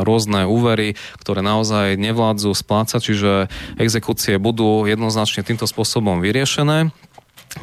[0.00, 3.32] rôzne úvery, ktoré naozaj nevládzu splácať, čiže
[3.76, 6.94] exekúcie budú jednoznačne týmto spôsobom vyriešené.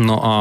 [0.02, 0.36] No a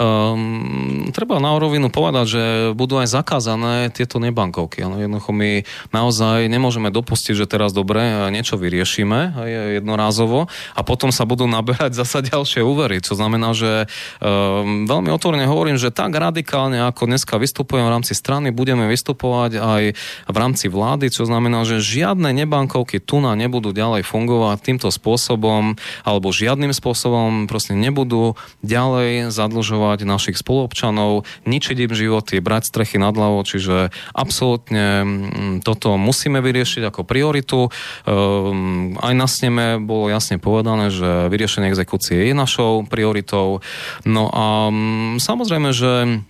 [0.00, 2.44] um, treba na rovinu povedať, že
[2.74, 4.82] budú aj zakázané tieto nebankovky.
[4.82, 5.62] Ano, jednoducho my
[5.94, 8.02] naozaj nemôžeme dopustiť, že teraz dobre
[8.34, 9.36] niečo vyriešime
[9.78, 12.98] jednorázovo a potom sa budú naberať zasa ďalšie úvery.
[13.04, 13.86] Čo znamená, že
[14.18, 19.60] um, veľmi otvorene hovorím, že tak radikálne, ako dneska vystupujem v rámci strany, budeme vystupovať
[19.60, 19.82] aj
[20.26, 25.78] v rámci vlády, čo znamená, že žiadne nebankovky tu na nebudú ďalej fungovať týmto spôsobom
[26.02, 28.34] alebo žiadnym spôsobom proste nebudú
[28.64, 35.66] ďalej ďalej zadlžovať našich spoluobčanov, ničiť im životy, brať strechy nad hlavou, čiže absolútne mm,
[35.66, 37.66] toto musíme vyriešiť ako prioritu.
[38.06, 43.58] Ehm, aj na sneme bolo jasne povedané, že vyriešenie exekúcie je našou prioritou.
[44.06, 46.22] No a mm, samozrejme, že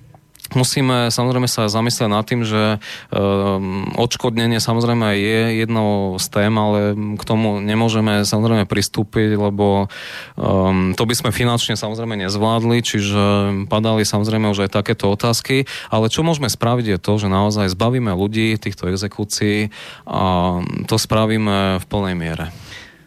[0.55, 2.79] Musíme samozrejme sa zamyslieť nad tým, že
[3.11, 9.91] um, odškodnenie samozrejme je jednou z tém, ale k tomu nemôžeme samozrejme pristúpiť, lebo
[10.39, 13.23] um, to by sme finančne samozrejme nezvládli, čiže
[13.67, 18.15] padali samozrejme už aj takéto otázky, ale čo môžeme spraviť je to, že naozaj zbavíme
[18.15, 19.75] ľudí týchto exekúcií
[20.07, 22.55] a to spravíme v plnej miere.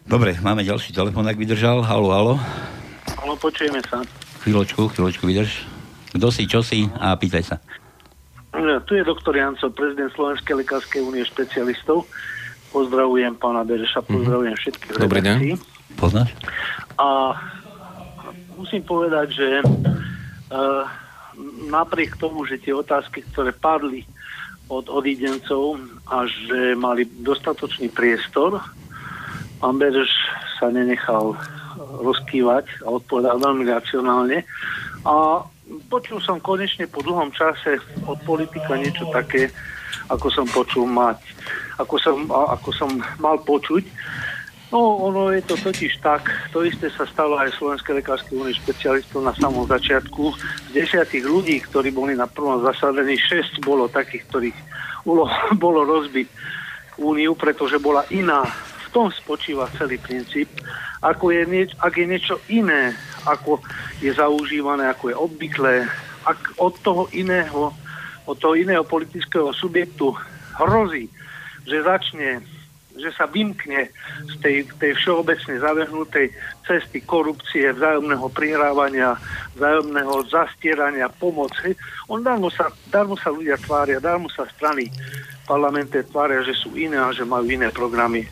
[0.04, 1.86] Dobre, máme ďalší telefon, ak vydržal.
[1.86, 2.34] Halo, halo.
[3.14, 4.02] Halo, počujeme sa.
[4.42, 5.79] Chvíľočku, chvíľočku vydrž.
[6.10, 7.56] Kto si, čo si a pýtaj sa.
[8.86, 12.02] Tu je doktor Janco, prezident Slovenskej lekárskej únie špecialistov.
[12.74, 14.10] Pozdravujem pána Bereša, mhm.
[14.10, 15.38] pozdravujem všetkých Dobrý deň.
[15.94, 16.34] Poznáš?
[16.98, 17.34] A
[18.58, 20.84] musím povedať, že uh,
[21.70, 24.06] napriek tomu, že tie otázky, ktoré padli
[24.70, 28.62] od odidencov a že mali dostatočný priestor,
[29.58, 30.10] pán Bereš
[30.62, 31.34] sa nenechal
[32.02, 34.46] rozkývať a odpovedal veľmi racionálne.
[35.02, 35.42] A
[35.86, 39.50] počul som konečne po dlhom čase od politika niečo také,
[40.10, 41.18] ako som počul mať,
[41.78, 42.90] ako som, ako som
[43.22, 43.84] mal počuť.
[44.70, 49.26] No, ono je to totiž tak, to isté sa stalo aj Slovenskej lekárskej únie špecialistov
[49.26, 50.30] na samom začiatku.
[50.70, 54.58] Z desiatých ľudí, ktorí boli na prvom zasadení, šesť bolo takých, ktorých
[55.10, 55.26] ulo,
[55.64, 56.30] bolo rozbiť
[57.02, 58.46] úniu, pretože bola iná.
[58.86, 60.46] V tom spočíva celý princíp.
[61.02, 62.94] Ako je nieč, ak je niečo iné
[63.26, 63.60] ako
[64.00, 65.74] je zaužívané, ako je obvyklé.
[66.24, 67.72] Ak od toho iného,
[68.28, 70.12] od toho iného politického subjektu
[70.60, 71.08] hrozí,
[71.64, 72.44] že začne
[73.00, 73.88] že sa vymkne
[74.28, 76.34] z tej, tej všeobecne zavehnutej
[76.68, 79.16] cesty korupcie, vzájomného prihrávania,
[79.56, 81.72] vzájomného zastierania, pomoci.
[82.12, 84.92] On darmo sa, darmo sa ľudia tvária, darmo sa strany
[85.48, 88.28] parlamente tvária, že sú iné a že majú iné programy,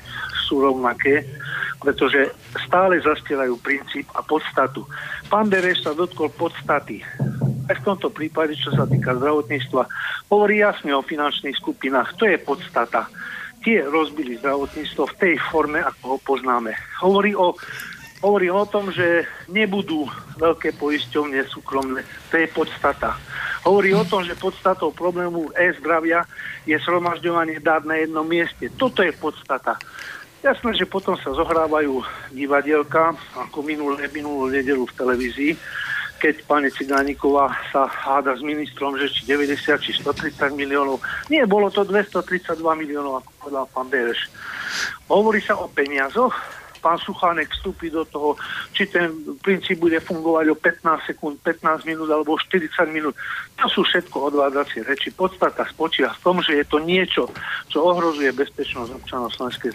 [0.48, 1.28] sú rovnaké,
[1.84, 2.32] pretože
[2.64, 4.88] stále zastierajú princíp a podstatu.
[5.28, 7.04] Pán Bereš sa dotkol podstaty.
[7.68, 9.82] Aj v tomto prípade, čo sa týka zdravotníctva,
[10.32, 12.16] hovorí jasne o finančných skupinách.
[12.16, 13.04] To je podstata
[13.62, 16.72] tie rozbili zdravotníctvo v tej forme, ako ho poznáme.
[17.02, 17.54] Hovorí o,
[18.22, 20.06] hovorí o tom, že nebudú
[20.38, 22.06] veľké poisťovne súkromné.
[22.30, 23.18] To je podstata.
[23.66, 26.24] Hovorí o tom, že podstatou problému e-zdravia
[26.64, 28.70] je sromažďovanie dát na jednom mieste.
[28.78, 29.76] Toto je podstata.
[30.38, 31.98] Jasné, že potom sa zohrávajú
[32.30, 35.52] divadielka, ako minulé, minulú nedelu v televízii,
[36.18, 41.02] keď pani Cigániková sa háda s ministrom, že či 90, či 130 miliónov.
[41.26, 44.30] Nie, bolo to 232 miliónov, ako povedal pán Bereš.
[45.10, 46.34] Hovorí sa o peniazoch,
[46.78, 48.38] pán Suchánek vstúpi do toho,
[48.72, 53.14] či ten princíp bude fungovať o 15 sekúnd, 15 minút alebo 40 minút.
[53.58, 55.10] To sú všetko odvádzacie reči.
[55.10, 57.28] Podstata spočíva v tom, že je to niečo,
[57.68, 59.72] čo ohrozuje bezpečnosť občanov Slovenskej,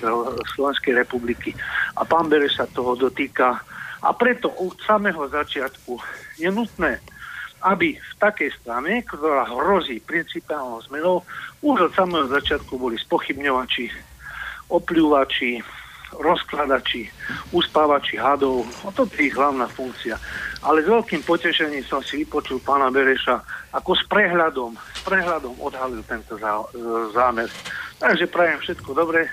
[0.55, 1.51] Slovenskej republiky.
[1.99, 3.59] A pán Bereš sa toho dotýka
[4.03, 5.95] a preto od samého začiatku
[6.35, 6.99] je nutné,
[7.63, 11.23] aby v takej strane, ktorá hrozí principálnou zmenou,
[11.63, 13.87] už od samého začiatku boli spochybňovači,
[14.67, 15.63] opľúvači,
[16.19, 17.09] rozkladači,
[17.53, 18.65] uspávači hadov.
[18.83, 20.17] O to je ich hlavná funkcia.
[20.63, 23.39] Ale s veľkým potešením som si vypočul pána Bereša,
[23.75, 26.63] ako s prehľadom, s prehľadom odhalil tento zá,
[27.11, 27.51] zámer.
[27.99, 29.27] Takže prajem všetko dobré.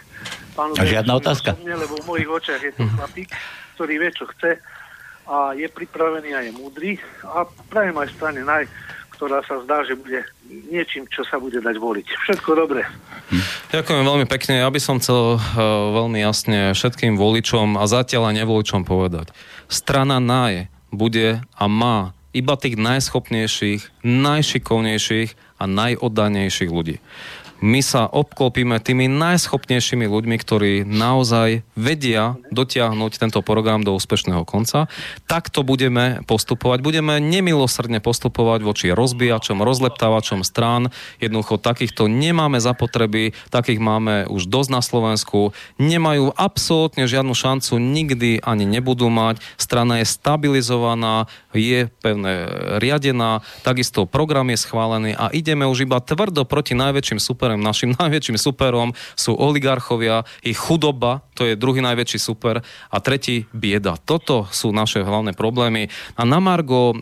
[0.59, 1.55] Pánu A žiadna otázka?
[1.55, 3.31] Osobne, lebo v mojich očiach je to chlapík
[3.81, 4.61] ktorý vie, čo chce
[5.24, 8.69] a je pripravený a je múdry a prajem aj strane naj,
[9.20, 12.06] ktorá sa zdá, že bude niečím, čo sa bude dať voliť.
[12.24, 12.88] Všetko dobré.
[13.68, 14.64] Ďakujem veľmi pekne.
[14.64, 15.40] Ja by som chcel uh,
[15.92, 19.28] veľmi jasne všetkým voličom a zatiaľ aj nevoličom povedať.
[19.68, 26.97] Strana NAJ bude a má iba tých najschopnejších, najšikovnejších a najoddanejších ľudí
[27.61, 34.89] my sa obklopíme tými najschopnejšími ľuďmi, ktorí naozaj vedia dotiahnuť tento program do úspešného konca.
[35.28, 36.81] Takto budeme postupovať.
[36.81, 40.89] Budeme nemilosrdne postupovať voči rozbíjačom, rozleptávačom strán.
[41.20, 45.53] Jednoducho takýchto nemáme zapotreby, takých máme už dosť na Slovensku.
[45.77, 49.45] Nemajú absolútne žiadnu šancu, nikdy ani nebudú mať.
[49.61, 52.49] Strana je stabilizovaná, je pevne
[52.81, 57.66] riadená, takisto program je schválený a ideme už iba tvrdo proti najväčším super superom.
[57.66, 62.60] Našim najväčším superom sú oligarchovia, ich chudoba, to je druhý najväčší super,
[62.93, 63.97] a tretí bieda.
[63.97, 65.89] Toto sú naše hlavné problémy.
[66.14, 67.01] A na Margo uh,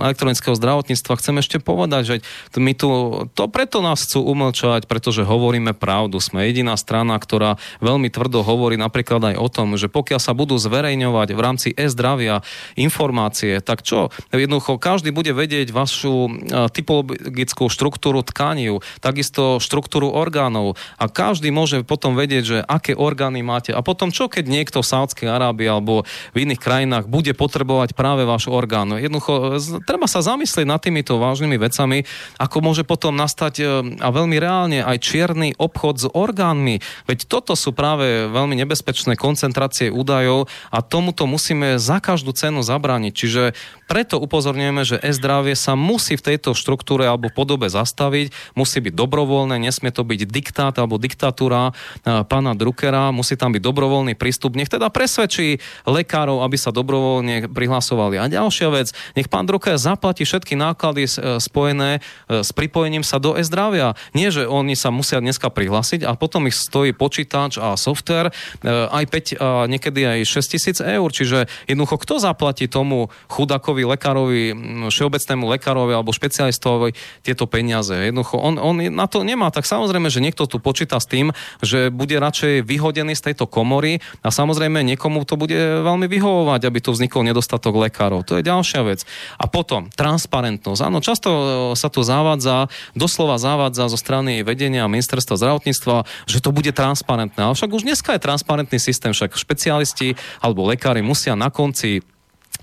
[0.00, 2.16] elektronického zdravotníctva chcem ešte povedať, že
[2.56, 2.88] my tu,
[3.36, 6.18] to preto nás chcú umlčať, pretože hovoríme pravdu.
[6.24, 10.56] Sme jediná strana, ktorá veľmi tvrdo hovorí napríklad aj o tom, že pokiaľ sa budú
[10.56, 12.40] zverejňovať v rámci e-zdravia
[12.80, 14.08] informácie, tak čo?
[14.32, 21.52] Jednoducho každý bude vedieť vašu uh, typologickú štruktúru tkaní, takisto takisto štruktúru orgánov a každý
[21.52, 23.76] môže potom vedieť, že aké orgány máte.
[23.76, 28.24] A potom čo, keď niekto v Sádskej Arábii alebo v iných krajinách bude potrebovať práve
[28.24, 28.96] váš orgán.
[28.96, 32.08] Jednoducho, treba sa zamyslieť nad týmito vážnymi vecami,
[32.40, 33.64] ako môže potom nastať e,
[34.00, 36.80] a veľmi reálne aj čierny obchod s orgánmi.
[37.04, 43.12] Veď toto sú práve veľmi nebezpečné koncentrácie údajov a tomuto musíme za každú cenu zabrániť.
[43.12, 43.42] Čiže
[43.90, 49.17] preto upozorňujeme, že e-zdravie sa musí v tejto štruktúre alebo podobe zastaviť, musí byť dobro
[49.18, 54.54] dobrovoľné, nesmie to byť diktát alebo diktatúra e, pána Druckera, musí tam byť dobrovoľný prístup.
[54.54, 55.58] Nech teda presvedčí
[55.90, 58.22] lekárov, aby sa dobrovoľne prihlasovali.
[58.22, 63.18] A ďalšia vec, nech pán Drucker zaplatí všetky náklady e, spojené e, s pripojením sa
[63.18, 63.98] do e-zdravia.
[64.14, 68.30] Nie, že oni sa musia dneska prihlásiť a potom ich stojí počítač a software
[68.62, 69.04] aj
[69.34, 71.08] 5 a niekedy aj 6 tisíc eur.
[71.10, 74.42] Čiže jednoducho, kto zaplatí tomu chudakovi lekárovi,
[74.86, 76.94] všeobecnému lekárovi alebo špecialistovi
[77.26, 77.96] tieto peniaze?
[77.96, 81.32] Jednoducho, on, on na to nemá, tak samozrejme, že niekto tu počíta s tým,
[81.64, 86.78] že bude radšej vyhodený z tejto komory a samozrejme niekomu to bude veľmi vyhovovať, aby
[86.84, 88.22] tu vznikol nedostatok lekárov.
[88.28, 89.08] To je ďalšia vec.
[89.40, 90.80] A potom transparentnosť.
[90.84, 91.42] Áno, často e,
[91.74, 97.40] sa tu zavádza, doslova zavádza zo strany vedenia ministerstva zdravotníctva, že to bude transparentné.
[97.40, 100.14] Ale však už dneska je transparentný systém, však špecialisti
[100.44, 102.04] alebo lekári musia na konci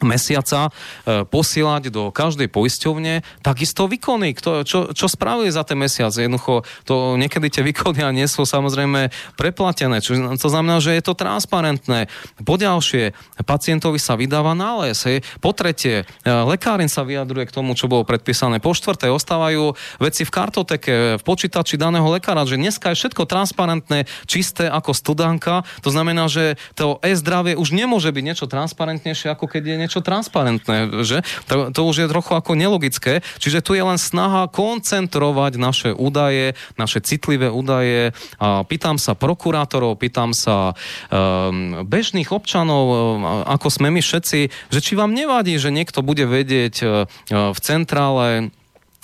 [0.03, 6.11] mesiaca e, posielať do každej poisťovne takisto výkony, kto, čo, čo spravili za ten mesiac.
[6.11, 11.03] Jednoducho, to niekedy tie výkony a nie sú samozrejme preplatené, čo, to znamená, že je
[11.05, 12.11] to transparentné.
[12.43, 13.15] Po ďalšie,
[13.47, 14.99] pacientovi sa vydáva nález.
[15.07, 15.23] Hej.
[15.39, 18.59] Po tretie, e, lekárin sa vyjadruje k tomu, čo bolo predpísané.
[18.59, 24.09] Po štvrté, ostávajú veci v kartoteke, v počítači daného lekára, že dneska je všetko transparentné,
[24.27, 25.63] čisté ako studanka.
[25.85, 31.05] To znamená, že to e-zdravie už nemôže byť niečo transparentnejšie, ako keď je niečo transparentné,
[31.05, 31.21] že?
[31.47, 33.21] To, to už je trochu ako nelogické.
[33.37, 38.17] Čiže tu je len snaha koncentrovať naše údaje, naše citlivé údaje.
[38.41, 40.73] A pýtam sa prokurátorov, pýtam sa
[41.13, 42.97] um, bežných občanov, um,
[43.45, 48.49] ako sme my všetci, že či vám nevadí, že niekto bude vedieť uh, v centrále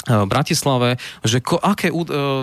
[0.10, 2.42] v Bratislave, že ko, aké uh,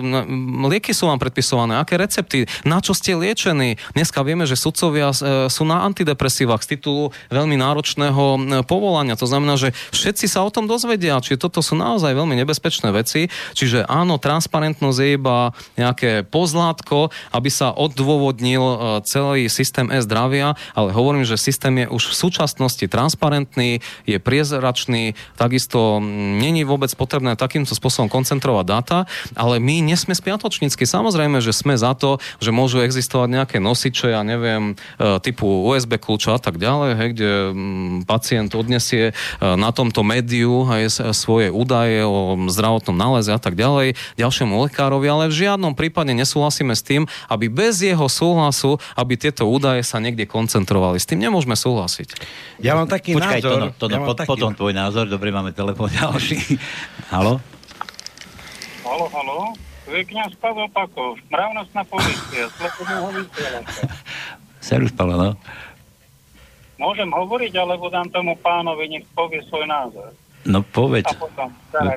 [0.71, 3.75] lieky sú vám predpisované, aké recepty, na čo ste liečení.
[3.91, 9.19] Dneska vieme, že sudcovia uh, sú na antidepresívach z titulu veľmi náročného uh, povolania.
[9.19, 13.27] To znamená, že všetci sa o tom dozvedia, čiže toto sú naozaj veľmi nebezpečné veci.
[13.51, 20.95] Čiže áno, transparentnosť je iba nejaké pozlátko, aby sa odôvodnil uh, celý systém e-zdravia, ale
[20.95, 25.99] hovorím, že systém je už v súčasnosti transparentný, je priezračný, takisto
[26.39, 28.97] není vôbec potrebné tak takýmto spôsobom koncentrovať dáta,
[29.33, 30.85] ale my nesme spiatočnícky.
[30.85, 35.97] Samozrejme, že sme za to, že môžu existovať nejaké nosiče, ja neviem, e, typu USB
[35.97, 41.49] kľúča a tak ďalej, hej, kde mm, pacient odnesie e, na tomto médiu aj svoje
[41.49, 46.85] údaje o zdravotnom náleze a tak ďalej ďalšiemu lekárovi, ale v žiadnom prípade nesúhlasíme s
[46.85, 51.01] tým, aby bez jeho súhlasu, aby tieto údaje sa niekde koncentrovali.
[51.01, 52.19] S tým nemôžeme súhlasiť.
[52.59, 53.49] Ja mám taký Počkaj, názor.
[53.49, 54.29] to, no, to, no, ja po, taký...
[54.29, 55.07] potom tvoj názor.
[55.07, 56.59] Dobre, máme telefón ďalší.
[57.09, 57.38] Halo?
[58.89, 59.53] Halo, halo.
[59.85, 63.85] Tu je kniaz Pavel Pakov, mravnostná policia, slobodného vysielača.
[64.57, 65.31] Serus, Pavel, no?
[66.81, 70.09] Môžem hovoriť, alebo dám tomu pánovi, nech povie svoj názor.
[70.41, 71.05] No povedz.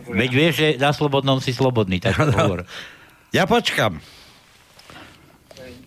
[0.05, 2.69] Veď vieš, že na slobodnom si slobodný, tak hovor.
[3.32, 3.97] Ja počkam.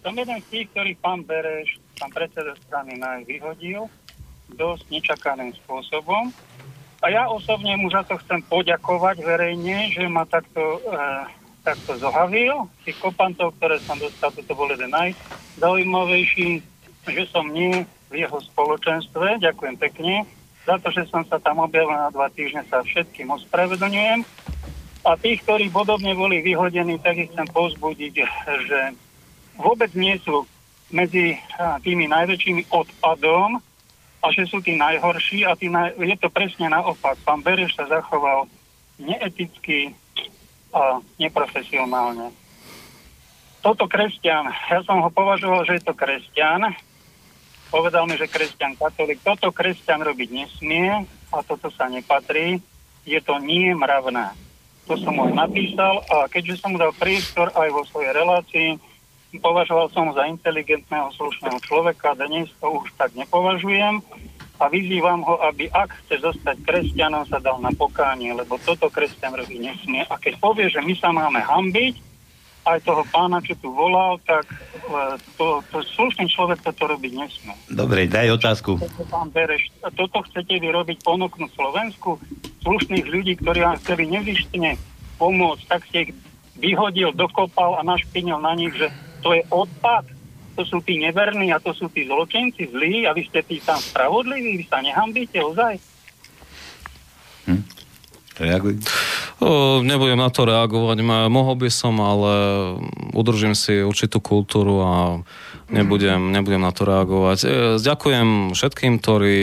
[0.01, 3.85] Som jeden z tých, ktorých pán Bereš, pán predseda strany NAJ vyhodil
[4.57, 6.33] dosť nečakaným spôsobom.
[7.05, 10.97] A ja osobne mu za to chcem poďakovať verejne, že ma takto, e,
[11.61, 12.65] takto zohavil.
[12.81, 16.65] Tých kopantov, ktoré som dostal, to bol jeden najzaujímavejší,
[17.05, 19.37] že som nie v jeho spoločenstve.
[19.37, 20.25] Ďakujem pekne.
[20.65, 24.25] Za to, že som sa tam objavil na dva týždne, sa všetkým ospravedlňujem.
[25.05, 28.13] A tých, ktorí podobne boli vyhodení, tak ich chcem pozbudiť,
[28.65, 28.97] že
[29.61, 30.49] vôbec nie sú
[30.89, 31.37] medzi
[31.85, 33.61] tými najväčšími odpadom
[34.25, 35.93] a že sú tí najhorší a tí naj...
[36.01, 37.13] je to presne naopak.
[37.21, 38.49] Pán Bereš sa zachoval
[38.97, 39.93] neeticky
[40.73, 42.33] a neprofesionálne.
[43.61, 46.73] Toto kresťan, ja som ho považoval, že je to kresťan,
[47.69, 52.61] povedal mi, že kresťan katolík, toto kresťan robiť nesmie a toto sa nepatrí,
[53.05, 54.33] je to nie mravné.
[54.85, 58.77] To som mu napísal a keďže som mu dal priestor aj vo svojej relácii,
[59.39, 64.03] považoval som za inteligentného, slušného človeka, dnes to už tak nepovažujem
[64.55, 69.35] a vyzývam ho, aby ak chce zostať kresťanom, sa dal na pokánie, lebo toto kresťan
[69.35, 70.01] robiť nesmie.
[70.07, 72.15] A keď povie, že my sa máme hambiť,
[72.65, 74.57] aj toho pána, čo tu volal, tak e,
[75.37, 77.53] to, to slušný človek toto robiť nesmie.
[77.69, 78.81] Dobre, daj otázku.
[79.05, 82.17] Pán Bereš, toto chcete vy robiť, ponúknuť Slovensku?
[82.65, 84.81] Slušných ľudí, ktorí vám chceli nezištne
[85.21, 86.11] pomôcť, tak ste ich
[86.57, 88.89] vyhodil, dokopal a našpinil na nich, že
[89.25, 90.05] to je odpad,
[90.53, 93.81] to sú tí neverní a to sú tí zločinci zlí a vy ste tí tam
[93.81, 95.81] spravodliví, vy sa nehambíte ozaj.
[97.49, 97.65] Hm?
[98.37, 98.75] Reaguj.
[99.41, 101.01] O, nebudem na to reagovať.
[101.31, 102.33] Mohol by som, ale
[103.17, 104.93] udržím si určitú kultúru a
[105.69, 107.39] nebudem, nebudem na to reagovať.
[107.41, 107.47] E,
[107.81, 109.39] Ďakujem všetkým, ktorí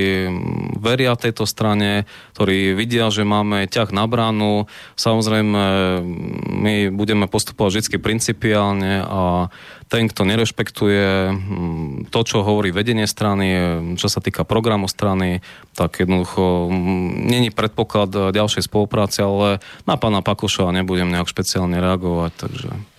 [0.78, 4.70] veria tejto strane, ktorí vidia, že máme ťah na bránu.
[4.94, 5.62] Samozrejme,
[6.50, 9.50] my budeme postupovať vždy principiálne a
[9.92, 13.46] ten, kto nerešpektuje mm, to, čo hovorí vedenie strany,
[14.00, 15.44] čo sa týka programu strany,
[15.76, 22.32] tak jednoducho mm, není predpoklad ďalšej spolupráce, ale na pána Pakoša nebudem nejak špeciálne reagovať,
[22.40, 22.91] takže...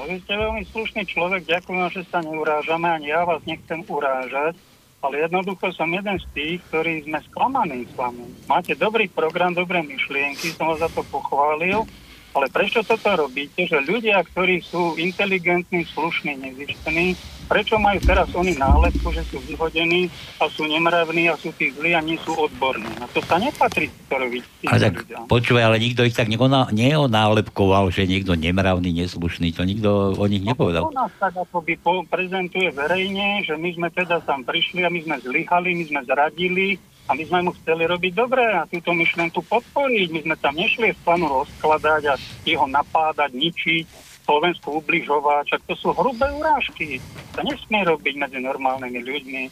[0.00, 4.56] No vy ste veľmi slušný človek, ďakujem, že sa neurážame, ani ja vás nechcem urážať,
[5.04, 8.24] ale jednoducho som jeden z tých, ktorí sme sklamaní s vami.
[8.48, 11.84] Máte dobrý program, dobré myšlienky, som vás za to pochválil,
[12.32, 17.12] ale prečo toto robíte, že ľudia, ktorí sú inteligentní, slušní, nezištení,
[17.50, 20.06] prečo majú teraz oni nálepku, že sú vyhodení
[20.38, 22.86] a sú nemravní a sú tí zlí a nie sú odborní?
[23.02, 24.42] No to sa nepatrí to robiť.
[24.70, 29.50] A tak počúvaj, ale nikto ich tak neoná- neonálepkoval, že niekto nemravný, neslušný.
[29.58, 30.86] To nikto o nich nepovedal.
[30.86, 35.02] To nás tak akoby po- prezentuje verejne, že my sme teda tam prišli a my
[35.02, 36.68] sme zlyhali, my sme zradili
[37.10, 40.06] a my sme mu chceli robiť dobre a túto myšlienku podporiť.
[40.14, 42.14] My sme tam nešli z plánu rozkladať a
[42.46, 43.84] jeho napádať, ničiť,
[44.30, 45.58] Slovensku ubližovať.
[45.58, 47.02] Čak to sú hrubé urážky.
[47.34, 49.42] To nesmie robiť medzi normálnymi ľuďmi.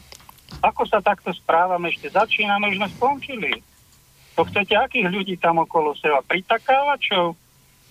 [0.63, 3.51] Ako sa takto správame, ešte začíname, už sme skončili.
[4.39, 6.23] To chcete akých ľudí tam okolo seba?
[6.23, 7.35] Pritakávačov,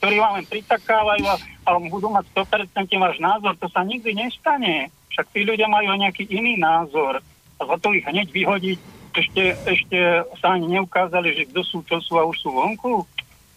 [0.00, 1.36] ktorí vám len pritakávajú a,
[1.68, 4.88] a budú mať 100% váš názor, to sa nikdy nestane.
[5.12, 7.20] Však tí ľudia majú nejaký iný názor
[7.58, 8.78] a za to ich hneď vyhodiť,
[9.18, 9.98] ešte, ešte
[10.38, 13.02] sa ani neukázali, že kto sú, čo sú a už sú vonku.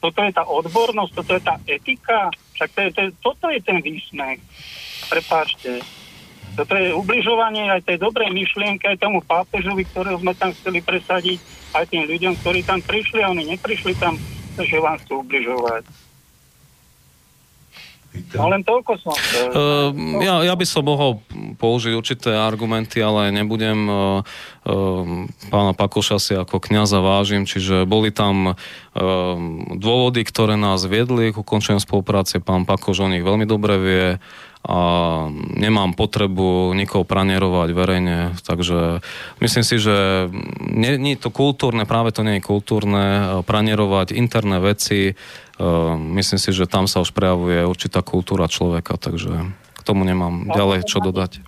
[0.02, 3.82] Toto je tá odbornosť, toto je tá etika, však to je, to toto je ten
[3.82, 4.38] výsmech.
[5.10, 5.82] Prepáčte.
[6.54, 11.42] Toto je ubližovanie aj tej dobrej myšlienke, aj tomu pápežovi, ktorého sme tam chceli presadiť,
[11.74, 14.14] aj tým ľuďom, ktorí tam prišli a oni neprišli tam,
[14.62, 16.01] že vám chcú ubližovať.
[18.36, 19.16] No len toľko som.
[19.16, 21.24] Uh, ja, ja by som mohol
[21.56, 24.20] použiť určité argumenty, ale nebudem uh,
[24.68, 28.56] uh, pána Pakoša si ako kniaza vážim, čiže boli tam uh,
[29.80, 32.44] dôvody, ktoré nás viedli k ukončeniu spolupráce.
[32.44, 34.06] Pán Pakoš o nich veľmi dobre vie
[34.62, 34.78] a
[35.58, 39.02] nemám potrebu nikoho pranierovať verejne, takže
[39.42, 40.30] myslím si, že
[40.62, 43.06] nie, nie je to kultúrne, práve to nie je kultúrne
[43.42, 45.18] pranierovať interné veci,
[46.14, 50.86] myslím si, že tam sa už prejavuje určitá kultúra človeka, takže k tomu nemám ďalej
[50.86, 51.42] čo dodať.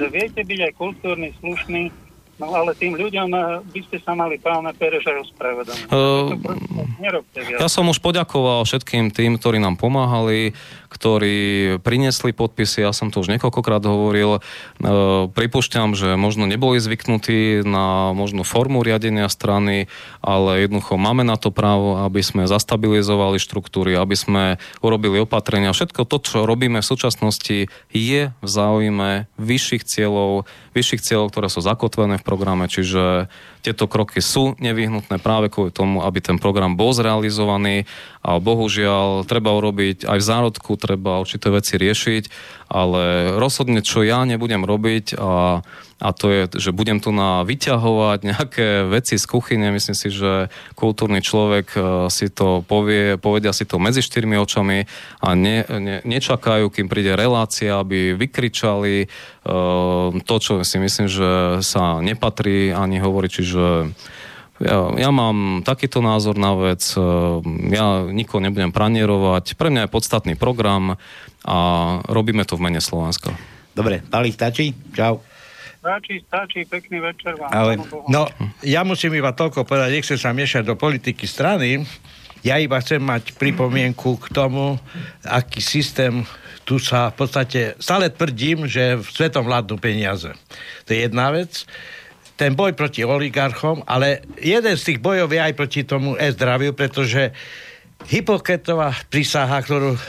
[0.00, 1.92] Že viete byť aj kultúrny, slušný,
[2.40, 5.92] No ale tým ľuďom eh, by ste sa mali pána Pereža ospravedlniť.
[5.92, 6.32] Uh,
[7.60, 10.56] ja som už poďakoval všetkým tým, ktorí nám pomáhali,
[10.90, 14.42] ktorí priniesli podpisy, ja som to už niekoľkokrát hovoril.
[14.82, 19.86] Uh, pripúšťam, že možno neboli zvyknutí na možno formu riadenia strany,
[20.18, 24.44] ale jednoducho máme na to právo, aby sme zastabilizovali štruktúry, aby sme
[24.82, 25.70] urobili opatrenia.
[25.70, 31.62] Všetko to, čo robíme v súčasnosti, je v záujme vyšších cieľov, vyšších cieľov, ktoré sú
[31.62, 33.30] zakotvené v programe, čiže
[33.60, 37.84] tieto kroky sú nevyhnutné práve kvôli tomu, aby ten program bol zrealizovaný
[38.24, 42.24] a bohužiaľ treba urobiť aj v zárodku, treba určité veci riešiť,
[42.72, 45.60] ale rozhodne, čo ja nebudem robiť a
[46.00, 49.68] a to je, že budem tu na vyťahovať nejaké veci z kuchyne.
[49.68, 54.88] Myslím si, že kultúrny človek e, si to povie, povedia si to medzi štyrmi očami
[55.20, 61.60] a ne, ne, nečakajú, kým príde relácia, aby vykričali uh, to, čo si myslím, že
[61.60, 63.64] sa nepatrí ani hovoriť, čiže
[64.60, 67.00] ja, ja mám takýto názor na vec, e,
[67.72, 71.00] ja nikoho nebudem pranierovať, pre mňa je podstatný program
[71.42, 71.56] a
[72.04, 73.32] robíme to v mene Slovenska.
[73.72, 74.76] Dobre, Pali, stačí?
[74.92, 75.24] Čau.
[75.80, 77.48] Stačí, stačí, pekný večer vám.
[77.48, 77.80] Ale,
[78.12, 78.28] no,
[78.60, 81.88] ja musím iba toľko povedať, nechcem sa miešať do politiky strany,
[82.44, 84.76] ja iba chcem mať pripomienku k tomu,
[85.24, 86.24] aký systém
[86.64, 90.30] tu sa v podstate, stále tvrdím, že v svetom vládnu peniaze.
[90.86, 91.66] To je jedna vec.
[92.40, 97.36] Ten boj proti oligarchom, ale jeden z tých bojov je aj proti tomu e-zdraviu, pretože
[98.08, 100.00] Hipokretová prísaha, ktorú e,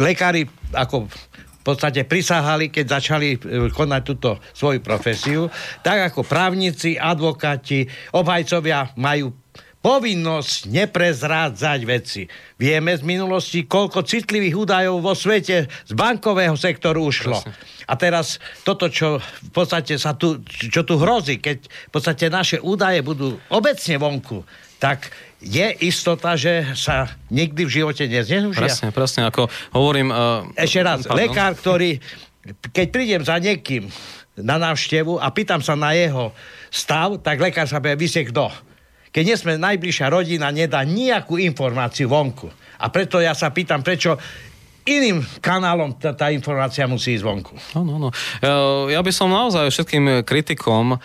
[0.00, 1.12] lekári ako
[1.60, 5.52] v podstate prisahali, keď začali e, konať túto svoju profesiu,
[5.84, 7.84] tak ako právnici, advokáti,
[8.16, 9.36] obhajcovia majú
[9.80, 12.28] povinnosť neprezrádzať veci.
[12.60, 17.40] Vieme z minulosti, koľko citlivých údajov vo svete z bankového sektoru ušlo.
[17.88, 22.60] A teraz toto, čo v podstate sa tu, čo tu hrozí, keď v podstate naše
[22.60, 24.44] údaje budú obecne vonku,
[24.76, 25.08] tak
[25.40, 28.60] je istota, že sa nikdy v živote nezneužia.
[28.60, 30.12] Presne, presne, ako hovorím...
[30.12, 31.24] Uh, Ešte raz, pardon.
[31.24, 31.96] lekár, ktorý,
[32.68, 33.88] keď prídem za niekým
[34.36, 36.36] na návštevu a pýtam sa na jeho
[36.68, 38.52] stav, tak lekár sa povie, vy ste kto?
[39.10, 42.46] Keď nie sme najbližšia rodina, nedá nejakú informáciu vonku.
[42.80, 44.14] A preto ja sa pýtam, prečo
[44.86, 47.54] iným kanálom tá, tá informácia musí ísť vonku.
[47.76, 48.08] No, no, no.
[48.40, 48.54] Ja,
[48.98, 51.00] ja by som naozaj všetkým kritikom uh,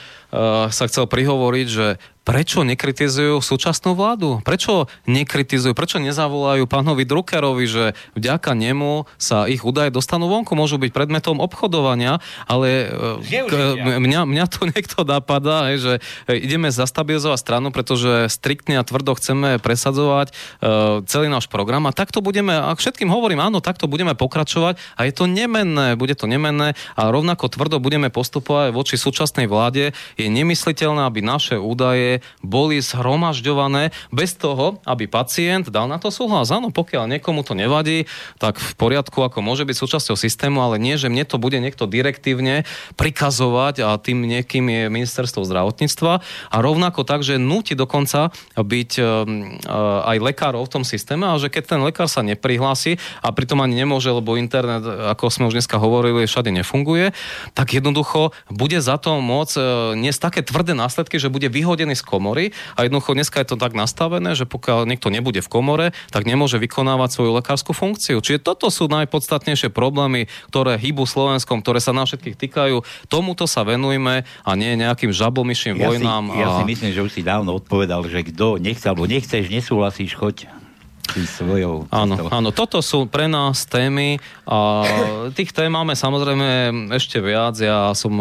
[0.72, 1.88] sa chcel prihovoriť, že
[2.26, 4.42] prečo nekritizujú súčasnú vládu?
[4.42, 7.84] Prečo nekritizujú, prečo nezavolajú pánovi Druckerovi, že
[8.18, 12.18] vďaka nemu sa ich údaje dostanú vonku, môžu byť predmetom obchodovania,
[12.50, 12.90] ale
[13.22, 13.54] k,
[14.02, 20.34] mňa, mňa tu niekto napadá, že ideme zastabilizovať stranu, pretože striktne a tvrdo chceme presadzovať
[20.34, 25.06] uh, celý náš program a takto budeme, a všetkým hovorím, áno, takto budeme pokračovať a
[25.06, 29.94] je to nemenné, bude to nemenné a rovnako tvrdo budeme postupovať voči súčasnej vláde.
[30.18, 36.54] Je nemysliteľné, aby naše údaje boli zhromažďované bez toho, aby pacient dal na to súhlas.
[36.54, 38.06] Áno, pokiaľ niekomu to nevadí,
[38.38, 41.90] tak v poriadku, ako môže byť súčasťou systému, ale nie, že mne to bude niekto
[41.90, 42.64] direktívne
[42.96, 46.14] prikazovať a tým niekým je ministerstvo zdravotníctva
[46.52, 51.36] a rovnako tak, že núti dokonca byť um, uh, aj lekárov v tom systéme a
[51.42, 55.58] že keď ten lekár sa neprihlási a pritom ani nemôže, lebo internet, ako sme už
[55.60, 57.12] dneska hovorili, všade nefunguje,
[57.58, 59.66] tak jednoducho bude za to môcť uh,
[59.98, 63.74] niesť také tvrdé následky, že bude vyhodený z komory a jednoducho dneska je to tak
[63.74, 68.22] nastavené, že pokiaľ niekto nebude v komore, tak nemôže vykonávať svoju lekárskú funkciu.
[68.22, 72.86] Čiže toto sú najpodstatnejšie problémy, ktoré hýbu Slovenskom, ktoré sa na všetkých týkajú.
[73.10, 76.24] Tomuto sa venujme a nie nejakým žabomyším ja vojnám.
[76.30, 76.58] Si, ja a...
[76.62, 80.65] si myslím, že už si dávno odpovedal, že kto nechce alebo nechceš, nesúhlasíš, choď
[81.06, 84.84] svojou Áno, áno, toto sú pre nás témy a
[85.32, 87.56] tých tém máme samozrejme ešte viac.
[87.62, 88.12] Ja som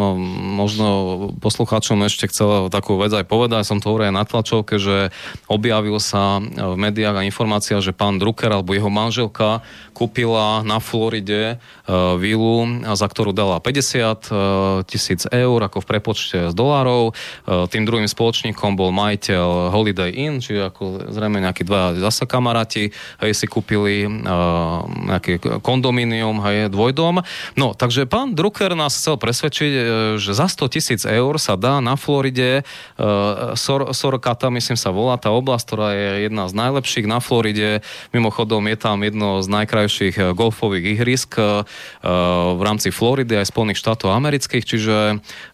[0.57, 0.87] možno
[1.41, 5.09] poslucháčom ešte chcel takú vec aj povedať, som to hovoril aj na tlačovke, že
[5.49, 11.55] objavil sa v médiách a informácia, že pán Drucker alebo jeho manželka kúpila na Floride
[11.55, 17.15] uh, vilu, za ktorú dala 50 uh, tisíc eur ako v prepočte z dolárov.
[17.45, 22.74] Tým druhým spoločníkom bol majiteľ Holiday Inn, čiže ako zrejme nejakí dva zasa kamaráti,
[23.21, 27.23] hej, si kúpili uh, nejaký kondominium, hej, dvojdom.
[27.55, 29.71] No, takže pán Drucker nás chcel presvedčiť,
[30.19, 35.15] že za 100 tisíc eur sa dá na Floride uh, Sor, Sorokata, myslím sa volá
[35.19, 37.81] tá oblasť, ktorá je jedna z najlepších na Floride.
[38.11, 41.63] Mimochodom je tam jedno z najkrajších eh, golfových ihrisk eh,
[42.55, 44.95] v rámci Floridy aj Spojených štátov amerických, čiže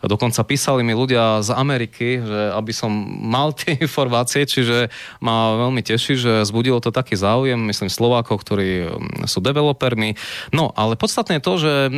[0.05, 2.91] dokonca písali mi ľudia z Ameriky, že aby som
[3.21, 4.91] mal tie informácie, čiže
[5.23, 10.15] ma veľmi teší, že zbudilo to taký záujem, myslím Slovákov, ktorí mm, sú developermi.
[10.51, 11.91] No, ale podstatné je to, že eh,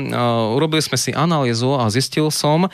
[0.53, 2.67] urobili sme si analýzu a zistil som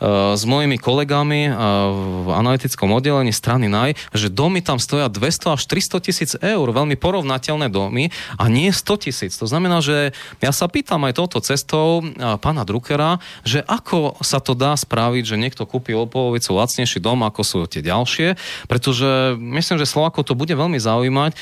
[0.00, 6.06] s mojimi kolegami v analytickom oddelení strany NAJ, že domy tam stoja 200 až 300
[6.06, 9.32] tisíc eur, veľmi porovnateľné domy a nie 100 tisíc.
[9.40, 12.04] To znamená, že ja sa pýtam aj touto cestou
[12.40, 17.24] pána Druckera, že ako sa to dá spraviť, že niekto kúpi o polovicu lacnejší dom,
[17.26, 18.38] ako sú tie ďalšie,
[18.70, 21.32] pretože myslím, že Slovákov to bude veľmi zaujímať,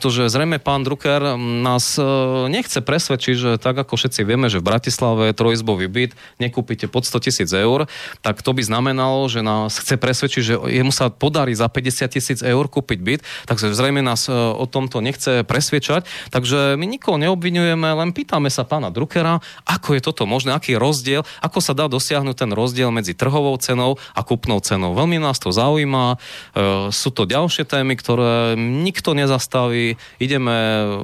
[0.00, 2.04] pretože zrejme pán Drucker nás e,
[2.48, 7.28] nechce presvedčiť, že tak ako všetci vieme, že v Bratislave trojizbový byt nekúpite pod 100
[7.28, 7.84] tisíc eur,
[8.24, 12.40] tak to by znamenalo, že nás chce presvedčiť, že jemu sa podarí za 50 tisíc
[12.40, 16.08] eur kúpiť byt, takže zrejme nás e, o tomto nechce presvedčať.
[16.32, 20.80] Takže my nikoho neobvinujeme, len pýtame sa pána Druckera, ako je toto možné, aký je
[20.80, 24.96] rozdiel, ako sa dá dosiahnuť ten rozdiel medzi trhovou cenou a kupnou cenou.
[24.96, 26.16] Veľmi nás to zaujíma,
[26.56, 29.89] e, sú to ďalšie témy, ktoré nikto nezastaví,
[30.20, 30.54] ideme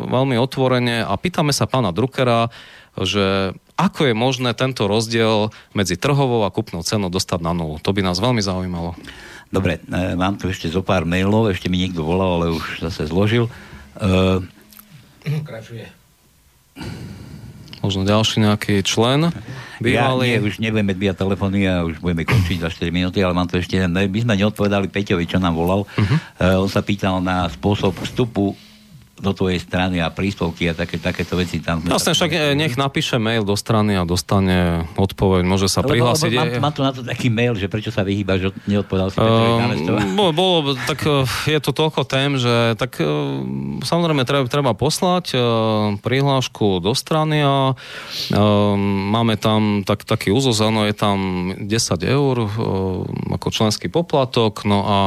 [0.07, 2.53] veľmi otvorene a pýtame sa pána Druckera,
[2.97, 7.77] že ako je možné tento rozdiel medzi trhovou a kupnou cenou dostať na nulu.
[7.85, 8.97] To by nás veľmi zaujímalo.
[9.53, 13.07] Dobre, e, mám tu ešte zo pár mailov, ešte mi niekto volal, ale už zase
[13.07, 13.47] zložil.
[13.97, 14.43] Uh,
[15.47, 15.87] Kračuje.
[17.85, 19.31] Možno ďalší nejaký člen
[19.79, 20.35] bývalý.
[20.35, 23.47] Ja nie, už nebudeme dvíjať telefóny a už budeme končiť za 4 minúty, ale mám
[23.47, 23.79] to ešte...
[23.87, 25.87] My sme neodpovedali Peťovi, čo nám volal.
[25.87, 26.17] Uh-huh.
[26.43, 28.59] Uh, on sa pýtal na spôsob vstupu
[29.17, 31.81] do tvojej strany a príspevky a také, takéto veci tam.
[31.81, 36.37] Jasne, však e, nech napíše mail do strany a dostane odpoveď, môže sa prihlásiť.
[36.37, 39.17] Lebo, mám, mám tu na to taký mail, že prečo sa vyhýba, že neodpovedal si
[39.17, 43.09] um, bolo, bolo, tak e, je to toľko tém, že tak e,
[43.81, 45.33] samozrejme treba, treba poslať
[46.05, 47.73] prihlášku do strany a
[49.17, 51.19] máme tam tak, taký úzos, áno, je tam
[51.57, 51.67] 10
[52.05, 52.35] eur
[53.33, 54.99] ako členský poplatok, no a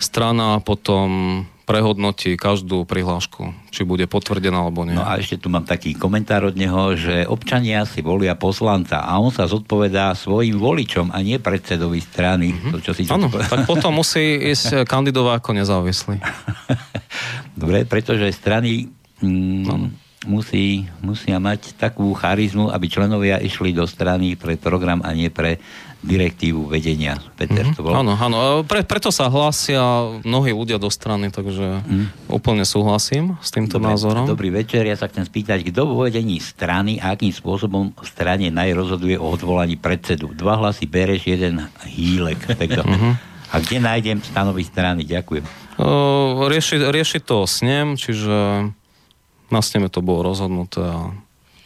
[0.00, 4.98] strana potom prehodnotí každú prihlášku, či bude potvrdená alebo nie.
[4.98, 9.14] No a ešte tu mám taký komentár od neho, že občania si volia poslanca a
[9.22, 12.50] on sa zodpovedá svojim voličom a nie predsedovi strany.
[12.50, 12.72] Mm-hmm.
[12.74, 16.16] To, čo si ano, tak potom musí ísť kandidovať ako nezávislý.
[17.62, 18.90] Dobre, pretože strany
[19.22, 25.30] mm, musí, musia mať takú charizmu, aby členovia išli do strany pre program a nie
[25.30, 25.62] pre
[26.00, 27.20] direktívu vedenia.
[27.36, 27.76] Peter, mm-hmm.
[27.76, 28.00] to bolo?
[28.00, 28.64] Áno, áno.
[28.64, 29.80] Pre, preto sa hlásia
[30.24, 32.32] mnohí ľudia do strany, takže mm.
[32.32, 34.24] úplne súhlasím s týmto Dobre, názorom.
[34.24, 38.48] Dobrý večer, ja sa chcem spýtať, kto vo vedení strany a akým spôsobom v strane
[38.48, 40.32] najrozhoduje o odvolaní predsedu?
[40.32, 42.40] Dva hlasy bereš, jeden hýlek.
[42.60, 43.14] Tak mm-hmm.
[43.50, 45.02] A kde nájdem stanovy strany?
[45.02, 45.42] Ďakujem.
[45.80, 48.68] Uh, rieši, rieši to s ním, čiže
[49.50, 50.84] na sneme to bolo rozhodnuté.
[50.84, 51.10] A...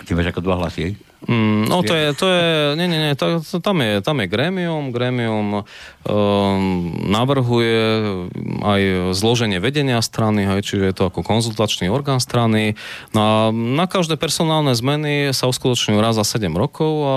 [0.07, 3.41] Ty máš ako dva hlasy, Mm, no to je, to je, nie, nie, nie, to,
[3.41, 5.65] to, tam, je, tam je grémium, grémium um,
[7.09, 7.81] navrhuje
[8.61, 8.81] aj
[9.17, 12.77] zloženie vedenia strany, aj, čiže je to ako konzultačný orgán strany.
[13.17, 17.17] No a na každé personálne zmeny sa uskutočňujú raz za 7 rokov a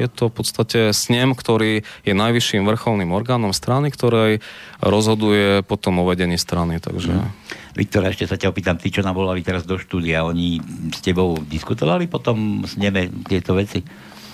[0.00, 4.40] je to v podstate snem, ktorý je najvyšším vrcholným orgánom strany, ktorej
[4.80, 6.80] rozhoduje potom o vedení strany.
[6.80, 7.12] Takže...
[7.12, 7.63] Mm.
[7.74, 10.62] Viktor, ešte sa ťa opýtam, ty, čo nám volali teraz do štúdia, oni
[10.94, 13.82] s tebou diskutovali potom s neme tieto veci?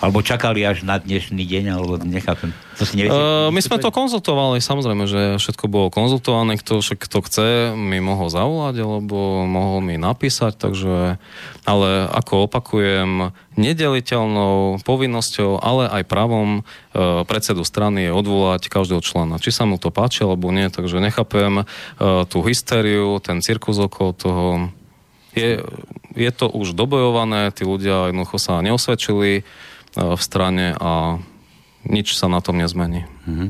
[0.01, 2.49] Alebo čakali až na dnešný deň, alebo nechápem.
[2.81, 7.17] To si neviete, uh, my sme to konzultovali, samozrejme, že všetko bolo konzultované, kto, kto
[7.21, 11.21] chce, mi mohol zavolať, alebo mohol mi napísať, takže,
[11.69, 13.29] ale ako opakujem,
[13.61, 19.37] nedeliteľnou povinnosťou, ale aj právom uh, predsedu strany je odvolať každého člena.
[19.37, 24.17] Či sa mu to páči, alebo nie, takže nechápem uh, tú hysteriu, ten cirkus okolo
[24.17, 24.45] toho.
[25.37, 25.61] Je,
[26.17, 31.19] je to už dobojované, tí ľudia jednoducho sa neosvedčili, E, v strane a
[31.87, 33.03] nič sa na tom nezmení.
[33.27, 33.49] Mm-hmm.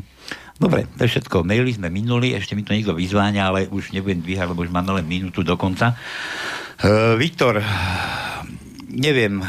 [0.61, 1.41] Dobre, to je všetko.
[1.41, 4.93] Maily sme minuli, ešte mi to niekto vyzváňa, ale už nebudem dvíhať, lebo už máme
[4.93, 5.97] len minútu do konca.
[6.77, 7.65] Uh, Viktor,
[8.85, 9.41] neviem,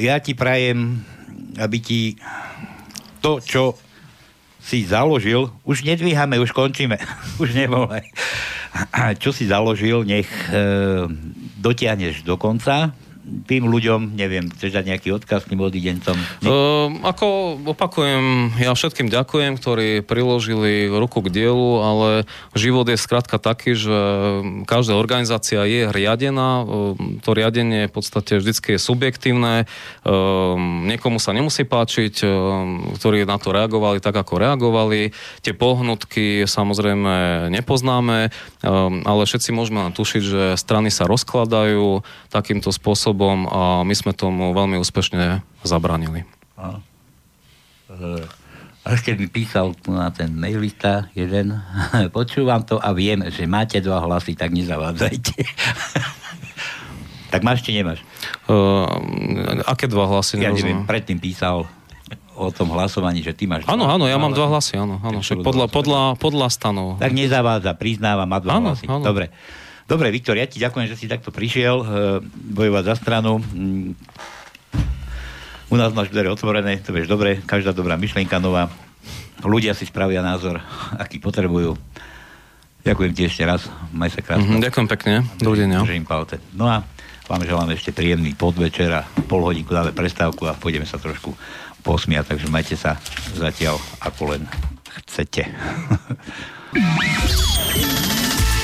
[0.00, 1.04] ja ti prajem,
[1.60, 2.00] aby ti
[3.20, 3.76] to, čo
[4.56, 6.96] si založil, už nedvíhame, už končíme,
[7.42, 8.08] už nevolaj.
[9.24, 11.08] Čo si založil, nech uh,
[11.56, 12.92] dotiahneš do konca,
[13.26, 16.14] tým ľuďom, neviem, chceš dať nejaký odkaz tým odidencom?
[16.46, 22.08] Uh, ako opakujem, ja všetkým ďakujem, ktorí priložili ruku k dielu, ale
[22.54, 23.98] život je skrátka taký, že
[24.70, 26.62] každá organizácia je riadená,
[27.26, 29.66] to riadenie v podstate vždycky je subjektívne,
[30.86, 32.22] niekomu sa nemusí páčiť,
[33.02, 35.10] ktorí na to reagovali tak, ako reagovali.
[35.42, 38.30] Tie pohnutky samozrejme nepoznáme,
[39.02, 44.52] ale všetci môžeme tušiť, že strany sa rozkladajú takýmto spôsobom spôsobom a my sme tomu
[44.52, 46.28] veľmi úspešne zabranili.
[46.60, 46.84] A,
[48.86, 51.56] ešte by písal na ten mailista jeden,
[52.16, 55.40] počúvam to a viem, že máte dva hlasy, tak nezavádzajte.
[57.32, 58.04] tak máš či nemáš?
[58.46, 60.38] Uh, aké dva hlasy?
[60.38, 61.64] Ja neviem, predtým písal
[62.36, 65.40] o tom hlasovaní, že ty máš Áno, áno, ja mám dva hlasy, áno, áno, však
[65.40, 67.00] podľa, podľa, podľa stanov.
[67.00, 68.84] Tak nezavádza, priznáva, má dva áno, hlasy.
[68.86, 69.00] Áno.
[69.00, 69.32] Dobre.
[69.86, 71.86] Dobre, Viktor, ja ti ďakujem, že si takto prišiel uh,
[72.34, 73.38] bojovať za stranu.
[73.38, 73.94] Mm.
[75.70, 78.66] U nás máš dvere otvorené, to vieš dobre, každá dobrá myšlienka nová.
[79.46, 80.58] Ľudia si spravia názor,
[81.02, 81.78] aký potrebujú.
[82.82, 84.58] Ďakujem ti ešte raz, maj sa krásne.
[84.58, 85.82] Mm, ďakujem pekne, dovidenia.
[86.54, 86.82] No a
[87.26, 91.34] vám želám ešte príjemný podvečer a pol hodinku dáme prestávku a pôjdeme sa trošku
[91.82, 92.98] posmiať, takže majte sa
[93.34, 94.42] zatiaľ ako len
[95.02, 95.46] chcete.